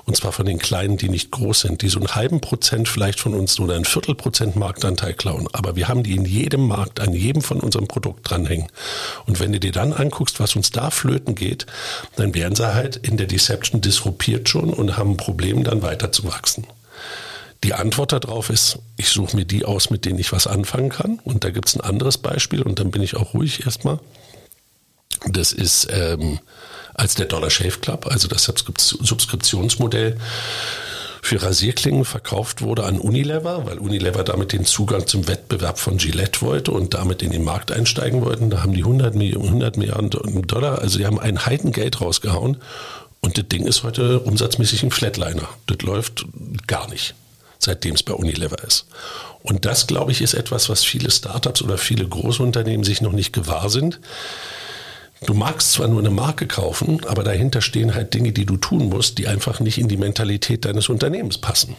Und 0.05 0.15
zwar 0.15 0.31
von 0.31 0.45
den 0.45 0.57
Kleinen, 0.57 0.97
die 0.97 1.09
nicht 1.09 1.31
groß 1.31 1.61
sind, 1.61 1.81
die 1.81 1.89
so 1.89 1.99
einen 1.99 2.15
halben 2.15 2.39
Prozent 2.39 2.87
vielleicht 2.87 3.19
von 3.19 3.33
uns 3.33 3.59
oder 3.59 3.75
ein 3.75 3.85
Viertelprozent 3.85 4.55
Marktanteil 4.55 5.13
klauen. 5.13 5.47
Aber 5.51 5.75
wir 5.75 5.87
haben 5.87 6.03
die 6.03 6.15
in 6.15 6.25
jedem 6.25 6.67
Markt, 6.67 6.99
an 6.99 7.13
jedem 7.13 7.41
von 7.41 7.59
unserem 7.59 7.87
Produkt 7.87 8.29
dranhängen. 8.29 8.67
Und 9.25 9.39
wenn 9.39 9.51
du 9.51 9.59
dir 9.59 9.71
dann 9.71 9.93
anguckst, 9.93 10.39
was 10.39 10.55
uns 10.55 10.71
da 10.71 10.91
flöten 10.91 11.35
geht, 11.35 11.65
dann 12.15 12.33
werden 12.33 12.55
sie 12.55 12.73
halt 12.73 12.95
in 12.95 13.17
der 13.17 13.27
Deception 13.27 13.81
disruptiert 13.81 14.47
schon 14.47 14.69
und 14.73 14.97
haben 14.97 15.11
ein 15.11 15.17
Problem, 15.17 15.63
dann 15.63 15.81
weiter 15.81 16.11
zu 16.11 16.23
wachsen. 16.25 16.65
Die 17.63 17.73
Antwort 17.73 18.13
darauf 18.13 18.49
ist, 18.49 18.79
ich 18.95 19.09
suche 19.09 19.35
mir 19.35 19.45
die 19.45 19.65
aus, 19.65 19.89
mit 19.89 20.05
denen 20.05 20.19
ich 20.19 20.31
was 20.31 20.45
anfangen 20.45 20.89
kann. 20.89 21.19
Und 21.23 21.43
da 21.43 21.49
gibt 21.49 21.67
es 21.67 21.75
ein 21.75 21.81
anderes 21.81 22.17
Beispiel 22.17 22.61
und 22.61 22.79
dann 22.79 22.91
bin 22.91 23.01
ich 23.01 23.15
auch 23.15 23.33
ruhig 23.33 23.65
erstmal. 23.65 23.99
Das 25.27 25.51
ist 25.51 25.87
ähm, 25.89 26.39
als 26.95 27.15
der 27.15 27.25
Dollar 27.25 27.49
Shave 27.49 27.79
Club, 27.79 28.07
also 28.07 28.27
das 28.27 28.45
Subskriptionsmodell 28.45 30.17
für 31.21 31.41
Rasierklingen 31.41 32.05
verkauft 32.05 32.61
wurde 32.61 32.83
an 32.83 32.99
Unilever, 32.99 33.65
weil 33.65 33.79
Unilever 33.79 34.23
damit 34.23 34.53
den 34.53 34.63
Zugang 34.63 35.07
zum 35.07 35.27
Wettbewerb 35.27 35.79
von 35.79 35.97
Gillette 35.97 36.41
wollte 36.41 36.71
und 36.71 36.93
damit 36.93 37.23
in 37.23 37.31
den 37.31 37.43
Markt 37.43 37.71
einsteigen 37.71 38.23
wollten. 38.23 38.51
Da 38.51 38.61
haben 38.61 38.73
die 38.73 38.83
100 38.83 39.15
Millionen, 39.15 39.47
100 39.47 39.77
Milliarden 39.77 40.47
Dollar, 40.47 40.79
also 40.79 40.99
die 40.99 41.05
haben 41.05 41.19
ein 41.19 41.45
Heidengeld 41.45 41.99
rausgehauen 41.99 42.57
und 43.21 43.37
das 43.39 43.47
Ding 43.47 43.65
ist 43.65 43.83
heute 43.83 44.19
umsatzmäßig 44.19 44.83
ein 44.83 44.91
Flatliner. 44.91 45.49
Das 45.65 45.81
läuft 45.81 46.27
gar 46.67 46.87
nicht, 46.89 47.15
seitdem 47.57 47.95
es 47.95 48.03
bei 48.03 48.13
Unilever 48.13 48.63
ist. 48.63 48.85
Und 49.41 49.65
das, 49.65 49.87
glaube 49.87 50.11
ich, 50.11 50.21
ist 50.21 50.35
etwas, 50.35 50.69
was 50.69 50.83
viele 50.83 51.09
Startups 51.09 51.63
oder 51.63 51.79
viele 51.79 52.07
Großunternehmen 52.07 52.83
sich 52.83 53.01
noch 53.01 53.13
nicht 53.13 53.33
gewahr 53.33 53.69
sind 53.69 53.99
Du 55.25 55.33
magst 55.33 55.71
zwar 55.71 55.87
nur 55.87 55.99
eine 55.99 56.11
Marke 56.11 56.45
kaufen, 56.45 57.03
aber 57.05 57.23
dahinter 57.23 57.61
stehen 57.61 57.95
halt 57.95 58.13
Dinge, 58.13 58.31
die 58.31 58.45
du 58.45 58.57
tun 58.57 58.89
musst, 58.89 59.17
die 59.17 59.27
einfach 59.27 59.59
nicht 59.59 59.77
in 59.77 59.87
die 59.87 59.97
Mentalität 59.97 60.65
deines 60.65 60.89
Unternehmens 60.89 61.39
passen. 61.39 61.75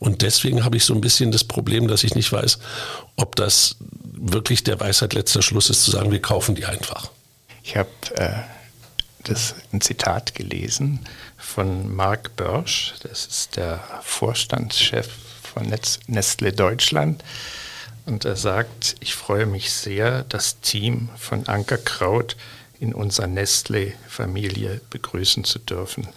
Und 0.00 0.22
deswegen 0.22 0.64
habe 0.64 0.76
ich 0.76 0.84
so 0.84 0.94
ein 0.94 1.00
bisschen 1.00 1.32
das 1.32 1.44
Problem, 1.44 1.88
dass 1.88 2.04
ich 2.04 2.14
nicht 2.14 2.30
weiß, 2.30 2.58
ob 3.16 3.36
das 3.36 3.76
wirklich 4.02 4.64
der 4.64 4.80
Weisheit 4.80 5.14
letzter 5.14 5.42
Schluss 5.42 5.70
ist, 5.70 5.84
zu 5.84 5.90
sagen, 5.90 6.10
wir 6.10 6.22
kaufen 6.22 6.54
die 6.54 6.64
einfach. 6.64 7.10
Ich 7.62 7.76
habe 7.76 7.88
äh, 8.14 8.30
das 9.24 9.54
ein 9.72 9.80
Zitat 9.80 10.34
gelesen 10.34 11.00
von 11.36 11.94
Mark 11.94 12.34
Börsch, 12.36 12.94
das 13.02 13.26
ist 13.26 13.56
der 13.56 13.80
Vorstandschef 14.02 15.08
von 15.42 15.72
Nestle 16.06 16.52
Deutschland. 16.52 17.22
Und 18.06 18.24
er 18.24 18.36
sagt, 18.36 18.96
ich 19.00 19.14
freue 19.14 19.46
mich 19.46 19.70
sehr, 19.70 20.24
das 20.28 20.60
Team 20.60 21.10
von 21.16 21.46
Ankerkraut 21.46 22.36
in 22.80 22.94
unserer 22.94 23.26
Nestle-Familie 23.26 24.80
begrüßen 24.90 25.44
zu 25.44 25.58
dürfen. 25.58 26.08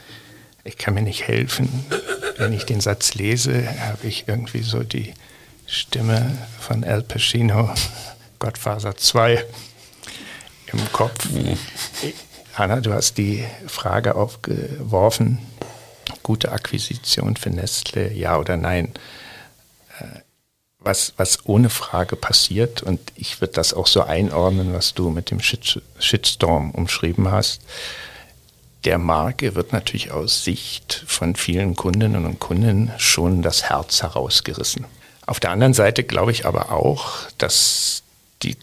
Ich 0.63 0.77
kann 0.77 0.93
mir 0.93 1.01
nicht 1.01 1.27
helfen. 1.27 1.85
Wenn 2.37 2.53
ich 2.53 2.65
den 2.65 2.81
Satz 2.81 3.15
lese, 3.15 3.67
habe 3.79 4.07
ich 4.07 4.27
irgendwie 4.27 4.61
so 4.61 4.83
die 4.83 5.13
Stimme 5.65 6.37
von 6.59 6.83
Al 6.83 7.01
Pacino, 7.01 7.73
Gottfaser 8.39 8.95
2, 8.95 9.43
im 10.73 10.91
Kopf. 10.91 11.27
Hanna, 12.53 12.81
du 12.81 12.93
hast 12.93 13.17
die 13.17 13.45
Frage 13.67 14.15
aufgeworfen, 14.15 15.39
gute 16.21 16.51
Akquisition 16.51 17.37
für 17.37 17.49
Nestle, 17.49 18.11
ja 18.13 18.37
oder 18.37 18.57
nein? 18.57 18.91
Was, 20.81 21.13
was 21.17 21.45
ohne 21.45 21.69
Frage 21.69 22.15
passiert, 22.15 22.81
und 22.81 22.99
ich 23.15 23.39
würde 23.39 23.53
das 23.53 23.73
auch 23.73 23.87
so 23.87 24.01
einordnen, 24.01 24.73
was 24.73 24.93
du 24.93 25.09
mit 25.09 25.31
dem 25.31 25.39
Shit, 25.39 25.81
Shitstorm 25.99 26.71
umschrieben 26.71 27.31
hast, 27.31 27.61
der 28.83 28.97
Marke 28.97 29.53
wird 29.53 29.73
natürlich 29.73 30.11
aus 30.11 30.43
Sicht 30.43 31.03
von 31.05 31.35
vielen 31.35 31.75
Kundinnen 31.75 32.25
und 32.25 32.39
Kunden 32.39 32.91
schon 32.97 33.43
das 33.43 33.69
Herz 33.69 34.01
herausgerissen. 34.01 34.85
Auf 35.27 35.39
der 35.39 35.51
anderen 35.51 35.75
Seite 35.75 36.03
glaube 36.03 36.31
ich 36.31 36.47
aber 36.47 36.71
auch, 36.71 37.29
dass 37.37 38.01
die 38.41 38.57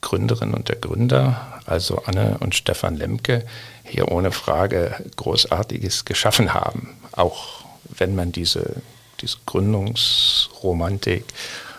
Gründerin 0.00 0.54
und 0.54 0.68
der 0.68 0.76
Gründer, 0.76 1.60
also 1.66 2.02
Anne 2.06 2.38
und 2.40 2.54
Stefan 2.54 2.96
Lemke, 2.96 3.44
hier 3.84 4.10
ohne 4.10 4.32
Frage 4.32 5.04
Großartiges 5.16 6.06
geschaffen 6.06 6.54
haben. 6.54 6.96
Auch 7.12 7.64
wenn 7.84 8.14
man 8.14 8.32
diese, 8.32 8.76
diese 9.20 9.38
Gründungsromantik 9.46 11.24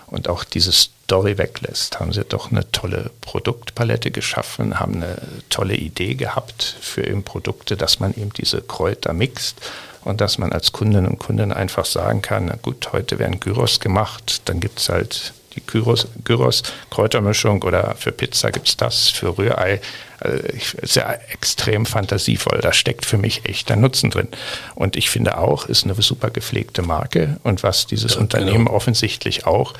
und 0.07 0.27
auch 0.27 0.43
diese 0.43 0.71
Story 0.71 1.37
weglässt, 1.37 1.99
haben 1.99 2.13
sie 2.13 2.23
doch 2.23 2.51
eine 2.51 2.69
tolle 2.71 3.11
Produktpalette 3.21 4.11
geschaffen, 4.11 4.79
haben 4.79 4.95
eine 4.95 5.17
tolle 5.49 5.75
Idee 5.75 6.15
gehabt 6.15 6.75
für 6.81 7.05
eben 7.05 7.23
Produkte, 7.23 7.77
dass 7.77 7.99
man 7.99 8.13
eben 8.13 8.31
diese 8.33 8.61
Kräuter 8.61 9.13
mixt 9.13 9.57
und 10.03 10.21
dass 10.21 10.37
man 10.37 10.51
als 10.51 10.71
Kundin 10.71 11.05
und 11.05 11.19
Kundin 11.19 11.51
einfach 11.51 11.85
sagen 11.85 12.21
kann, 12.21 12.45
na 12.45 12.55
gut, 12.61 12.93
heute 12.93 13.19
werden 13.19 13.39
Gyros 13.39 13.79
gemacht, 13.79 14.41
dann 14.45 14.59
gibt 14.59 14.79
es 14.79 14.89
halt 14.89 15.33
die 15.55 15.61
Gyros, 15.65 16.07
Gyros 16.23 16.63
Kräutermischung 16.89 17.63
oder 17.63 17.95
für 17.95 18.11
Pizza 18.11 18.51
gibt 18.51 18.67
es 18.67 18.77
das, 18.77 19.09
für 19.09 19.37
Rührei. 19.37 19.81
Also 20.19 20.43
ich, 20.53 20.73
ist 20.75 20.95
ja 20.95 21.11
extrem 21.31 21.85
fantasievoll. 21.85 22.59
Da 22.61 22.73
steckt 22.73 23.05
für 23.05 23.17
mich 23.17 23.45
echter 23.45 23.75
Nutzen 23.75 24.09
drin. 24.09 24.27
Und 24.75 24.95
ich 24.95 25.09
finde 25.09 25.37
auch, 25.37 25.67
ist 25.67 25.85
eine 25.85 25.95
super 25.95 26.29
gepflegte 26.29 26.81
Marke. 26.81 27.39
Und 27.43 27.63
was 27.63 27.87
dieses 27.87 28.15
ja, 28.15 28.19
Unternehmen 28.19 28.65
genau. 28.65 28.73
offensichtlich 28.73 29.45
auch 29.45 29.73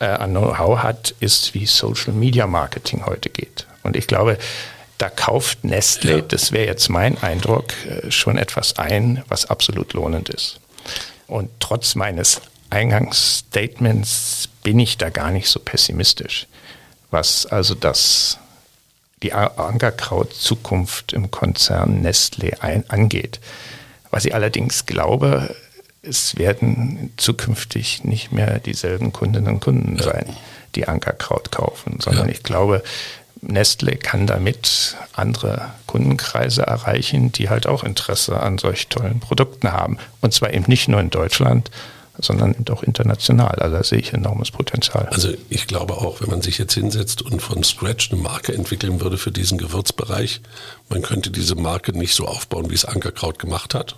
äh, 0.00 0.06
an 0.06 0.30
Know-how 0.30 0.82
hat, 0.82 1.14
ist, 1.20 1.54
wie 1.54 1.66
Social 1.66 2.12
Media 2.12 2.46
Marketing 2.46 3.06
heute 3.06 3.30
geht. 3.30 3.66
Und 3.82 3.96
ich 3.96 4.06
glaube, 4.06 4.38
da 4.98 5.08
kauft 5.08 5.64
Nestle, 5.64 6.18
ja. 6.18 6.20
das 6.22 6.52
wäre 6.52 6.66
jetzt 6.66 6.88
mein 6.88 7.22
Eindruck, 7.22 7.72
äh, 7.86 8.10
schon 8.10 8.38
etwas 8.38 8.78
ein, 8.78 9.22
was 9.28 9.46
absolut 9.46 9.92
lohnend 9.92 10.28
ist. 10.28 10.60
Und 11.26 11.50
trotz 11.60 11.94
meines 11.94 12.40
Eingangsstatements 12.74 14.48
bin 14.62 14.78
ich 14.78 14.98
da 14.98 15.10
gar 15.10 15.30
nicht 15.30 15.48
so 15.48 15.60
pessimistisch, 15.60 16.46
was 17.10 17.46
also 17.46 17.74
das 17.74 18.38
die 19.22 19.32
Ankerkraut-Zukunft 19.32 21.14
im 21.14 21.30
Konzern 21.30 22.02
Nestle 22.02 22.62
ein, 22.62 22.88
angeht. 22.90 23.40
Was 24.10 24.26
ich 24.26 24.34
allerdings 24.34 24.84
glaube, 24.84 25.56
es 26.02 26.36
werden 26.36 27.12
zukünftig 27.16 28.04
nicht 28.04 28.32
mehr 28.32 28.58
dieselben 28.58 29.12
Kundinnen 29.12 29.54
und 29.54 29.60
Kunden 29.60 29.98
sein, 29.98 30.26
die 30.74 30.86
Ankerkraut 30.86 31.50
kaufen, 31.50 32.00
sondern 32.00 32.26
ja. 32.26 32.32
ich 32.32 32.42
glaube, 32.42 32.82
Nestle 33.40 33.96
kann 33.96 34.26
damit 34.26 34.96
andere 35.12 35.70
Kundenkreise 35.86 36.62
erreichen, 36.62 37.32
die 37.32 37.48
halt 37.48 37.66
auch 37.66 37.82
Interesse 37.82 38.40
an 38.40 38.58
solch 38.58 38.88
tollen 38.88 39.20
Produkten 39.20 39.72
haben. 39.72 39.98
Und 40.20 40.34
zwar 40.34 40.52
eben 40.52 40.64
nicht 40.66 40.88
nur 40.88 41.00
in 41.00 41.10
Deutschland, 41.10 41.70
sondern 42.18 42.54
auch 42.70 42.82
international. 42.82 43.56
Also 43.56 43.76
da 43.76 43.82
sehe 43.82 43.98
ich 43.98 44.12
enormes 44.12 44.50
Potenzial. 44.50 45.08
Also 45.10 45.30
ich 45.48 45.66
glaube 45.66 45.94
auch, 45.94 46.20
wenn 46.20 46.30
man 46.30 46.42
sich 46.42 46.58
jetzt 46.58 46.74
hinsetzt 46.74 47.22
und 47.22 47.40
von 47.40 47.62
Scratch 47.64 48.12
eine 48.12 48.20
Marke 48.20 48.54
entwickeln 48.54 49.00
würde 49.00 49.18
für 49.18 49.32
diesen 49.32 49.58
Gewürzbereich, 49.58 50.40
man 50.88 51.02
könnte 51.02 51.30
diese 51.30 51.56
Marke 51.56 51.92
nicht 51.92 52.14
so 52.14 52.26
aufbauen, 52.26 52.70
wie 52.70 52.74
es 52.74 52.84
Ankerkraut 52.84 53.38
gemacht 53.38 53.74
hat. 53.74 53.96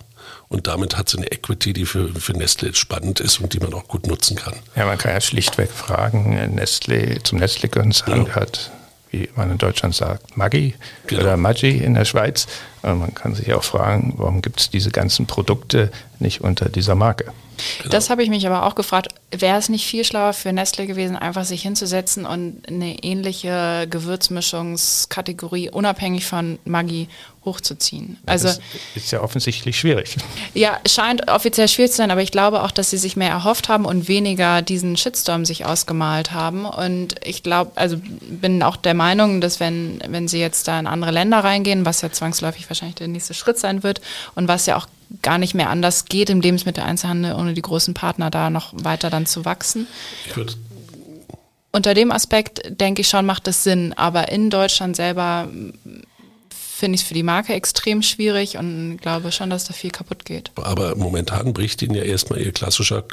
Und 0.49 0.67
damit 0.67 0.97
hat 0.97 1.09
sie 1.09 1.17
eine 1.17 1.31
Equity, 1.31 1.73
die 1.73 1.85
für, 1.85 2.09
für 2.09 2.33
Nestle 2.33 2.73
spannend 2.73 3.19
ist 3.19 3.39
und 3.39 3.53
die 3.53 3.59
man 3.59 3.73
auch 3.73 3.87
gut 3.87 4.07
nutzen 4.07 4.35
kann. 4.35 4.55
Ja, 4.75 4.85
man 4.85 4.97
kann 4.97 5.13
ja 5.13 5.21
schlichtweg 5.21 5.71
fragen, 5.71 6.55
Nestle, 6.55 7.21
zum 7.23 7.39
Nestle-Konzern 7.39 8.13
genau. 8.13 8.25
gehört 8.25 8.71
wie 9.11 9.29
man 9.35 9.51
in 9.51 9.57
Deutschland 9.57 9.95
sagt, 9.95 10.37
Maggi 10.37 10.75
genau. 11.07 11.21
oder 11.21 11.37
Maggi 11.37 11.77
in 11.77 11.93
der 11.93 12.05
Schweiz. 12.05 12.47
Und 12.81 12.99
man 12.99 13.13
kann 13.13 13.35
sich 13.35 13.53
auch 13.53 13.63
fragen, 13.63 14.13
warum 14.17 14.41
gibt 14.41 14.59
es 14.59 14.69
diese 14.69 14.91
ganzen 14.91 15.25
Produkte 15.25 15.91
nicht 16.19 16.41
unter 16.41 16.69
dieser 16.69 16.95
Marke? 16.95 17.33
Genau. 17.79 17.89
Das 17.89 18.09
habe 18.09 18.23
ich 18.23 18.29
mich 18.29 18.45
aber 18.45 18.65
auch 18.65 18.75
gefragt. 18.75 19.07
Wäre 19.31 19.57
es 19.57 19.69
nicht 19.69 19.85
viel 19.85 20.03
schlauer 20.03 20.33
für 20.33 20.53
Nestle 20.53 20.85
gewesen, 20.85 21.15
einfach 21.15 21.43
sich 21.43 21.63
hinzusetzen 21.63 22.25
und 22.25 22.67
eine 22.67 23.03
ähnliche 23.03 23.87
Gewürzmischungskategorie 23.89 25.69
unabhängig 25.71 26.25
von 26.25 26.59
Maggi 26.65 27.09
hochzuziehen? 27.47 28.17
Also 28.27 28.49
das 28.49 28.59
ist 28.93 29.11
ja 29.11 29.21
offensichtlich 29.21 29.79
schwierig. 29.79 30.17
Ja, 30.53 30.79
scheint 30.85 31.29
offiziell 31.29 31.67
schwierig 31.67 31.91
zu 31.91 31.97
sein, 31.97 32.11
aber 32.11 32.21
ich 32.21 32.31
glaube 32.31 32.61
auch, 32.61 32.71
dass 32.71 32.89
sie 32.89 32.97
sich 32.97 33.15
mehr 33.15 33.29
erhofft 33.29 33.69
haben 33.69 33.85
und 33.85 34.07
weniger 34.07 34.61
diesen 34.61 34.97
Shitstorm 34.97 35.45
sich 35.45 35.65
ausgemalt 35.65 36.33
haben. 36.33 36.65
Und 36.65 37.15
ich 37.23 37.41
glaube, 37.41 37.71
also 37.75 37.97
bin 37.99 38.61
auch 38.61 38.75
der 38.75 38.93
Meinung, 38.93 39.39
dass 39.41 39.59
wenn, 39.59 39.99
wenn 40.07 40.27
sie 40.27 40.39
jetzt 40.39 40.67
da 40.67 40.79
in 40.79 40.85
andere 40.85 41.11
Länder 41.11 41.39
reingehen, 41.39 41.85
was 41.85 42.01
ja 42.01 42.11
zwangsläufig 42.11 42.69
wahrscheinlich 42.69 42.95
der 42.95 43.07
nächste 43.07 43.33
Schritt 43.33 43.57
sein 43.57 43.81
wird 43.81 44.01
und 44.35 44.47
was 44.47 44.65
ja 44.65 44.75
auch 44.75 44.87
gar 45.21 45.37
nicht 45.37 45.53
mehr 45.53 45.69
anders 45.69 46.05
geht 46.05 46.29
im 46.29 46.41
Lebensmitteleinzelhandel, 46.41 47.33
ohne 47.33 47.53
die 47.53 47.61
großen 47.61 47.93
Partner 47.93 48.29
da 48.29 48.49
noch 48.49 48.73
weiter 48.73 49.09
dann 49.09 49.25
zu 49.25 49.45
wachsen. 49.45 49.87
Unter 51.71 51.93
dem 51.93 52.11
Aspekt 52.11 52.61
denke 52.81 53.01
ich 53.01 53.07
schon, 53.07 53.25
macht 53.25 53.47
es 53.47 53.63
Sinn, 53.63 53.93
aber 53.93 54.29
in 54.31 54.49
Deutschland 54.49 54.95
selber 54.95 55.47
finde 56.77 56.95
ich 56.95 57.01
es 57.01 57.07
für 57.07 57.15
die 57.15 57.23
Marke 57.23 57.53
extrem 57.53 58.03
schwierig 58.03 58.57
und 58.57 58.97
glaube 58.97 59.31
schon, 59.31 59.49
dass 59.49 59.65
da 59.65 59.73
viel 59.73 59.89
kaputt 59.89 60.25
geht. 60.25 60.51
Aber 60.55 60.95
momentan 60.95 61.51
bricht 61.53 61.81
ihnen 61.81 61.95
ja 61.95 62.03
erstmal 62.03 62.39
ihr 62.39 62.51
klassischer 62.51 63.03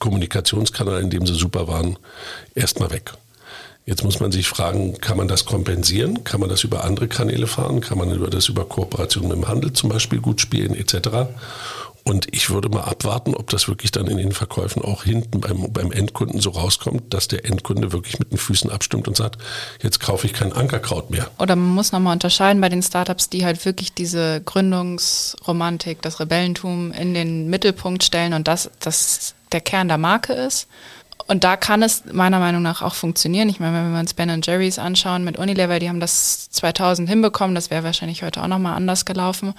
Kommunikationskanal, 0.00 1.00
in 1.00 1.10
dem 1.10 1.24
sie 1.24 1.34
super 1.34 1.68
waren, 1.68 1.96
erstmal 2.54 2.90
weg. 2.90 3.12
Jetzt 3.86 4.04
muss 4.04 4.20
man 4.20 4.32
sich 4.32 4.48
fragen, 4.48 5.00
kann 5.00 5.16
man 5.16 5.28
das 5.28 5.44
kompensieren? 5.44 6.24
Kann 6.24 6.40
man 6.40 6.50
das 6.50 6.64
über 6.64 6.84
andere 6.84 7.08
Kanäle 7.08 7.46
fahren? 7.46 7.80
Kann 7.80 7.98
man 7.98 8.30
das 8.30 8.48
über 8.48 8.64
Kooperation 8.64 9.28
mit 9.28 9.36
dem 9.36 9.48
Handel 9.48 9.72
zum 9.72 9.88
Beispiel 9.88 10.20
gut 10.20 10.40
spielen 10.40 10.74
etc.? 10.74 11.28
Und 12.08 12.26
ich 12.34 12.48
würde 12.48 12.70
mal 12.70 12.84
abwarten, 12.84 13.34
ob 13.34 13.50
das 13.50 13.68
wirklich 13.68 13.92
dann 13.92 14.06
in 14.06 14.16
den 14.16 14.32
Verkäufen 14.32 14.82
auch 14.82 15.04
hinten 15.04 15.42
beim, 15.42 15.70
beim 15.70 15.92
Endkunden 15.92 16.40
so 16.40 16.48
rauskommt, 16.48 17.12
dass 17.12 17.28
der 17.28 17.44
Endkunde 17.44 17.92
wirklich 17.92 18.18
mit 18.18 18.32
den 18.32 18.38
Füßen 18.38 18.70
abstimmt 18.70 19.08
und 19.08 19.16
sagt, 19.16 19.36
jetzt 19.82 20.00
kaufe 20.00 20.26
ich 20.26 20.32
kein 20.32 20.54
Ankerkraut 20.54 21.10
mehr. 21.10 21.30
Oder 21.38 21.54
man 21.54 21.74
muss 21.74 21.92
nochmal 21.92 22.14
unterscheiden 22.14 22.62
bei 22.62 22.70
den 22.70 22.82
Startups, 22.82 23.28
die 23.28 23.44
halt 23.44 23.62
wirklich 23.66 23.92
diese 23.92 24.40
Gründungsromantik, 24.40 26.00
das 26.00 26.18
Rebellentum 26.18 26.92
in 26.92 27.12
den 27.12 27.50
Mittelpunkt 27.50 28.02
stellen 28.02 28.32
und 28.32 28.48
das, 28.48 28.70
das 28.80 29.34
der 29.52 29.60
Kern 29.60 29.88
der 29.88 29.98
Marke 29.98 30.32
ist 30.32 30.66
und 31.28 31.44
da 31.44 31.58
kann 31.58 31.82
es 31.82 32.04
meiner 32.10 32.38
Meinung 32.38 32.62
nach 32.62 32.80
auch 32.80 32.94
funktionieren. 32.94 33.50
Ich 33.50 33.60
meine, 33.60 33.76
wenn 33.76 33.92
wir 33.92 34.00
uns 34.00 34.14
Ben 34.14 34.40
Jerry's 34.42 34.78
anschauen 34.78 35.24
mit 35.24 35.36
Unilever, 35.36 35.78
die 35.78 35.90
haben 35.90 36.00
das 36.00 36.48
2000 36.50 37.06
hinbekommen. 37.06 37.54
Das 37.54 37.70
wäre 37.70 37.84
wahrscheinlich 37.84 38.22
heute 38.22 38.42
auch 38.42 38.46
nochmal 38.46 38.74
anders 38.74 39.04
gelaufen. 39.04 39.52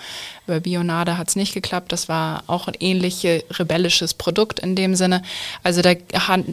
Bei 0.47 0.59
Bionade 0.59 1.19
hat 1.19 1.29
es 1.29 1.35
nicht 1.35 1.53
geklappt. 1.53 1.91
Das 1.91 2.09
war 2.09 2.43
auch 2.47 2.67
ein 2.67 2.73
ähnliches 2.79 3.43
rebellisches 3.51 4.15
Produkt 4.15 4.59
in 4.59 4.75
dem 4.75 4.95
Sinne. 4.95 5.21
Also 5.61 5.83
da 5.83 5.93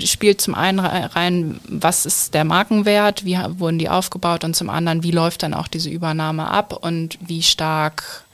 spielt 0.04 0.42
zum 0.42 0.54
einen 0.54 0.80
rein, 0.80 1.60
was 1.66 2.04
ist 2.04 2.34
der 2.34 2.44
Markenwert, 2.44 3.24
wie 3.24 3.38
wurden 3.58 3.78
die 3.78 3.88
aufgebaut 3.88 4.44
und 4.44 4.54
zum 4.54 4.68
anderen, 4.68 5.02
wie 5.02 5.12
läuft 5.12 5.42
dann 5.42 5.54
auch 5.54 5.68
diese 5.68 5.88
Übernahme 5.88 6.50
ab 6.50 6.74
und 6.84 7.18
wie 7.22 7.42
stark 7.42 8.26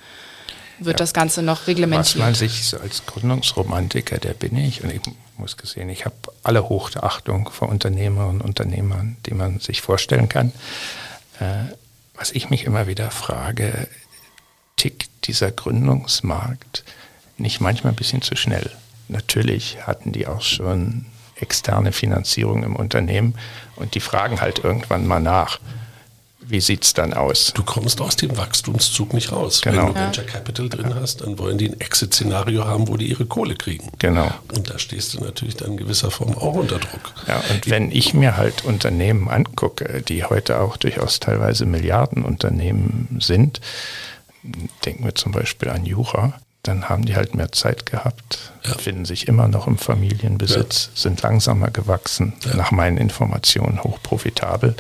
wird 0.81 0.99
ja, 0.99 1.05
das 1.05 1.15
Ganze 1.15 1.43
noch 1.43 1.69
reglementiert. 1.69 2.19
Was 2.19 2.27
man 2.27 2.35
sich 2.35 2.65
so 2.65 2.79
als 2.79 3.07
Gründungsromantiker, 3.07 4.19
der 4.19 4.35
bin 4.35 4.57
ich, 4.57 4.83
und 4.83 4.91
ich 4.91 5.01
muss 5.43 5.57
gesehen, 5.57 5.89
ich 5.89 6.05
habe 6.05 6.15
alle 6.45 6.69
Hochachtung 6.69 7.51
vor 7.51 7.69
Unternehmerinnen 7.69 8.41
und 8.41 8.47
Unternehmern, 8.47 9.17
die 9.27 9.35
man 9.35 9.59
sich 9.59 9.83
vorstellen 9.83 10.29
kann. 10.29 10.53
Äh, 11.41 11.65
was 12.15 12.31
ich 12.31 12.49
mich 12.49 12.65
immer 12.65 12.87
wieder 12.87 13.11
frage, 13.11 13.89
tickt 14.77 15.11
dieser 15.25 15.51
Gründungsmarkt 15.51 16.85
nicht 17.39 17.61
manchmal 17.61 17.93
ein 17.93 17.97
bisschen 17.97 18.23
zu 18.23 18.37
schnell? 18.37 18.71
Natürlich 19.09 19.85
hatten 19.85 20.13
die 20.13 20.29
auch 20.29 20.43
schon 20.43 21.07
externe 21.35 21.91
Finanzierung 21.91 22.63
im 22.63 22.77
Unternehmen 22.77 23.35
und 23.75 23.97
die 23.97 24.01
fragen 24.01 24.41
halt 24.41 24.61
irgendwann 24.61 25.09
mal 25.09 25.21
nach 25.21 25.59
wie 26.47 26.61
sieht 26.61 26.85
es 26.85 26.95
dann 26.95 27.15
aus? 27.15 27.53
Du 27.55 27.63
kommst 27.63 28.01
aus 28.01 28.17
dem 28.17 28.37
Wachstumszug 28.37 29.15
nicht 29.15 29.33
raus. 29.33 29.61
Genau. 29.63 29.87
Wenn 29.87 29.95
du 29.95 30.01
Venture 30.01 30.25
Capital 30.25 30.69
drin 30.69 30.95
hast, 30.95 31.21
dann 31.21 31.39
wollen 31.39 31.59
die 31.59 31.69
ein 31.69 31.81
Exit-Szenario 31.81 32.65
haben, 32.65 32.89
wo 32.89 32.97
die 32.97 33.09
ihre 33.09 33.27
Kohle 33.27 33.55
kriegen. 33.55 33.91
Genau. 33.99 34.31
Und 34.55 34.71
da 34.71 34.79
stehst 34.79 35.15
du 35.15 35.21
natürlich 35.21 35.57
dann 35.57 35.73
in 35.73 35.77
gewisser 35.77 36.11
Form 36.11 36.37
auch 36.37 36.55
unter 36.55 36.79
Druck. 36.79 37.13
Ja, 37.27 37.43
und 37.51 37.71
wenn 37.71 37.91
ich 37.91 38.15
mir 38.15 38.37
halt 38.37 38.65
Unternehmen 38.65 39.29
angucke, 39.29 40.03
die 40.03 40.25
heute 40.25 40.61
auch 40.61 40.77
durchaus 40.77 41.21
teilweise 41.21 41.67
Milliardenunternehmen 41.67 43.19
sind, 43.21 43.61
denken 44.85 45.05
wir 45.05 45.15
zum 45.15 45.33
Beispiel 45.33 45.69
an 45.69 45.87
Jura, 45.87 46.35
dann 46.63 46.89
haben 46.89 47.05
die 47.05 47.17
halt 47.17 47.35
mehr 47.35 47.51
Zeit 47.51 47.87
gehabt, 47.87 48.53
ja. 48.65 48.75
finden 48.75 49.05
sich 49.05 49.27
immer 49.27 49.49
noch 49.49 49.67
im 49.67 49.79
Familienbesitz, 49.79 50.91
ja. 50.95 51.01
sind 51.01 51.23
langsamer 51.23 51.71
gewachsen, 51.71 52.35
ja. 52.45 52.55
nach 52.55 52.71
meinen 52.71 52.99
Informationen 52.99 53.83
hochprofitabel 53.83 54.77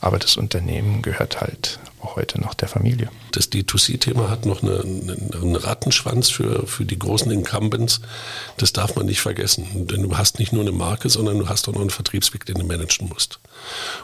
aber 0.00 0.18
das 0.18 0.36
Unternehmen 0.36 1.02
gehört 1.02 1.40
halt 1.40 1.80
auch 2.00 2.16
heute 2.16 2.40
noch 2.40 2.54
der 2.54 2.68
Familie. 2.68 3.10
Das 3.32 3.50
D2C-Thema 3.50 4.30
hat 4.30 4.46
noch 4.46 4.62
eine, 4.62 4.80
einen 4.80 5.56
Rattenschwanz 5.56 6.28
für, 6.28 6.66
für 6.66 6.84
die 6.84 6.98
großen 6.98 7.30
Incumbents. 7.30 8.00
Das 8.56 8.72
darf 8.72 8.94
man 8.94 9.06
nicht 9.06 9.20
vergessen. 9.20 9.88
Denn 9.88 10.02
du 10.02 10.16
hast 10.16 10.38
nicht 10.38 10.52
nur 10.52 10.62
eine 10.62 10.72
Marke, 10.72 11.08
sondern 11.08 11.38
du 11.38 11.48
hast 11.48 11.68
auch 11.68 11.72
noch 11.72 11.80
einen 11.80 11.90
Vertriebsweg, 11.90 12.44
den 12.46 12.58
du 12.58 12.64
managen 12.64 13.08
musst. 13.08 13.40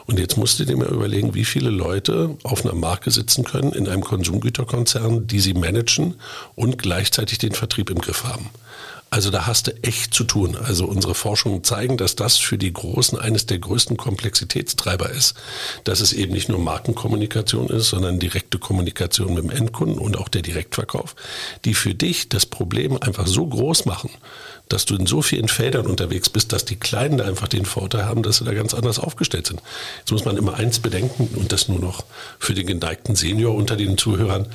Und 0.05 0.19
jetzt 0.19 0.37
musst 0.37 0.59
du 0.59 0.65
dir 0.65 0.75
mal 0.75 0.87
überlegen, 0.87 1.33
wie 1.33 1.45
viele 1.45 1.69
Leute 1.69 2.37
auf 2.43 2.65
einer 2.65 2.75
Marke 2.75 3.11
sitzen 3.11 3.45
können 3.45 3.71
in 3.71 3.87
einem 3.87 4.03
Konsumgüterkonzern, 4.03 5.27
die 5.27 5.39
sie 5.39 5.53
managen 5.53 6.15
und 6.55 6.77
gleichzeitig 6.77 7.37
den 7.37 7.53
Vertrieb 7.53 7.89
im 7.89 7.99
Griff 7.99 8.25
haben. 8.25 8.49
Also 9.09 9.29
da 9.29 9.45
hast 9.47 9.67
du 9.67 9.83
echt 9.83 10.13
zu 10.13 10.23
tun. 10.25 10.57
Also 10.57 10.85
unsere 10.85 11.15
Forschungen 11.15 11.63
zeigen, 11.63 11.95
dass 11.95 12.15
das 12.15 12.37
für 12.37 12.57
die 12.57 12.73
Großen 12.73 13.17
eines 13.17 13.45
der 13.45 13.59
größten 13.59 13.97
Komplexitätstreiber 13.97 15.09
ist, 15.09 15.35
dass 15.85 16.01
es 16.01 16.11
eben 16.11 16.33
nicht 16.33 16.49
nur 16.49 16.59
Markenkommunikation 16.59 17.69
ist, 17.69 17.89
sondern 17.89 18.19
direkte 18.19 18.59
Kommunikation 18.59 19.33
mit 19.33 19.43
dem 19.43 19.51
Endkunden 19.51 19.99
und 19.99 20.17
auch 20.17 20.27
der 20.27 20.41
Direktverkauf, 20.41 21.15
die 21.63 21.75
für 21.75 21.95
dich 21.95 22.29
das 22.29 22.45
Problem 22.45 23.01
einfach 23.01 23.27
so 23.27 23.45
groß 23.45 23.85
machen, 23.85 24.09
dass 24.67 24.85
du 24.85 24.95
in 24.95 25.05
so 25.05 25.21
vielen 25.21 25.47
Feldern 25.47 25.85
unterwegs 25.85 26.29
bist, 26.29 26.51
dass 26.51 26.65
die 26.65 26.75
Kleinen 26.75 27.17
da 27.17 27.25
einfach 27.25 27.47
den 27.47 27.65
Vorteil 27.65 28.05
haben, 28.05 28.23
dass 28.23 28.37
sie 28.37 28.45
da 28.45 28.53
ganz 28.53 28.73
anders 28.73 28.99
aufgestellt 28.99 29.47
sind. 29.47 29.61
Jetzt 29.99 30.11
muss 30.11 30.25
man 30.25 30.37
immer 30.37 30.55
eins 30.55 30.79
bedenken 30.79 31.29
und 31.35 31.51
das 31.51 31.67
nur 31.67 31.79
noch 31.79 32.03
für 32.39 32.53
den 32.53 32.65
geneigten 32.65 33.15
Senior 33.15 33.55
unter 33.55 33.75
den 33.75 33.97
Zuhörern. 33.97 34.47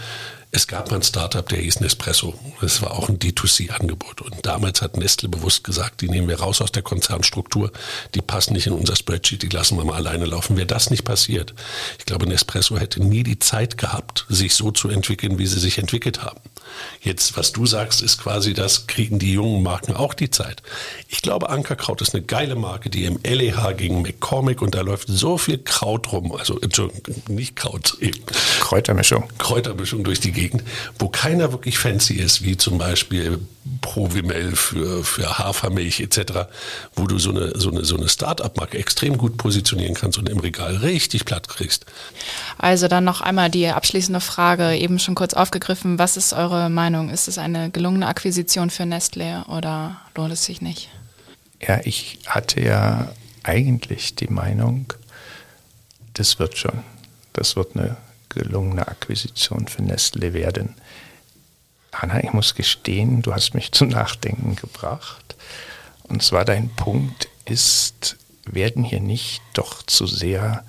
Es 0.53 0.67
gab 0.67 0.91
mal 0.91 0.97
ein 0.97 1.03
Startup, 1.05 1.49
der 1.49 1.61
hieß 1.61 1.79
Nespresso. 1.79 2.35
Das 2.61 2.83
war 2.83 2.93
auch 2.93 3.09
ein 3.09 3.21
D2C-Angebot. 3.21 4.21
Und 4.21 4.45
damals 4.45 4.83
hat 4.83 4.97
Nestle 4.97 5.29
bewusst 5.29 5.63
gesagt, 5.63 6.01
die 6.01 6.09
nehmen 6.09 6.29
wir 6.29 6.41
raus 6.41 6.61
aus 6.61 6.73
der 6.73 6.83
Konzernstruktur, 6.83 7.71
die 8.17 8.21
passen 8.21 8.55
nicht 8.55 8.67
in 8.67 8.73
unser 8.73 8.97
Spreadsheet, 8.97 9.43
die 9.43 9.49
lassen 9.49 9.77
wir 9.77 9.85
mal 9.85 9.95
alleine 9.95 10.25
laufen. 10.25 10.57
Wäre 10.57 10.67
das 10.67 10.91
nicht 10.91 11.05
passiert, 11.05 11.55
ich 12.01 12.05
glaube, 12.05 12.27
Nespresso 12.27 12.79
hätte 12.79 13.01
nie 13.01 13.23
die 13.23 13.39
Zeit 13.39 13.79
gehabt, 13.79 14.27
sich 14.29 14.55
so 14.55 14.73
zu 14.73 14.89
entwickeln, 14.89 15.39
wie 15.39 15.47
sie 15.47 15.61
sich 15.61 15.79
entwickelt 15.79 16.25
haben. 16.25 16.41
Jetzt, 17.01 17.37
was 17.37 17.53
du 17.53 17.67
sagst, 17.67 18.03
ist 18.03 18.19
quasi 18.19 18.55
das, 18.55 18.87
kriegen 18.87 19.19
die 19.19 19.33
jungen 19.33 19.63
Marken 19.63 19.95
auch 19.95 20.15
die 20.15 20.31
Zeit. 20.31 20.63
Ich 21.09 21.23
glaube, 21.23 21.51
Ankerkraut 21.51 22.01
ist 22.01 22.15
eine 22.15 22.25
geile 22.25 22.57
Marke, 22.57 22.91
die 22.91 23.05
im 23.05 23.21
LEH 23.23 23.75
gegen 23.77 24.03
McCormick 24.03 24.63
und 24.63 24.75
da 24.75 24.81
läuft 24.81 25.09
so 25.09 25.39
viel 25.39 25.59
Kraut 25.59 26.13
rum, 26.13 26.33
also 26.33 26.61
nicht 27.29 27.57
Kraut, 27.57 27.97
eben. 28.01 28.21
Kräutermischung. 28.61 29.29
Kräutermischung 29.39 30.05
durch 30.05 30.21
die 30.21 30.33
Gegend, 30.41 30.65
wo 30.99 31.09
keiner 31.09 31.53
wirklich 31.53 31.79
fancy 31.79 32.15
ist, 32.15 32.43
wie 32.43 32.57
zum 32.57 32.79
Beispiel 32.79 33.39
Provimel 33.83 34.57
für, 34.57 35.05
für 35.05 35.39
Hafermilch 35.39 36.01
etc., 36.01 36.49
wo 36.95 37.07
du 37.07 37.19
so 37.19 37.31
eine, 37.31 37.59
so 37.59 37.71
eine, 37.71 37.85
so 37.85 37.97
eine 37.97 38.09
Start-up-Marke 38.09 38.79
extrem 38.79 39.19
gut 39.19 39.37
positionieren 39.37 39.95
kannst 39.95 40.19
und 40.19 40.29
im 40.31 40.39
Regal 40.39 40.77
richtig 40.77 41.27
platt 41.27 41.49
kriegst. 41.49 41.85
Also 42.57 42.89
dann 42.89 43.05
noch 43.05 43.21
einmal 43.21 43.51
die 43.51 43.69
abschließende 43.69 44.21
Frage, 44.21 44.77
eben 44.77 44.99
schon 44.99 45.15
kurz 45.15 45.35
aufgegriffen. 45.35 45.99
Was 45.99 46.17
ist 46.17 46.33
eure 46.33 46.71
Meinung? 46.71 47.11
Ist 47.11 47.29
es 47.29 47.37
eine 47.37 47.71
gelungene 47.71 48.07
Akquisition 48.07 48.71
für 48.71 48.87
Nestle 48.87 49.45
oder 49.49 50.01
lohnt 50.17 50.33
es 50.33 50.45
sich 50.45 50.63
nicht? 50.63 50.89
Ja, 51.61 51.81
ich 51.85 52.19
hatte 52.27 52.63
ja 52.63 53.13
eigentlich 53.43 54.15
die 54.15 54.29
Meinung, 54.29 54.95
das 56.15 56.39
wird 56.39 56.57
schon. 56.57 56.83
Das 57.35 57.57
wird 57.57 57.77
eine 57.77 57.97
gelungene 58.31 58.89
Akquisition 58.89 59.69
für 59.69 59.83
Nestle 59.83 60.33
werden. 60.33 60.75
Hanna, 61.93 62.23
ich 62.25 62.33
muss 62.33 62.55
gestehen, 62.55 63.23
du 63.23 63.35
hast 63.35 63.55
mich 63.55 63.73
zum 63.73 63.89
Nachdenken 63.89 64.57
gebracht. 64.57 65.37
Und 66.05 66.23
zwar 66.23 66.45
dein 66.45 66.71
Punkt 66.71 67.29
ist, 67.45 68.17
werden 68.45 68.85
hier 68.85 69.01
nicht 69.01 69.43
doch 69.53 69.83
zu 69.83 70.07
sehr 70.07 70.65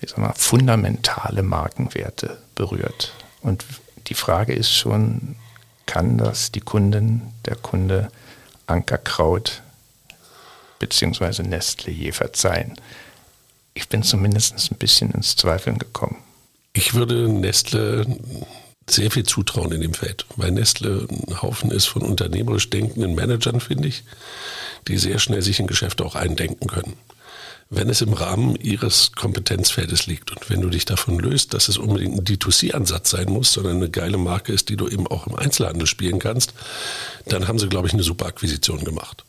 ich 0.00 0.10
sag 0.10 0.18
mal, 0.18 0.34
fundamentale 0.34 1.42
Markenwerte 1.42 2.38
berührt. 2.54 3.12
Und 3.40 3.64
die 4.06 4.14
Frage 4.14 4.52
ist 4.52 4.72
schon, 4.72 5.36
kann 5.86 6.18
das 6.18 6.52
die 6.52 6.60
Kunden, 6.60 7.32
der 7.44 7.56
Kunde 7.56 8.10
Ankerkraut 8.66 9.62
bzw. 10.78 11.42
Nestle 11.42 11.92
je 11.92 12.12
verzeihen? 12.12 12.80
Ich 13.74 13.88
bin 13.88 14.02
zumindest 14.02 14.70
ein 14.70 14.78
bisschen 14.78 15.10
ins 15.12 15.36
Zweifeln 15.36 15.78
gekommen. 15.78 16.22
Ich 16.76 16.92
würde 16.92 17.26
Nestle 17.26 18.06
sehr 18.88 19.10
viel 19.10 19.24
zutrauen 19.24 19.72
in 19.72 19.80
dem 19.80 19.94
Feld, 19.94 20.26
weil 20.36 20.50
Nestle 20.50 21.08
ein 21.08 21.40
Haufen 21.40 21.70
ist 21.70 21.86
von 21.86 22.02
unternehmerisch 22.02 22.68
denkenden 22.68 23.14
Managern, 23.14 23.60
finde 23.60 23.88
ich, 23.88 24.04
die 24.86 24.98
sehr 24.98 25.18
schnell 25.18 25.40
sich 25.40 25.58
in 25.58 25.68
Geschäfte 25.68 26.04
auch 26.04 26.14
eindenken 26.14 26.68
können. 26.68 26.92
Wenn 27.70 27.88
es 27.88 28.02
im 28.02 28.12
Rahmen 28.12 28.56
ihres 28.56 29.12
Kompetenzfeldes 29.12 30.06
liegt 30.06 30.30
und 30.30 30.50
wenn 30.50 30.60
du 30.60 30.68
dich 30.68 30.84
davon 30.84 31.18
löst, 31.18 31.54
dass 31.54 31.68
es 31.68 31.78
unbedingt 31.78 32.18
ein 32.18 32.24
D2C-Ansatz 32.24 33.08
sein 33.08 33.30
muss, 33.32 33.54
sondern 33.54 33.78
eine 33.78 33.88
geile 33.88 34.18
Marke 34.18 34.52
ist, 34.52 34.68
die 34.68 34.76
du 34.76 34.86
eben 34.86 35.06
auch 35.06 35.26
im 35.26 35.34
Einzelhandel 35.34 35.86
spielen 35.86 36.18
kannst, 36.18 36.52
dann 37.26 37.48
haben 37.48 37.58
sie, 37.58 37.70
glaube 37.70 37.88
ich, 37.88 37.94
eine 37.94 38.02
super 38.02 38.26
Akquisition 38.26 38.84
gemacht. 38.84 39.24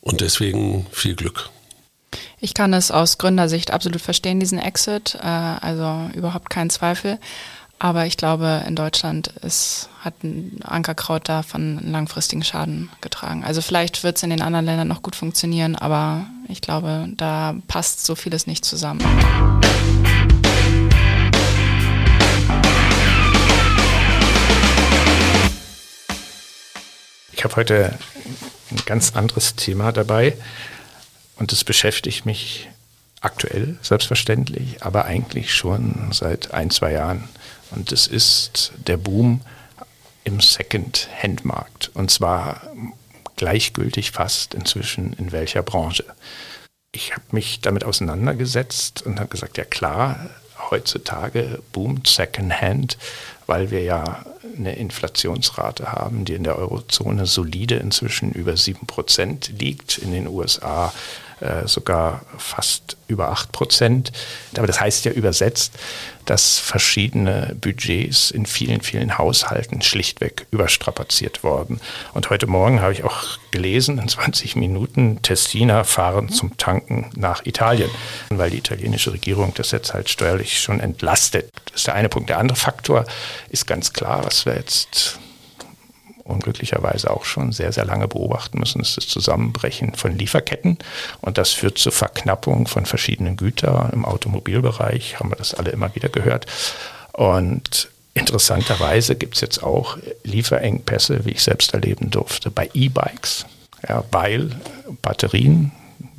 Und 0.00 0.22
deswegen 0.22 0.86
viel 0.90 1.16
Glück. 1.16 1.50
Ich 2.42 2.54
kann 2.54 2.72
es 2.72 2.90
aus 2.90 3.18
Gründersicht 3.18 3.70
absolut 3.70 4.00
verstehen, 4.00 4.40
diesen 4.40 4.58
Exit. 4.58 5.14
Äh, 5.14 5.26
also 5.26 6.08
überhaupt 6.14 6.48
kein 6.48 6.70
Zweifel. 6.70 7.18
Aber 7.78 8.06
ich 8.06 8.16
glaube, 8.16 8.62
in 8.66 8.76
Deutschland 8.76 9.28
ist, 9.42 9.90
hat 10.00 10.22
ein 10.22 10.60
Ankerkraut 10.64 11.28
davon 11.28 11.78
einen 11.78 11.92
langfristigen 11.92 12.42
Schaden 12.42 12.90
getragen. 13.02 13.44
Also 13.44 13.60
vielleicht 13.60 14.04
wird 14.04 14.16
es 14.16 14.22
in 14.22 14.30
den 14.30 14.40
anderen 14.40 14.64
Ländern 14.64 14.88
noch 14.88 15.02
gut 15.02 15.16
funktionieren, 15.16 15.76
aber 15.76 16.26
ich 16.48 16.62
glaube, 16.62 17.08
da 17.16 17.56
passt 17.68 18.04
so 18.04 18.14
vieles 18.14 18.46
nicht 18.46 18.64
zusammen. 18.64 19.00
Ich 27.32 27.44
habe 27.44 27.56
heute 27.56 27.98
ein 28.70 28.82
ganz 28.84 29.14
anderes 29.14 29.56
Thema 29.56 29.92
dabei. 29.92 30.36
Und 31.40 31.52
das 31.52 31.64
beschäftigt 31.64 32.26
mich 32.26 32.68
aktuell 33.22 33.78
selbstverständlich, 33.82 34.82
aber 34.82 35.06
eigentlich 35.06 35.54
schon 35.54 36.10
seit 36.12 36.52
ein, 36.52 36.70
zwei 36.70 36.92
Jahren. 36.92 37.28
Und 37.70 37.92
es 37.92 38.06
ist 38.06 38.72
der 38.86 38.98
Boom 38.98 39.40
im 40.22 40.40
Second-Hand-Markt. 40.40 41.90
Und 41.94 42.10
zwar 42.10 42.62
gleichgültig 43.36 44.10
fast 44.10 44.52
inzwischen 44.54 45.14
in 45.14 45.32
welcher 45.32 45.62
Branche. 45.62 46.04
Ich 46.92 47.12
habe 47.12 47.24
mich 47.30 47.60
damit 47.60 47.84
auseinandergesetzt 47.84 49.02
und 49.02 49.18
habe 49.18 49.30
gesagt, 49.30 49.56
ja 49.56 49.64
klar, 49.64 50.28
heutzutage 50.70 51.62
boomt 51.72 52.06
Second-Hand, 52.06 52.98
weil 53.46 53.70
wir 53.70 53.82
ja 53.82 54.26
eine 54.56 54.76
Inflationsrate 54.76 55.92
haben, 55.92 56.26
die 56.26 56.34
in 56.34 56.44
der 56.44 56.56
Eurozone 56.56 57.24
solide 57.24 57.76
inzwischen 57.76 58.32
über 58.32 58.52
7% 58.52 59.52
liegt, 59.58 59.98
in 59.98 60.12
den 60.12 60.26
USA 60.26 60.92
äh, 61.40 61.66
sogar 61.66 62.22
fast 62.38 62.96
über 63.08 63.30
8 63.30 63.52
Prozent. 63.52 64.12
Aber 64.56 64.66
das 64.66 64.80
heißt 64.80 65.04
ja 65.04 65.12
übersetzt, 65.12 65.72
dass 66.26 66.58
verschiedene 66.58 67.56
Budgets 67.60 68.30
in 68.30 68.46
vielen, 68.46 68.82
vielen 68.82 69.18
Haushalten 69.18 69.82
schlichtweg 69.82 70.46
überstrapaziert 70.50 71.42
worden. 71.42 71.80
Und 72.14 72.30
heute 72.30 72.46
Morgen 72.46 72.80
habe 72.80 72.92
ich 72.92 73.04
auch 73.04 73.38
gelesen, 73.50 73.98
in 73.98 74.08
20 74.08 74.54
Minuten, 74.56 75.22
Tessiner 75.22 75.84
fahren 75.84 76.28
zum 76.28 76.56
Tanken 76.56 77.10
nach 77.16 77.46
Italien, 77.46 77.90
weil 78.28 78.50
die 78.50 78.58
italienische 78.58 79.12
Regierung 79.12 79.52
das 79.54 79.70
jetzt 79.70 79.94
halt 79.94 80.08
steuerlich 80.08 80.60
schon 80.60 80.78
entlastet. 80.78 81.50
Das 81.66 81.76
ist 81.76 81.86
der 81.86 81.94
eine 81.94 82.08
Punkt. 82.08 82.28
Der 82.28 82.38
andere 82.38 82.56
Faktor 82.56 83.04
ist 83.48 83.66
ganz 83.66 83.92
klar, 83.92 84.24
was 84.24 84.46
wir 84.46 84.54
jetzt 84.54 85.18
unglücklicherweise 86.24 87.10
auch 87.10 87.24
schon 87.24 87.52
sehr, 87.52 87.72
sehr 87.72 87.84
lange 87.84 88.08
beobachten 88.08 88.58
müssen, 88.58 88.80
ist 88.80 88.96
das 88.96 89.08
Zusammenbrechen 89.08 89.94
von 89.94 90.16
Lieferketten. 90.16 90.78
Und 91.20 91.38
das 91.38 91.50
führt 91.50 91.78
zur 91.78 91.92
Verknappung 91.92 92.66
von 92.66 92.86
verschiedenen 92.86 93.36
Gütern. 93.36 93.90
Im 93.92 94.04
Automobilbereich 94.04 95.18
haben 95.18 95.30
wir 95.30 95.36
das 95.36 95.54
alle 95.54 95.70
immer 95.70 95.94
wieder 95.94 96.08
gehört. 96.08 96.46
Und 97.12 97.88
interessanterweise 98.14 99.16
gibt 99.16 99.36
es 99.36 99.40
jetzt 99.40 99.62
auch 99.62 99.98
Lieferengpässe, 100.24 101.24
wie 101.24 101.32
ich 101.32 101.42
selbst 101.42 101.74
erleben 101.74 102.10
durfte, 102.10 102.50
bei 102.50 102.70
E-Bikes. 102.74 103.46
Ja, 103.88 104.04
weil 104.10 104.50
Batterien 105.02 105.72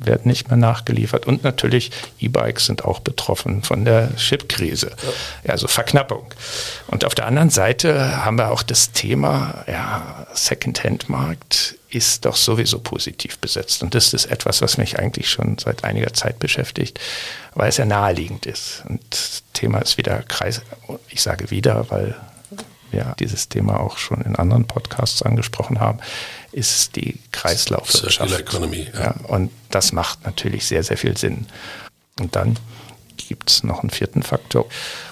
werden 0.06 0.28
nicht 0.28 0.48
mehr 0.48 0.56
nachgeliefert. 0.56 1.26
Und 1.26 1.44
natürlich, 1.44 1.90
E-Bikes 2.20 2.66
sind 2.66 2.84
auch 2.84 3.00
betroffen 3.00 3.62
von 3.62 3.84
der 3.84 4.14
Chipkrise, 4.16 4.92
ja. 5.44 5.52
also 5.52 5.68
Verknappung. 5.68 6.32
Und 6.88 7.04
auf 7.04 7.14
der 7.14 7.26
anderen 7.26 7.50
Seite 7.50 8.24
haben 8.24 8.38
wir 8.38 8.50
auch 8.50 8.62
das 8.62 8.92
Thema, 8.92 9.64
ja, 9.66 10.26
Second-Hand-Markt 10.34 11.76
ist 11.90 12.24
doch 12.24 12.36
sowieso 12.36 12.78
positiv 12.78 13.38
besetzt. 13.38 13.82
Und 13.82 13.94
das 13.94 14.14
ist 14.14 14.26
etwas, 14.26 14.62
was 14.62 14.78
mich 14.78 14.98
eigentlich 14.98 15.28
schon 15.28 15.58
seit 15.58 15.84
einiger 15.84 16.12
Zeit 16.14 16.38
beschäftigt, 16.38 16.98
weil 17.54 17.68
es 17.68 17.76
ja 17.76 17.84
naheliegend 17.84 18.46
ist. 18.46 18.82
Und 18.88 19.02
das 19.10 19.42
Thema 19.52 19.78
ist 19.78 19.98
wieder 19.98 20.22
Kreis, 20.22 20.62
ich 21.10 21.22
sage 21.22 21.50
wieder, 21.50 21.90
weil 21.90 22.14
wir 22.90 23.14
dieses 23.18 23.48
Thema 23.48 23.80
auch 23.80 23.98
schon 23.98 24.20
in 24.22 24.36
anderen 24.36 24.66
Podcasts 24.66 25.22
angesprochen 25.22 25.80
haben, 25.80 25.98
ist 26.52 26.96
die 26.96 27.18
Kreislaufwirtschaft. 27.32 28.30
Circular 28.30 28.40
Economy. 28.40 28.88
Ja. 28.92 29.00
ja. 29.00 29.14
und 29.28 29.50
das 29.70 29.92
macht 29.92 30.24
natürlich 30.24 30.66
sehr, 30.66 30.82
sehr 30.82 30.96
viel 30.96 31.16
Sinn. 31.16 31.46
Und 32.20 32.36
dann 32.36 32.58
gibt 33.28 33.50
es 33.50 33.64
noch 33.64 33.80
einen 33.80 33.90
vierten 33.90 34.22
Faktor. 34.22 34.66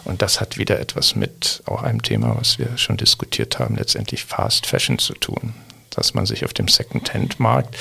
Und 0.05 0.22
das 0.22 0.40
hat 0.40 0.59
wieder 0.59 0.79
etwas 0.79 1.16
mit 1.16 1.62
auch 1.66 1.83
einem 1.83 2.03
Thema, 2.03 2.37
was 2.38 2.59
wir 2.59 2.76
schon 2.76 2.96
diskutiert 2.96 3.59
haben, 3.59 3.76
letztendlich 3.76 4.24
Fast 4.24 4.66
Fashion 4.66 4.98
zu 4.98 5.14
tun. 5.14 5.55
Dass 5.90 6.14
man 6.14 6.26
sich 6.26 6.44
auf 6.44 6.53
dem 6.53 6.68
Second-Hand-Markt, 6.68 7.76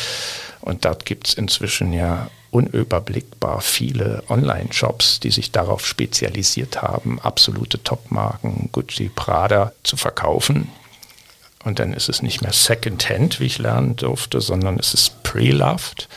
und 0.62 0.86
dort 0.86 1.06
gibt 1.06 1.28
es 1.28 1.34
inzwischen 1.36 1.93
ja 1.93 2.30
unüberblickbar 2.52 3.62
viele 3.62 4.24
Online-Shops, 4.28 5.19
die 5.19 5.32
sich 5.32 5.52
darauf 5.52 5.86
spezialisiert 5.86 6.82
haben, 6.82 7.19
absolute 7.22 7.82
Top-Marken, 7.84 8.69
Gucci, 8.72 9.10
Prada 9.13 9.74
zu 9.84 9.98
verkaufen. 9.98 10.69
Und 11.63 11.80
dann 11.80 11.93
ist 11.93 12.10
es 12.10 12.22
nicht 12.22 12.41
mehr 12.41 12.54
Second-Hand, 12.54 13.39
wie 13.39 13.45
ich 13.45 13.58
lernen 13.58 13.95
durfte, 13.95 14.39
sondern 14.39 14.80
es 14.80 14.93
ist 14.93 15.24
Pre-Loved. 15.24 16.08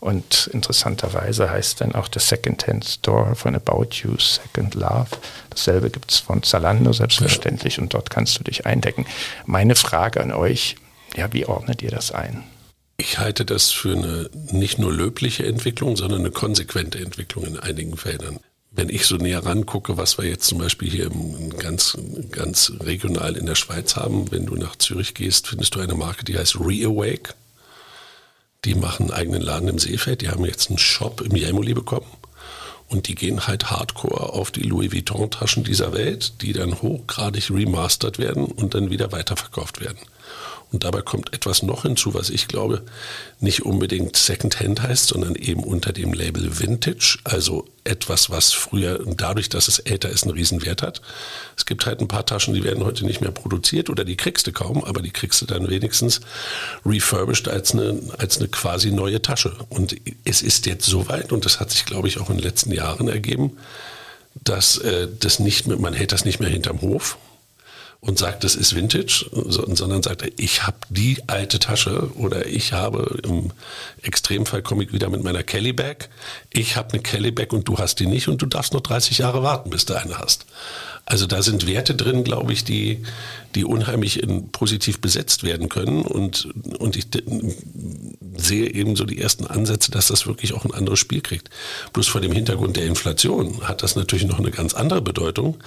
Und 0.00 0.48
interessanterweise 0.52 1.50
heißt 1.50 1.80
dann 1.80 1.94
auch 1.94 2.08
der 2.08 2.22
Second-Hand 2.22 2.84
Store 2.84 3.34
von 3.34 3.54
About 3.54 3.88
You 3.92 4.16
Second 4.18 4.74
Love. 4.74 5.08
Dasselbe 5.50 5.90
gibt 5.90 6.12
es 6.12 6.18
von 6.18 6.42
Zalando 6.42 6.92
selbstverständlich 6.92 7.76
ja. 7.76 7.82
und 7.82 7.94
dort 7.94 8.10
kannst 8.10 8.38
du 8.38 8.44
dich 8.44 8.64
eindecken. 8.64 9.06
Meine 9.44 9.74
Frage 9.74 10.20
an 10.20 10.32
euch, 10.32 10.76
ja, 11.16 11.32
wie 11.32 11.46
ordnet 11.46 11.82
ihr 11.82 11.90
das 11.90 12.12
ein? 12.12 12.44
Ich 12.96 13.18
halte 13.18 13.44
das 13.44 13.70
für 13.70 13.92
eine 13.92 14.30
nicht 14.52 14.78
nur 14.78 14.92
löbliche 14.92 15.46
Entwicklung, 15.46 15.96
sondern 15.96 16.20
eine 16.20 16.30
konsequente 16.30 16.98
Entwicklung 16.98 17.44
in 17.44 17.58
einigen 17.58 17.96
Feldern. 17.96 18.40
Wenn 18.78 18.90
ich 18.90 19.06
so 19.06 19.16
näher 19.16 19.44
rangucke, 19.44 19.96
was 19.96 20.18
wir 20.18 20.24
jetzt 20.24 20.46
zum 20.46 20.58
Beispiel 20.58 20.88
hier 20.88 21.10
ganz, 21.58 21.98
ganz 22.30 22.72
regional 22.78 23.36
in 23.36 23.44
der 23.44 23.56
Schweiz 23.56 23.96
haben, 23.96 24.30
wenn 24.30 24.46
du 24.46 24.54
nach 24.54 24.76
Zürich 24.76 25.14
gehst, 25.14 25.48
findest 25.48 25.74
du 25.74 25.80
eine 25.80 25.96
Marke, 25.96 26.24
die 26.24 26.38
heißt 26.38 26.60
Reawake. 26.60 27.34
Die 28.64 28.76
machen 28.76 29.10
einen 29.10 29.18
eigenen 29.18 29.42
Laden 29.42 29.66
im 29.66 29.80
Seefeld. 29.80 30.20
Die 30.20 30.28
haben 30.28 30.44
jetzt 30.44 30.68
einen 30.68 30.78
Shop 30.78 31.22
im 31.22 31.34
Jamuli 31.34 31.74
bekommen. 31.74 32.06
Und 32.86 33.08
die 33.08 33.16
gehen 33.16 33.48
halt 33.48 33.68
hardcore 33.68 34.32
auf 34.32 34.52
die 34.52 34.62
Louis 34.62 34.92
Vuitton-Taschen 34.92 35.64
dieser 35.64 35.92
Welt, 35.92 36.40
die 36.42 36.52
dann 36.52 36.80
hochgradig 36.80 37.50
remastert 37.50 38.20
werden 38.20 38.44
und 38.44 38.74
dann 38.74 38.90
wieder 38.90 39.10
weiterverkauft 39.10 39.80
werden. 39.80 39.98
Und 40.70 40.84
dabei 40.84 41.00
kommt 41.00 41.32
etwas 41.32 41.62
noch 41.62 41.82
hinzu, 41.82 42.12
was 42.12 42.28
ich 42.28 42.46
glaube, 42.46 42.82
nicht 43.40 43.62
unbedingt 43.62 44.16
Secondhand 44.16 44.82
heißt, 44.82 45.08
sondern 45.08 45.34
eben 45.34 45.64
unter 45.64 45.92
dem 45.92 46.12
Label 46.12 46.60
Vintage, 46.60 47.18
also 47.24 47.66
etwas, 47.84 48.28
was 48.28 48.52
früher 48.52 49.00
dadurch, 49.06 49.48
dass 49.48 49.68
es 49.68 49.78
älter 49.78 50.10
ist, 50.10 50.24
einen 50.24 50.34
Riesenwert 50.34 50.82
hat. 50.82 51.00
Es 51.56 51.64
gibt 51.64 51.86
halt 51.86 52.00
ein 52.00 52.08
paar 52.08 52.26
Taschen, 52.26 52.52
die 52.52 52.64
werden 52.64 52.84
heute 52.84 53.06
nicht 53.06 53.22
mehr 53.22 53.30
produziert 53.30 53.88
oder 53.88 54.04
die 54.04 54.16
kriegst 54.16 54.46
du 54.46 54.52
kaum, 54.52 54.84
aber 54.84 55.00
die 55.00 55.10
kriegst 55.10 55.40
du 55.40 55.46
dann 55.46 55.70
wenigstens 55.70 56.20
refurbished 56.84 57.48
als 57.48 57.72
eine, 57.72 57.98
als 58.18 58.38
eine 58.38 58.48
quasi 58.48 58.90
neue 58.90 59.22
Tasche. 59.22 59.56
Und 59.70 59.96
es 60.24 60.42
ist 60.42 60.66
jetzt 60.66 60.84
soweit, 60.84 61.32
und 61.32 61.46
das 61.46 61.60
hat 61.60 61.70
sich, 61.70 61.86
glaube 61.86 62.08
ich, 62.08 62.20
auch 62.20 62.28
in 62.28 62.36
den 62.36 62.44
letzten 62.44 62.72
Jahren 62.72 63.08
ergeben, 63.08 63.56
dass 64.44 64.76
äh, 64.78 65.08
das 65.18 65.38
nicht 65.38 65.66
mehr, 65.66 65.78
man 65.78 65.94
hält 65.94 66.12
das 66.12 66.26
nicht 66.26 66.40
mehr 66.40 66.50
hinterm 66.50 66.82
Hof, 66.82 67.16
und 68.00 68.18
sagt, 68.18 68.44
das 68.44 68.54
ist 68.54 68.76
Vintage, 68.76 69.26
sondern 69.32 70.02
sagt, 70.02 70.24
ich 70.36 70.66
habe 70.66 70.78
die 70.88 71.18
alte 71.26 71.58
Tasche 71.58 72.10
oder 72.14 72.46
ich 72.46 72.72
habe, 72.72 73.18
im 73.24 73.52
Extremfall 74.02 74.62
komme 74.62 74.84
ich 74.84 74.92
wieder 74.92 75.10
mit 75.10 75.24
meiner 75.24 75.42
Kelly 75.42 75.72
Bag, 75.72 76.08
ich 76.52 76.76
habe 76.76 76.92
eine 76.92 77.02
Kelly 77.02 77.32
Bag 77.32 77.52
und 77.52 77.66
du 77.66 77.78
hast 77.78 77.98
die 77.98 78.06
nicht 78.06 78.28
und 78.28 78.40
du 78.40 78.46
darfst 78.46 78.72
noch 78.72 78.82
30 78.82 79.18
Jahre 79.18 79.42
warten, 79.42 79.70
bis 79.70 79.84
du 79.84 79.94
eine 79.94 80.18
hast. 80.18 80.46
Also 81.10 81.26
da 81.26 81.42
sind 81.42 81.66
Werte 81.66 81.94
drin, 81.94 82.22
glaube 82.22 82.52
ich, 82.52 82.64
die, 82.64 83.02
die 83.54 83.64
unheimlich 83.64 84.22
in, 84.22 84.50
positiv 84.52 85.00
besetzt 85.00 85.42
werden 85.42 85.70
können. 85.70 86.02
Und, 86.02 86.48
und 86.78 86.96
ich 86.96 87.06
sehe 88.38 88.72
eben 88.72 88.96
so 88.96 89.04
die 89.04 89.20
ersten 89.20 89.46
Ansätze, 89.46 89.90
dass 89.90 90.06
das 90.06 90.26
wirklich 90.26 90.54
auch 90.54 90.64
ein 90.64 90.72
anderes 90.72 90.98
Spiel 90.98 91.20
kriegt. 91.20 91.50
Bloß 91.92 92.08
vor 92.08 92.20
dem 92.20 92.32
Hintergrund 92.32 92.76
der 92.76 92.86
Inflation 92.86 93.66
hat 93.66 93.82
das 93.82 93.96
natürlich 93.96 94.26
noch 94.26 94.38
eine 94.38 94.50
ganz 94.50 94.74
andere 94.74 95.02
Bedeutung. 95.02 95.58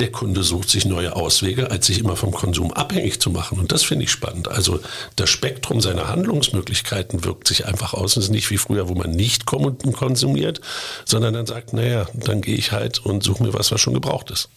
Der 0.00 0.10
Kunde 0.12 0.42
sucht 0.42 0.68
sich 0.68 0.84
neue 0.84 1.14
Auswege, 1.16 1.70
als 1.70 1.86
sich 1.86 1.98
immer 1.98 2.16
vom 2.16 2.32
Konsum 2.32 2.72
abhängig 2.72 3.20
zu 3.20 3.30
machen. 3.30 3.58
Und 3.58 3.72
das 3.72 3.84
finde 3.84 4.04
ich 4.04 4.10
spannend. 4.10 4.48
Also 4.48 4.80
das 5.16 5.30
Spektrum 5.30 5.80
seiner 5.80 6.08
Handlungsmöglichkeiten 6.08 7.24
wirkt 7.24 7.48
sich 7.48 7.66
einfach 7.66 7.94
aus. 7.94 8.16
Es 8.16 8.24
ist 8.24 8.30
nicht 8.30 8.50
wie 8.50 8.58
früher, 8.58 8.88
wo 8.88 8.94
man 8.94 9.10
nicht 9.10 9.46
konsumiert, 9.46 10.60
sondern 11.04 11.34
dann 11.34 11.46
sagt, 11.46 11.72
naja, 11.72 12.06
dann 12.14 12.40
gehe 12.40 12.56
ich 12.56 12.72
halt 12.72 12.98
und 12.98 13.22
suche 13.22 13.42
mir 13.42 13.54
was, 13.54 13.70
was 13.70 13.80
schon 13.80 13.94
gebraucht 13.94 14.30
ist. 14.30 14.48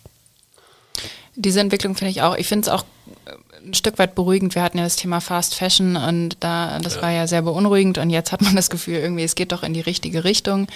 Diese 1.36 1.60
Entwicklung 1.62 1.96
finde 1.96 2.12
ich 2.12 2.22
auch, 2.22 2.36
ich 2.36 2.48
finde 2.48 2.68
es 2.68 2.70
auch 2.70 2.84
ein 3.66 3.74
Stück 3.74 4.00
weit 4.00 4.16
beruhigend. 4.16 4.56
Wir 4.56 4.64
hatten 4.64 4.78
ja 4.78 4.84
das 4.84 4.96
Thema 4.96 5.22
Fast 5.22 5.56
Fashion 5.56 5.96
und 5.96 6.38
da, 6.40 6.80
das 6.80 6.96
ja. 6.96 7.02
war 7.02 7.12
ja 7.12 7.28
sehr 7.28 7.42
beunruhigend 7.42 7.98
und 7.98 8.10
jetzt 8.10 8.32
hat 8.32 8.42
man 8.42 8.56
das 8.56 8.70
Gefühl, 8.70 8.96
irgendwie, 8.96 9.24
es 9.24 9.36
geht 9.36 9.52
doch 9.52 9.64
in 9.64 9.74
die 9.74 9.82
richtige 9.82 10.24
Richtung 10.24 10.68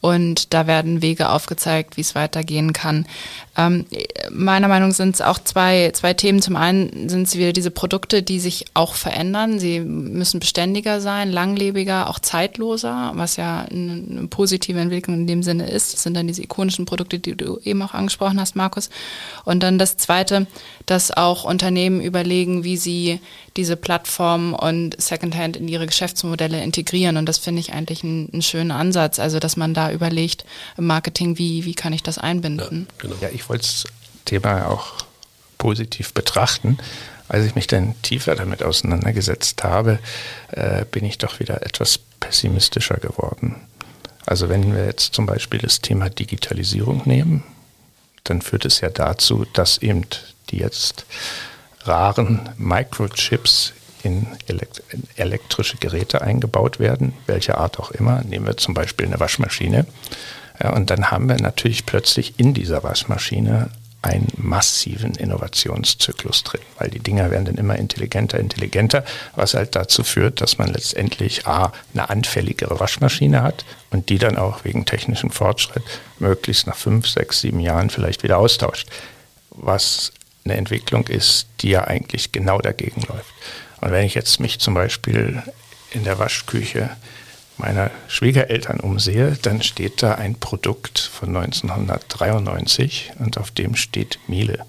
und 0.00 0.52
da 0.52 0.66
werden 0.66 1.02
Wege 1.02 1.30
aufgezeigt, 1.30 1.96
wie 1.96 2.00
es 2.00 2.14
weitergehen 2.14 2.72
kann. 2.72 3.06
Ähm, 3.56 3.86
meiner 4.30 4.68
Meinung 4.68 4.88
nach 4.88 4.96
sind 4.96 5.14
es 5.14 5.20
auch 5.20 5.38
zwei, 5.38 5.90
zwei 5.94 6.12
Themen. 6.14 6.42
Zum 6.42 6.56
einen 6.56 7.08
sind 7.08 7.28
es 7.28 7.36
wieder 7.36 7.52
diese 7.52 7.70
Produkte, 7.70 8.22
die 8.22 8.40
sich 8.40 8.64
auch 8.74 8.94
verändern. 8.94 9.58
Sie 9.58 9.80
müssen 9.80 10.40
beständiger 10.40 11.00
sein, 11.00 11.30
langlebiger, 11.30 12.10
auch 12.10 12.18
zeitloser, 12.18 13.12
was 13.14 13.36
ja 13.36 13.66
eine, 13.70 14.02
eine 14.10 14.26
positive 14.28 14.80
Entwicklung 14.80 15.20
in 15.20 15.26
dem 15.26 15.42
Sinne 15.42 15.70
ist. 15.70 15.94
Das 15.94 16.02
sind 16.02 16.14
dann 16.14 16.26
diese 16.26 16.42
ikonischen 16.42 16.84
Produkte, 16.84 17.18
die 17.18 17.36
du 17.36 17.60
eben 17.64 17.80
auch 17.82 17.94
angesprochen 17.94 18.40
hast, 18.40 18.56
Markus. 18.56 18.90
Und 19.44 19.62
dann 19.62 19.78
das 19.78 19.96
Zweite, 19.96 20.46
dass 20.86 21.10
auch 21.10 21.44
Unternehmen 21.44 22.00
überlegen, 22.00 22.64
wie 22.64 22.76
sie 22.76 23.20
diese 23.56 23.76
Plattform 23.76 24.54
und 24.54 25.00
Secondhand 25.00 25.56
in 25.56 25.68
ihre 25.68 25.86
Geschäftsmodelle 25.86 26.62
integrieren. 26.62 27.16
Und 27.16 27.26
das 27.26 27.38
finde 27.38 27.60
ich 27.60 27.72
eigentlich 27.72 28.04
einen, 28.04 28.42
schönen 28.42 28.70
Ansatz. 28.70 29.18
Also, 29.18 29.38
dass 29.38 29.56
man 29.56 29.74
da 29.74 29.90
überlegt 29.90 30.44
im 30.76 30.86
Marketing, 30.86 31.38
wie, 31.38 31.64
wie 31.64 31.74
kann 31.74 31.92
ich 31.92 32.02
das 32.02 32.18
einbinden. 32.18 32.86
Ja, 32.90 33.02
genau. 33.02 33.14
ja 33.20 33.28
ich 33.32 33.48
wollte 33.48 33.62
das 33.62 33.84
Thema 34.24 34.68
auch 34.68 34.92
positiv 35.58 36.12
betrachten. 36.12 36.78
Als 37.28 37.46
ich 37.46 37.54
mich 37.54 37.66
dann 37.66 37.94
tiefer 38.02 38.34
damit 38.34 38.62
auseinandergesetzt 38.62 39.64
habe, 39.64 39.98
äh, 40.52 40.84
bin 40.84 41.04
ich 41.04 41.16
doch 41.16 41.40
wieder 41.40 41.64
etwas 41.64 41.98
pessimistischer 42.20 42.96
geworden. 42.96 43.56
Also 44.26 44.48
wenn 44.48 44.74
wir 44.74 44.84
jetzt 44.84 45.14
zum 45.14 45.26
Beispiel 45.26 45.60
das 45.60 45.80
Thema 45.80 46.10
Digitalisierung 46.10 47.02
nehmen, 47.06 47.42
dann 48.24 48.40
führt 48.40 48.64
es 48.64 48.80
ja 48.80 48.88
dazu, 48.88 49.46
dass 49.52 49.78
eben 49.78 50.06
die 50.50 50.58
jetzt 50.58 51.06
raren 51.82 52.48
Microchips 52.56 53.72
in, 54.02 54.26
elekt 54.46 54.82
in 54.90 55.04
elektrische 55.16 55.76
Geräte 55.78 56.22
eingebaut 56.22 56.78
werden, 56.78 57.14
welcher 57.26 57.58
Art 57.58 57.78
auch 57.78 57.90
immer. 57.90 58.22
Nehmen 58.22 58.46
wir 58.46 58.56
zum 58.56 58.74
Beispiel 58.74 59.06
eine 59.06 59.20
Waschmaschine. 59.20 59.86
Ja, 60.62 60.72
und 60.72 60.90
dann 60.90 61.10
haben 61.10 61.28
wir 61.28 61.36
natürlich 61.36 61.86
plötzlich 61.86 62.38
in 62.38 62.54
dieser 62.54 62.82
Waschmaschine 62.82 63.70
einen 64.02 64.28
massiven 64.36 65.14
Innovationszyklus 65.14 66.44
drin, 66.44 66.60
weil 66.78 66.90
die 66.90 66.98
Dinger 66.98 67.30
werden 67.30 67.46
dann 67.46 67.56
immer 67.56 67.76
intelligenter, 67.76 68.38
intelligenter, 68.38 69.02
was 69.34 69.54
halt 69.54 69.74
dazu 69.74 70.04
führt, 70.04 70.42
dass 70.42 70.58
man 70.58 70.68
letztendlich 70.68 71.46
A, 71.46 71.72
eine 71.94 72.10
anfälligere 72.10 72.78
Waschmaschine 72.78 73.42
hat 73.42 73.64
und 73.90 74.10
die 74.10 74.18
dann 74.18 74.36
auch 74.36 74.62
wegen 74.64 74.84
technischem 74.84 75.30
Fortschritt 75.30 75.82
möglichst 76.18 76.66
nach 76.66 76.76
fünf, 76.76 77.08
sechs, 77.08 77.40
sieben 77.40 77.60
Jahren 77.60 77.88
vielleicht 77.88 78.22
wieder 78.22 78.36
austauscht. 78.36 78.90
Was 79.50 80.12
eine 80.44 80.56
Entwicklung 80.56 81.06
ist, 81.06 81.46
die 81.60 81.70
ja 81.70 81.84
eigentlich 81.84 82.32
genau 82.32 82.58
dagegen 82.60 83.02
läuft. 83.02 83.32
Und 83.80 83.90
wenn 83.90 84.04
ich 84.04 84.14
jetzt 84.14 84.40
mich 84.40 84.58
zum 84.58 84.74
Beispiel 84.74 85.42
in 85.92 86.04
der 86.04 86.18
Waschküche 86.18 86.90
meiner 87.56 87.90
Schwiegereltern 88.08 88.80
umsehe, 88.80 89.36
dann 89.42 89.62
steht 89.62 90.02
da 90.02 90.14
ein 90.16 90.34
Produkt 90.34 90.98
von 90.98 91.36
1993 91.36 93.12
und 93.18 93.38
auf 93.38 93.50
dem 93.50 93.76
steht 93.76 94.18
Miele. 94.26 94.64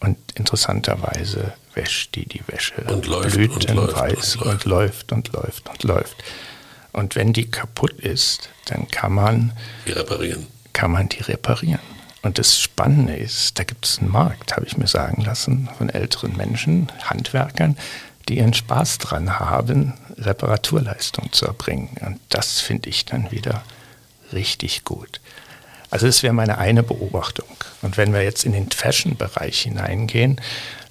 Und 0.00 0.16
interessanterweise 0.34 1.52
wäscht 1.74 2.14
die 2.14 2.26
die 2.26 2.42
Wäsche 2.46 2.82
und 2.88 3.06
läuft 3.06 3.36
und 3.36 3.68
läuft 3.74 4.36
und, 4.36 4.46
und 4.46 4.64
läuft 4.64 5.12
und 5.12 5.32
läuft 5.32 5.68
und 5.68 5.82
läuft. 5.84 6.24
Und 6.92 7.16
wenn 7.16 7.32
die 7.32 7.50
kaputt 7.50 7.92
ist, 8.00 8.48
dann 8.66 8.88
kann 8.88 9.12
man 9.12 9.52
die 9.86 9.92
reparieren. 9.92 10.46
Kann 10.72 10.90
man 10.90 11.08
die 11.08 11.22
reparieren. 11.22 11.99
Und 12.22 12.38
das 12.38 12.60
Spannende 12.60 13.16
ist, 13.16 13.58
da 13.58 13.64
gibt 13.64 13.86
es 13.86 13.98
einen 13.98 14.10
Markt, 14.10 14.54
habe 14.54 14.66
ich 14.66 14.76
mir 14.76 14.86
sagen 14.86 15.22
lassen, 15.22 15.68
von 15.78 15.88
älteren 15.88 16.36
Menschen, 16.36 16.90
Handwerkern, 17.04 17.76
die 18.28 18.38
ihren 18.38 18.54
Spaß 18.54 18.98
dran 18.98 19.40
haben, 19.40 19.94
Reparaturleistung 20.18 21.32
zu 21.32 21.46
erbringen. 21.46 21.96
Und 22.04 22.20
das 22.28 22.60
finde 22.60 22.90
ich 22.90 23.06
dann 23.06 23.30
wieder 23.30 23.62
richtig 24.32 24.84
gut. 24.84 25.20
Also 25.90 26.06
das 26.06 26.22
wäre 26.22 26.32
meine 26.32 26.58
eine 26.58 26.82
Beobachtung. 26.82 27.48
Und 27.82 27.96
wenn 27.96 28.12
wir 28.12 28.22
jetzt 28.22 28.44
in 28.44 28.52
den 28.52 28.70
Fashion-Bereich 28.70 29.62
hineingehen, 29.62 30.40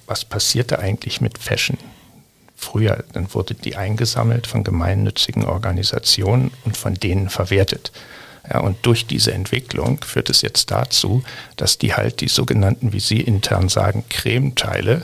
was 0.06 0.24
passierte 0.24 0.78
eigentlich 0.80 1.20
mit 1.20 1.38
Fashion? 1.38 1.78
Früher, 2.56 3.04
dann 3.14 3.32
wurde 3.32 3.54
die 3.54 3.76
eingesammelt 3.76 4.46
von 4.46 4.64
gemeinnützigen 4.64 5.44
Organisationen 5.44 6.50
und 6.64 6.76
von 6.76 6.94
denen 6.94 7.30
verwertet. 7.30 7.92
Ja, 8.48 8.60
und 8.60 8.78
durch 8.82 9.06
diese 9.06 9.32
Entwicklung 9.32 10.00
führt 10.02 10.30
es 10.30 10.42
jetzt 10.42 10.70
dazu, 10.70 11.22
dass 11.56 11.78
die 11.78 11.94
halt 11.94 12.20
die 12.20 12.28
sogenannten, 12.28 12.92
wie 12.92 13.00
Sie 13.00 13.20
intern 13.20 13.68
sagen, 13.68 14.04
Cremeteile 14.08 15.02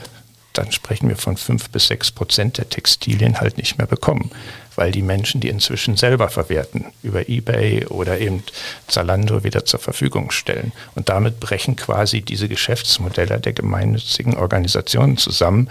dann 0.57 0.71
sprechen 0.71 1.07
wir 1.07 1.17
von 1.17 1.37
fünf 1.37 1.69
bis 1.69 1.87
sechs 1.87 2.11
Prozent 2.11 2.57
der 2.57 2.69
Textilien 2.69 3.39
halt 3.39 3.57
nicht 3.57 3.77
mehr 3.77 3.85
bekommen, 3.85 4.31
weil 4.75 4.91
die 4.91 5.03
Menschen 5.03 5.39
die 5.39 5.49
inzwischen 5.49 5.97
selber 5.97 6.29
verwerten, 6.29 6.85
über 7.03 7.29
eBay 7.29 7.85
oder 7.85 8.19
eben 8.19 8.43
Zalando 8.87 9.43
wieder 9.43 9.65
zur 9.65 9.79
Verfügung 9.79 10.31
stellen. 10.31 10.71
Und 10.95 11.09
damit 11.09 11.39
brechen 11.39 11.75
quasi 11.75 12.21
diese 12.21 12.47
Geschäftsmodelle 12.47 13.39
der 13.39 13.53
gemeinnützigen 13.53 14.35
Organisationen 14.35 15.17
zusammen, 15.17 15.69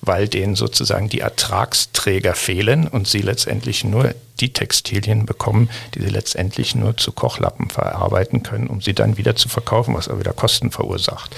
weil 0.00 0.28
denen 0.28 0.54
sozusagen 0.54 1.08
die 1.08 1.20
Ertragsträger 1.20 2.34
fehlen 2.34 2.86
und 2.86 3.08
sie 3.08 3.20
letztendlich 3.20 3.84
nur 3.84 4.14
die 4.40 4.52
Textilien 4.52 5.26
bekommen, 5.26 5.70
die 5.94 6.02
sie 6.02 6.10
letztendlich 6.10 6.74
nur 6.74 6.96
zu 6.96 7.12
Kochlappen 7.12 7.70
verarbeiten 7.70 8.42
können, 8.42 8.66
um 8.66 8.82
sie 8.82 8.92
dann 8.92 9.16
wieder 9.16 9.34
zu 9.36 9.48
verkaufen, 9.48 9.94
was 9.94 10.08
aber 10.08 10.20
wieder 10.20 10.32
Kosten 10.32 10.70
verursacht. 10.70 11.34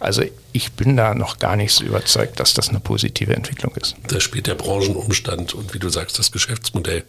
Also 0.00 0.22
ich 0.52 0.72
bin 0.72 0.96
da 0.96 1.14
noch 1.14 1.38
gar 1.38 1.56
nicht 1.56 1.72
so 1.72 1.84
überzeugt, 1.84 2.40
dass 2.40 2.52
das 2.52 2.68
eine 2.68 2.80
positive 2.80 3.34
Entwicklung 3.34 3.74
ist. 3.76 3.96
Da 4.08 4.20
spielt 4.20 4.46
der 4.46 4.54
Branchenumstand 4.54 5.54
und 5.54 5.72
wie 5.72 5.78
du 5.78 5.88
sagst, 5.88 6.18
das 6.18 6.30
Geschäftsmodell 6.30 7.04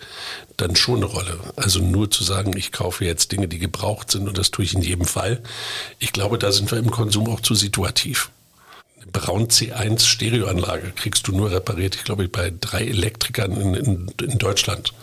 dann 0.55 0.75
schon 0.75 0.97
eine 0.97 1.05
Rolle. 1.05 1.39
Also 1.57 1.79
nur 1.79 2.09
zu 2.09 2.23
sagen, 2.23 2.55
ich 2.55 2.71
kaufe 2.71 3.03
jetzt 3.03 3.31
Dinge, 3.31 3.47
die 3.47 3.59
gebraucht 3.59 4.11
sind 4.11 4.27
und 4.27 4.37
das 4.37 4.51
tue 4.51 4.63
ich 4.63 4.73
in 4.73 4.81
jedem 4.81 5.05
Fall. 5.05 5.41
Ich 5.99 6.13
glaube, 6.13 6.37
da 6.37 6.51
sind 6.51 6.71
wir 6.71 6.77
im 6.77 6.91
Konsum 6.91 7.27
auch 7.29 7.41
zu 7.41 7.53
situativ. 7.53 8.29
Braun 9.11 9.47
C1 9.47 10.01
Stereoanlage 10.01 10.91
kriegst 10.91 11.27
du 11.27 11.31
nur 11.31 11.51
repariert, 11.51 11.95
ich 11.95 12.03
glaube, 12.03 12.27
bei 12.27 12.53
drei 12.59 12.85
Elektrikern 12.85 13.51
in, 13.51 13.73
in, 13.73 14.13
in 14.21 14.37
Deutschland. 14.37 14.93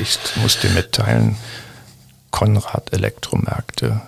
ich 0.00 0.18
muss 0.36 0.58
dir 0.60 0.70
mitteilen, 0.70 1.36
Konrad 2.30 2.92
Elektromärkte 2.92 4.02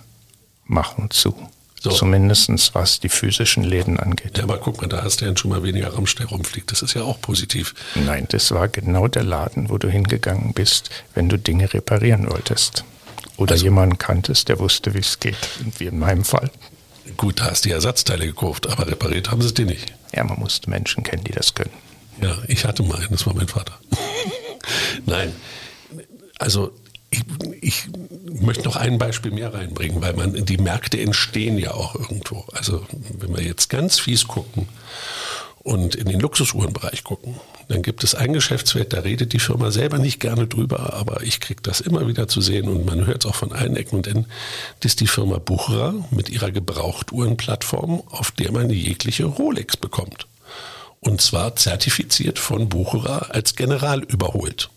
machen 0.64 1.10
zu. 1.10 1.34
So. 1.80 1.90
Zumindest 1.90 2.74
was 2.74 2.98
die 2.98 3.08
physischen 3.08 3.62
Läden 3.62 4.00
angeht. 4.00 4.38
Ja, 4.38 4.44
aber 4.44 4.58
guck 4.58 4.80
mal, 4.80 4.88
da 4.88 5.04
hast 5.04 5.20
du 5.20 5.26
ja 5.26 5.36
schon 5.36 5.50
mal 5.50 5.62
weniger 5.62 5.94
Ramsch, 5.94 6.16
der 6.16 6.26
rumfliegt. 6.26 6.72
Das 6.72 6.82
ist 6.82 6.94
ja 6.94 7.02
auch 7.02 7.20
positiv. 7.20 7.74
Nein, 7.94 8.26
das 8.30 8.50
war 8.50 8.66
genau 8.66 9.06
der 9.06 9.22
Laden, 9.22 9.68
wo 9.68 9.78
du 9.78 9.88
hingegangen 9.88 10.52
bist, 10.52 10.90
wenn 11.14 11.28
du 11.28 11.38
Dinge 11.38 11.72
reparieren 11.72 12.28
wolltest. 12.28 12.84
Oder 13.36 13.52
also, 13.52 13.64
jemanden 13.64 13.98
kanntest, 13.98 14.48
der 14.48 14.58
wusste, 14.58 14.94
wie 14.94 14.98
es 14.98 15.20
geht. 15.20 15.36
Wie 15.78 15.86
in 15.86 15.98
meinem 15.98 16.24
Fall. 16.24 16.50
Gut, 17.16 17.40
da 17.40 17.50
hast 17.50 17.64
du 17.64 17.68
die 17.68 17.74
Ersatzteile 17.74 18.26
gekauft, 18.26 18.68
aber 18.68 18.86
repariert 18.86 19.30
haben 19.30 19.40
sie 19.40 19.48
es 19.48 19.54
dir 19.54 19.66
nicht. 19.66 19.92
Ja, 20.14 20.24
man 20.24 20.38
musste 20.38 20.70
Menschen 20.70 21.02
kennen, 21.02 21.24
die 21.24 21.32
das 21.32 21.54
können. 21.54 21.72
Ja, 22.20 22.36
ich 22.48 22.64
hatte 22.64 22.82
mal 22.82 22.98
einen, 22.98 23.08
das 23.10 23.26
war 23.26 23.34
mein 23.34 23.48
Vater. 23.48 23.78
Nein, 25.06 25.32
also 26.38 26.72
ich, 27.10 27.22
ich, 27.60 27.88
möchte 28.40 28.64
noch 28.64 28.76
ein 28.76 28.98
Beispiel 28.98 29.30
mehr 29.30 29.54
reinbringen, 29.54 30.02
weil 30.02 30.14
man 30.14 30.44
die 30.44 30.58
Märkte 30.58 31.00
entstehen 31.00 31.58
ja 31.58 31.72
auch 31.72 31.94
irgendwo. 31.94 32.44
Also 32.52 32.84
wenn 33.18 33.34
wir 33.36 33.42
jetzt 33.42 33.70
ganz 33.70 34.00
fies 34.00 34.26
gucken 34.26 34.68
und 35.66 35.96
in 35.96 36.06
den 36.06 36.20
Luxusuhrenbereich 36.20 37.02
gucken, 37.02 37.40
dann 37.66 37.82
gibt 37.82 38.04
es 38.04 38.14
ein 38.14 38.32
Geschäftsfeld, 38.32 38.92
da 38.92 39.00
redet 39.00 39.32
die 39.32 39.40
Firma 39.40 39.72
selber 39.72 39.98
nicht 39.98 40.20
gerne 40.20 40.46
drüber, 40.46 40.94
aber 40.94 41.24
ich 41.24 41.40
kriege 41.40 41.60
das 41.60 41.80
immer 41.80 42.06
wieder 42.06 42.28
zu 42.28 42.40
sehen 42.40 42.68
und 42.68 42.86
man 42.86 43.04
hört 43.04 43.24
es 43.24 43.30
auch 43.30 43.34
von 43.34 43.52
allen 43.52 43.74
Ecken 43.74 43.96
und 43.96 44.06
Enden. 44.06 44.26
Das 44.78 44.92
ist 44.92 45.00
die 45.00 45.08
Firma 45.08 45.38
Bucherer 45.38 45.92
mit 46.12 46.30
ihrer 46.30 46.52
Gebrauchtuhrenplattform, 46.52 48.00
auf 48.10 48.30
der 48.30 48.52
man 48.52 48.70
jegliche 48.70 49.24
Rolex 49.24 49.76
bekommt. 49.76 50.28
Und 51.00 51.20
zwar 51.20 51.56
zertifiziert 51.56 52.38
von 52.38 52.68
Bucherer 52.68 53.34
als 53.34 53.56
General 53.56 54.04
überholt 54.04 54.70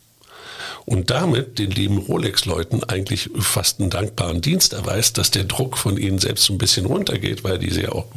und 0.86 1.10
damit 1.10 1.60
den 1.60 1.72
lieben 1.72 1.98
Rolex-Leuten 1.98 2.84
eigentlich 2.84 3.30
fast 3.40 3.80
einen 3.80 3.90
dankbaren 3.90 4.42
Dienst 4.42 4.74
erweist, 4.74 5.18
dass 5.18 5.32
der 5.32 5.44
Druck 5.44 5.78
von 5.78 5.98
ihnen 5.98 6.20
selbst 6.20 6.46
so 6.46 6.54
ein 6.54 6.58
bisschen 6.58 6.86
runtergeht, 6.86 7.44
weil 7.44 7.60
diese 7.60 7.84
ja 7.84 7.92
auch 7.92 8.08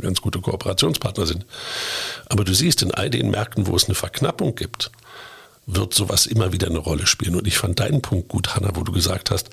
ganz 0.00 0.20
gute 0.20 0.40
Kooperationspartner 0.40 1.26
sind. 1.26 1.46
Aber 2.26 2.44
du 2.44 2.54
siehst, 2.54 2.82
in 2.82 2.92
all 2.92 3.10
den 3.10 3.30
Märkten, 3.30 3.66
wo 3.66 3.76
es 3.76 3.86
eine 3.86 3.94
Verknappung 3.94 4.54
gibt, 4.54 4.90
wird 5.66 5.92
sowas 5.92 6.26
immer 6.26 6.52
wieder 6.52 6.68
eine 6.68 6.78
Rolle 6.78 7.06
spielen. 7.06 7.36
Und 7.36 7.46
ich 7.46 7.58
fand 7.58 7.80
deinen 7.80 8.00
Punkt 8.00 8.28
gut, 8.28 8.54
Hanna, 8.56 8.70
wo 8.74 8.82
du 8.82 8.92
gesagt 8.92 9.30
hast, 9.30 9.50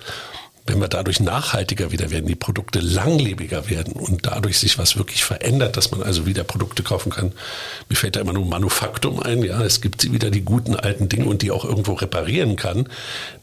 wenn 0.68 0.82
wir 0.82 0.88
dadurch 0.88 1.20
nachhaltiger 1.20 1.92
wieder 1.92 2.10
werden, 2.10 2.26
die 2.26 2.36
Produkte 2.36 2.80
langlebiger 2.80 3.70
werden 3.70 3.94
und 3.94 4.26
dadurch 4.26 4.58
sich 4.58 4.80
was 4.80 4.98
wirklich 4.98 5.24
verändert, 5.24 5.78
dass 5.78 5.92
man 5.92 6.02
also 6.02 6.26
wieder 6.26 6.44
Produkte 6.44 6.82
kaufen 6.82 7.12
kann. 7.12 7.34
Mir 7.88 7.96
fällt 7.96 8.16
da 8.16 8.22
immer 8.22 8.34
nur 8.34 8.46
Manufaktum 8.46 9.20
ein, 9.20 9.44
ja, 9.44 9.64
es 9.64 9.82
gibt 9.82 10.12
wieder 10.12 10.32
die 10.32 10.42
guten 10.42 10.76
alten 10.76 11.08
Dinge 11.08 11.26
und 11.26 11.44
die 11.44 11.52
auch 11.52 11.66
irgendwo 11.66 11.94
reparieren 11.94 12.56
kann, 12.56 12.90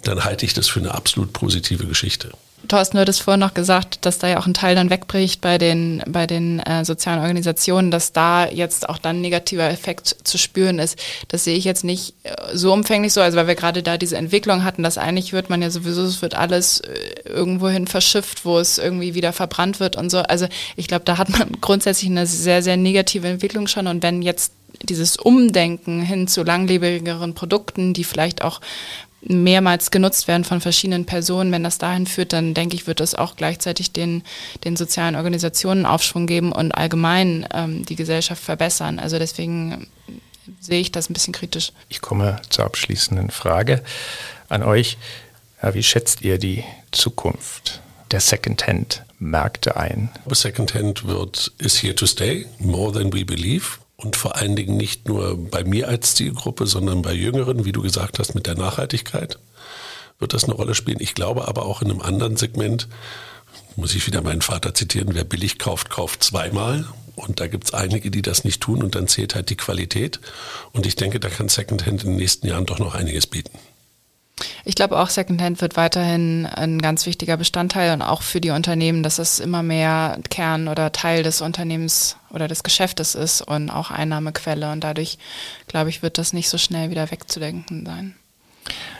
dann 0.02 0.24
halte 0.24 0.44
ich 0.44 0.54
das 0.54 0.68
für 0.68 0.80
eine 0.80 0.94
absolut 0.94 1.32
positive 1.32 1.86
Geschichte. 1.86 2.32
Thorsten, 2.68 2.96
du 2.96 3.00
hattest 3.00 3.22
vorhin 3.22 3.40
noch 3.40 3.54
gesagt, 3.54 4.04
dass 4.06 4.18
da 4.18 4.28
ja 4.28 4.38
auch 4.38 4.46
ein 4.46 4.54
Teil 4.54 4.74
dann 4.74 4.90
wegbricht 4.90 5.40
bei 5.40 5.58
den, 5.58 6.02
bei 6.06 6.26
den 6.26 6.60
äh, 6.60 6.84
sozialen 6.84 7.20
Organisationen, 7.20 7.90
dass 7.90 8.12
da 8.12 8.48
jetzt 8.48 8.88
auch 8.88 8.98
dann 8.98 9.16
ein 9.16 9.20
negativer 9.20 9.68
Effekt 9.68 10.16
zu 10.24 10.38
spüren 10.38 10.78
ist. 10.78 10.98
Das 11.28 11.44
sehe 11.44 11.56
ich 11.56 11.64
jetzt 11.64 11.84
nicht 11.84 12.14
äh, 12.22 12.34
so 12.54 12.72
umfänglich 12.72 13.12
so, 13.12 13.20
also 13.20 13.36
weil 13.36 13.46
wir 13.46 13.54
gerade 13.54 13.82
da 13.82 13.98
diese 13.98 14.16
Entwicklung 14.16 14.64
hatten, 14.64 14.82
dass 14.82 14.98
eigentlich 14.98 15.32
wird 15.32 15.50
man 15.50 15.62
ja 15.62 15.70
sowieso, 15.70 16.02
es 16.02 16.22
wird 16.22 16.34
alles 16.34 16.80
äh, 16.80 17.28
irgendwohin 17.28 17.86
verschifft, 17.86 18.44
wo 18.44 18.58
es 18.58 18.78
irgendwie 18.78 19.14
wieder 19.14 19.32
verbrannt 19.32 19.80
wird 19.80 19.96
und 19.96 20.10
so. 20.10 20.18
Also 20.18 20.46
ich 20.76 20.88
glaube, 20.88 21.04
da 21.04 21.18
hat 21.18 21.30
man 21.30 21.52
grundsätzlich 21.60 22.10
eine 22.10 22.26
sehr, 22.26 22.62
sehr 22.62 22.76
negative 22.76 23.28
Entwicklung 23.28 23.66
schon 23.66 23.86
und 23.86 24.02
wenn 24.02 24.22
jetzt 24.22 24.52
dieses 24.82 25.16
Umdenken 25.16 26.02
hin 26.02 26.28
zu 26.28 26.42
langlebigeren 26.42 27.34
Produkten, 27.34 27.94
die 27.94 28.04
vielleicht 28.04 28.42
auch 28.42 28.60
mehrmals 29.24 29.90
genutzt 29.90 30.28
werden 30.28 30.44
von 30.44 30.60
verschiedenen 30.60 31.06
Personen, 31.06 31.52
wenn 31.52 31.62
das 31.62 31.78
dahin 31.78 32.06
führt, 32.06 32.32
dann 32.32 32.54
denke 32.54 32.74
ich, 32.74 32.86
wird 32.86 33.00
das 33.00 33.14
auch 33.14 33.36
gleichzeitig 33.36 33.92
den, 33.92 34.22
den 34.64 34.76
sozialen 34.76 35.16
Organisationen 35.16 35.86
Aufschwung 35.86 36.26
geben 36.26 36.52
und 36.52 36.72
allgemein 36.72 37.46
ähm, 37.54 37.84
die 37.84 37.96
Gesellschaft 37.96 38.42
verbessern. 38.42 38.98
Also 38.98 39.18
deswegen 39.18 39.86
sehe 40.60 40.80
ich 40.80 40.92
das 40.92 41.08
ein 41.08 41.12
bisschen 41.14 41.32
kritisch. 41.32 41.72
Ich 41.88 42.00
komme 42.00 42.40
zur 42.50 42.64
abschließenden 42.64 43.30
Frage 43.30 43.82
an 44.48 44.62
euch. 44.62 44.98
Ja, 45.62 45.74
wie 45.74 45.82
schätzt 45.82 46.22
ihr 46.22 46.38
die 46.38 46.64
Zukunft 46.90 47.80
der 48.10 48.20
Secondhand-Märkte 48.20 49.76
ein? 49.76 50.10
Secondhand 50.28 51.06
wird 51.06 51.52
is 51.58 51.80
here 51.80 51.94
to 51.94 52.06
stay, 52.06 52.46
more 52.58 52.92
than 52.92 53.12
we 53.12 53.24
believe 53.24 53.78
und 54.02 54.16
vor 54.16 54.36
allen 54.36 54.56
Dingen 54.56 54.76
nicht 54.76 55.08
nur 55.08 55.36
bei 55.36 55.64
mir 55.64 55.88
als 55.88 56.14
Zielgruppe, 56.14 56.66
sondern 56.66 57.02
bei 57.02 57.12
Jüngeren, 57.12 57.64
wie 57.64 57.72
du 57.72 57.82
gesagt 57.82 58.18
hast, 58.18 58.34
mit 58.34 58.46
der 58.46 58.56
Nachhaltigkeit 58.56 59.38
wird 60.18 60.34
das 60.34 60.44
eine 60.44 60.54
Rolle 60.54 60.74
spielen. 60.74 60.98
Ich 61.00 61.14
glaube 61.14 61.48
aber 61.48 61.66
auch 61.66 61.82
in 61.82 61.90
einem 61.90 62.00
anderen 62.00 62.36
Segment, 62.36 62.88
muss 63.76 63.94
ich 63.94 64.06
wieder 64.06 64.22
meinen 64.22 64.40
Vater 64.40 64.74
zitieren, 64.74 65.10
wer 65.12 65.24
billig 65.24 65.58
kauft, 65.58 65.90
kauft 65.90 66.22
zweimal. 66.22 66.86
Und 67.14 67.40
da 67.40 67.46
gibt 67.46 67.64
es 67.64 67.74
einige, 67.74 68.10
die 68.10 68.22
das 68.22 68.44
nicht 68.44 68.62
tun 68.62 68.82
und 68.82 68.94
dann 68.94 69.06
zählt 69.06 69.34
halt 69.34 69.50
die 69.50 69.56
Qualität. 69.56 70.20
Und 70.72 70.86
ich 70.86 70.96
denke, 70.96 71.20
da 71.20 71.28
kann 71.28 71.48
Secondhand 71.48 72.04
in 72.04 72.10
den 72.10 72.16
nächsten 72.16 72.46
Jahren 72.46 72.64
doch 72.64 72.78
noch 72.78 72.94
einiges 72.94 73.26
bieten. 73.26 73.58
Ich 74.64 74.74
glaube 74.74 74.98
auch 74.98 75.08
Secondhand 75.08 75.60
wird 75.60 75.76
weiterhin 75.76 76.46
ein 76.46 76.80
ganz 76.80 77.06
wichtiger 77.06 77.36
Bestandteil 77.36 77.92
und 77.92 78.02
auch 78.02 78.22
für 78.22 78.40
die 78.40 78.50
Unternehmen, 78.50 79.02
dass 79.02 79.18
es 79.18 79.40
immer 79.40 79.62
mehr 79.62 80.18
Kern 80.30 80.68
oder 80.68 80.92
Teil 80.92 81.22
des 81.22 81.40
Unternehmens 81.40 82.16
oder 82.30 82.48
des 82.48 82.62
Geschäftes 82.62 83.14
ist 83.14 83.42
und 83.42 83.70
auch 83.70 83.90
Einnahmequelle. 83.90 84.70
Und 84.72 84.84
dadurch, 84.84 85.18
glaube 85.66 85.90
ich, 85.90 86.02
wird 86.02 86.18
das 86.18 86.32
nicht 86.32 86.48
so 86.48 86.58
schnell 86.58 86.90
wieder 86.90 87.10
wegzudenken 87.10 87.84
sein. 87.84 88.14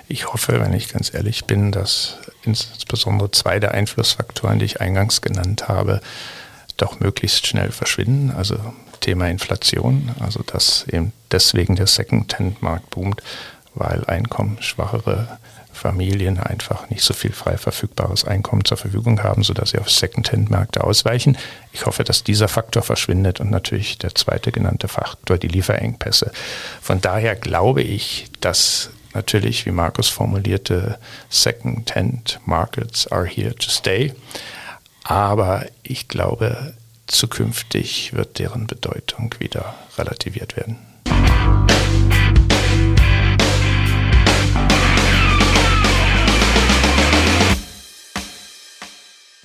Ich 0.09 0.33
hoffe, 0.33 0.61
wenn 0.61 0.73
ich 0.73 0.89
ganz 0.89 1.15
ehrlich 1.15 1.45
bin, 1.45 1.73
dass 1.73 2.19
insbesondere 2.43 3.31
zwei 3.31 3.61
der 3.61 3.73
Einflussfaktoren, 3.73 4.59
die 4.59 4.65
ich 4.65 4.81
eingangs 4.81 5.23
genannt 5.23 5.69
habe, 5.69 6.01
doch 6.77 7.01
möglichst 7.01 7.47
schnell 7.47 7.71
verschwinden. 7.71 8.33
Also 8.37 8.59
Thema 9.01 9.29
Inflation, 9.29 10.11
also 10.21 10.43
dass 10.43 10.87
eben 10.89 11.13
deswegen 11.31 11.77
der 11.77 11.87
Secondhand-Markt 11.87 12.91
boomt 12.91 13.23
weil 13.75 14.05
einkommensschwachere 14.07 15.39
Familien 15.73 16.39
einfach 16.39 16.91
nicht 16.91 17.03
so 17.03 17.15
viel 17.15 17.33
frei 17.33 17.57
verfügbares 17.57 18.25
Einkommen 18.25 18.65
zur 18.65 18.77
Verfügung 18.77 19.23
haben, 19.23 19.43
sodass 19.43 19.71
sie 19.71 19.79
auf 19.79 19.91
Secondhand-Märkte 19.91 20.85
ausweichen. 20.85 21.37
Ich 21.73 21.87
hoffe, 21.87 22.05
dass 22.05 22.23
dieser 22.23 22.49
Faktor 22.49 22.83
verschwindet 22.83 23.41
und 23.41 23.51
natürlich 23.51 23.99
der 23.99 24.15
zweite 24.15 24.53
genannte 24.53 24.89
Faktor, 24.89 25.39
die 25.39 25.49
Lieferengpässe. 25.49 26.31
Von 26.81 27.01
daher 27.01 27.35
glaube 27.37 27.83
ich, 27.83 28.27
dass 28.41 28.91
natürlich, 29.15 29.67
wie 29.67 29.73
Markus 29.73 30.09
formulierte, 30.09 30.99
Second-Hand-Markets 31.31 33.11
are 33.11 33.27
here 33.27 33.55
to 33.55 33.71
stay. 33.71 34.15
Aber 35.05 35.67
ich 35.83 36.07
glaube, 36.09 36.75
zukünftig 37.07 38.13
wird 38.13 38.39
deren 38.39 38.67
Bedeutung 38.67 39.35
wieder 39.39 39.75
relativiert 39.99 40.57
werden. 40.57 40.92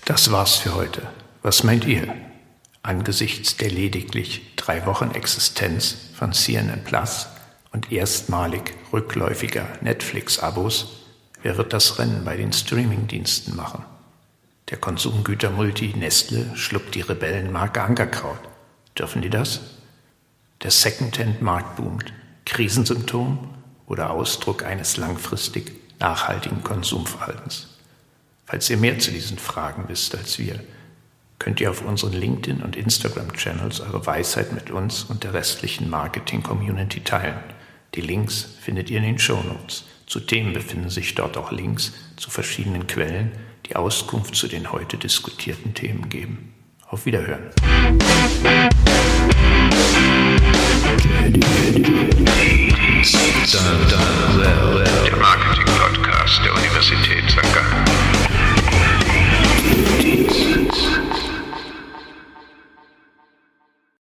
Das 0.08 0.32
war's 0.32 0.55
für 0.55 0.74
heute. 0.74 1.01
Was 1.41 1.66
meint 1.66 1.84
ihr? 1.84 2.16
Angesichts 2.82 3.58
der 3.58 3.70
lediglich 3.70 4.55
drei 4.55 4.86
Wochen 4.86 5.12
Existenz 5.12 5.97
von 6.16 6.32
CNN 6.32 6.86
Plus 6.86 7.28
und 7.74 7.91
erstmalig 7.91 8.74
rückläufiger 8.93 9.68
Netflix-Abos, 9.82 11.03
wer 11.41 11.58
wird 11.58 11.74
das 11.74 11.99
Rennen 11.99 12.24
bei 12.24 12.38
den 12.38 12.53
Streaming-Diensten 12.53 13.53
machen? 13.58 13.84
Der 14.70 14.78
Konsumgütermulti 14.78 15.93
Nestle 15.97 16.55
schluckt 16.55 16.95
die 16.95 17.01
Rebellenmarke 17.01 17.82
Ankerkraut. 17.82 18.39
Dürfen 18.97 19.22
die 19.22 19.30
das? 19.30 19.60
Der 20.64 20.72
Secondhand-Markt 20.72 21.76
boomt. 21.76 22.14
Krisensymptom 22.45 23.49
oder 23.88 24.12
Ausdruck 24.12 24.64
eines 24.64 24.95
langfristig 24.95 25.74
nachhaltigen 25.99 26.64
Konsumverhaltens? 26.64 27.77
Falls 28.48 28.70
ihr 28.70 28.78
mehr 28.78 28.98
zu 28.98 29.12
diesen 29.12 29.38
Fragen 29.38 29.89
wisst 29.89 30.16
als 30.16 30.39
wir, 30.39 30.64
könnt 31.38 31.60
ihr 31.60 31.70
auf 31.70 31.82
unseren 31.82 32.14
LinkedIn- 32.14 32.64
und 32.64 32.78
Instagram-Channels 32.78 33.82
eure 33.82 34.06
Weisheit 34.06 34.54
mit 34.54 34.72
uns 34.72 35.04
und 35.04 35.26
der 35.26 35.34
restlichen 35.34 35.89
Marketing-Community 35.89 37.02
teilen. 37.02 37.43
Die 37.93 38.00
Links 38.00 38.48
findet 38.62 38.89
ihr 38.89 39.00
in 39.00 39.04
den 39.04 39.20
Show 39.20 39.36
Shownotes. 39.41 39.84
Zudem 40.06 40.54
befinden 40.54 40.89
sich 40.89 41.14
dort 41.14 41.36
auch 41.36 41.52
Links 41.52 41.91
zu 42.16 42.30
verschiedenen 42.30 42.88
Quellen, 42.88 43.34
die 43.66 43.76
Auskunft 43.76 44.34
zu 44.34 44.48
den 44.48 44.72
heute 44.72 44.95
diskutierten 44.95 45.74
Themen 45.74 46.08
geben. 46.08 46.54
Auf 46.88 47.06
Wiederhören. 47.06 47.52
Der 55.06 55.18
Marketing-Podcast 55.18 56.45
der 56.45 56.54
Universität 56.54 57.30
St. 57.30 57.54
Gallen. 57.54 58.37
Deeds. 59.96 61.07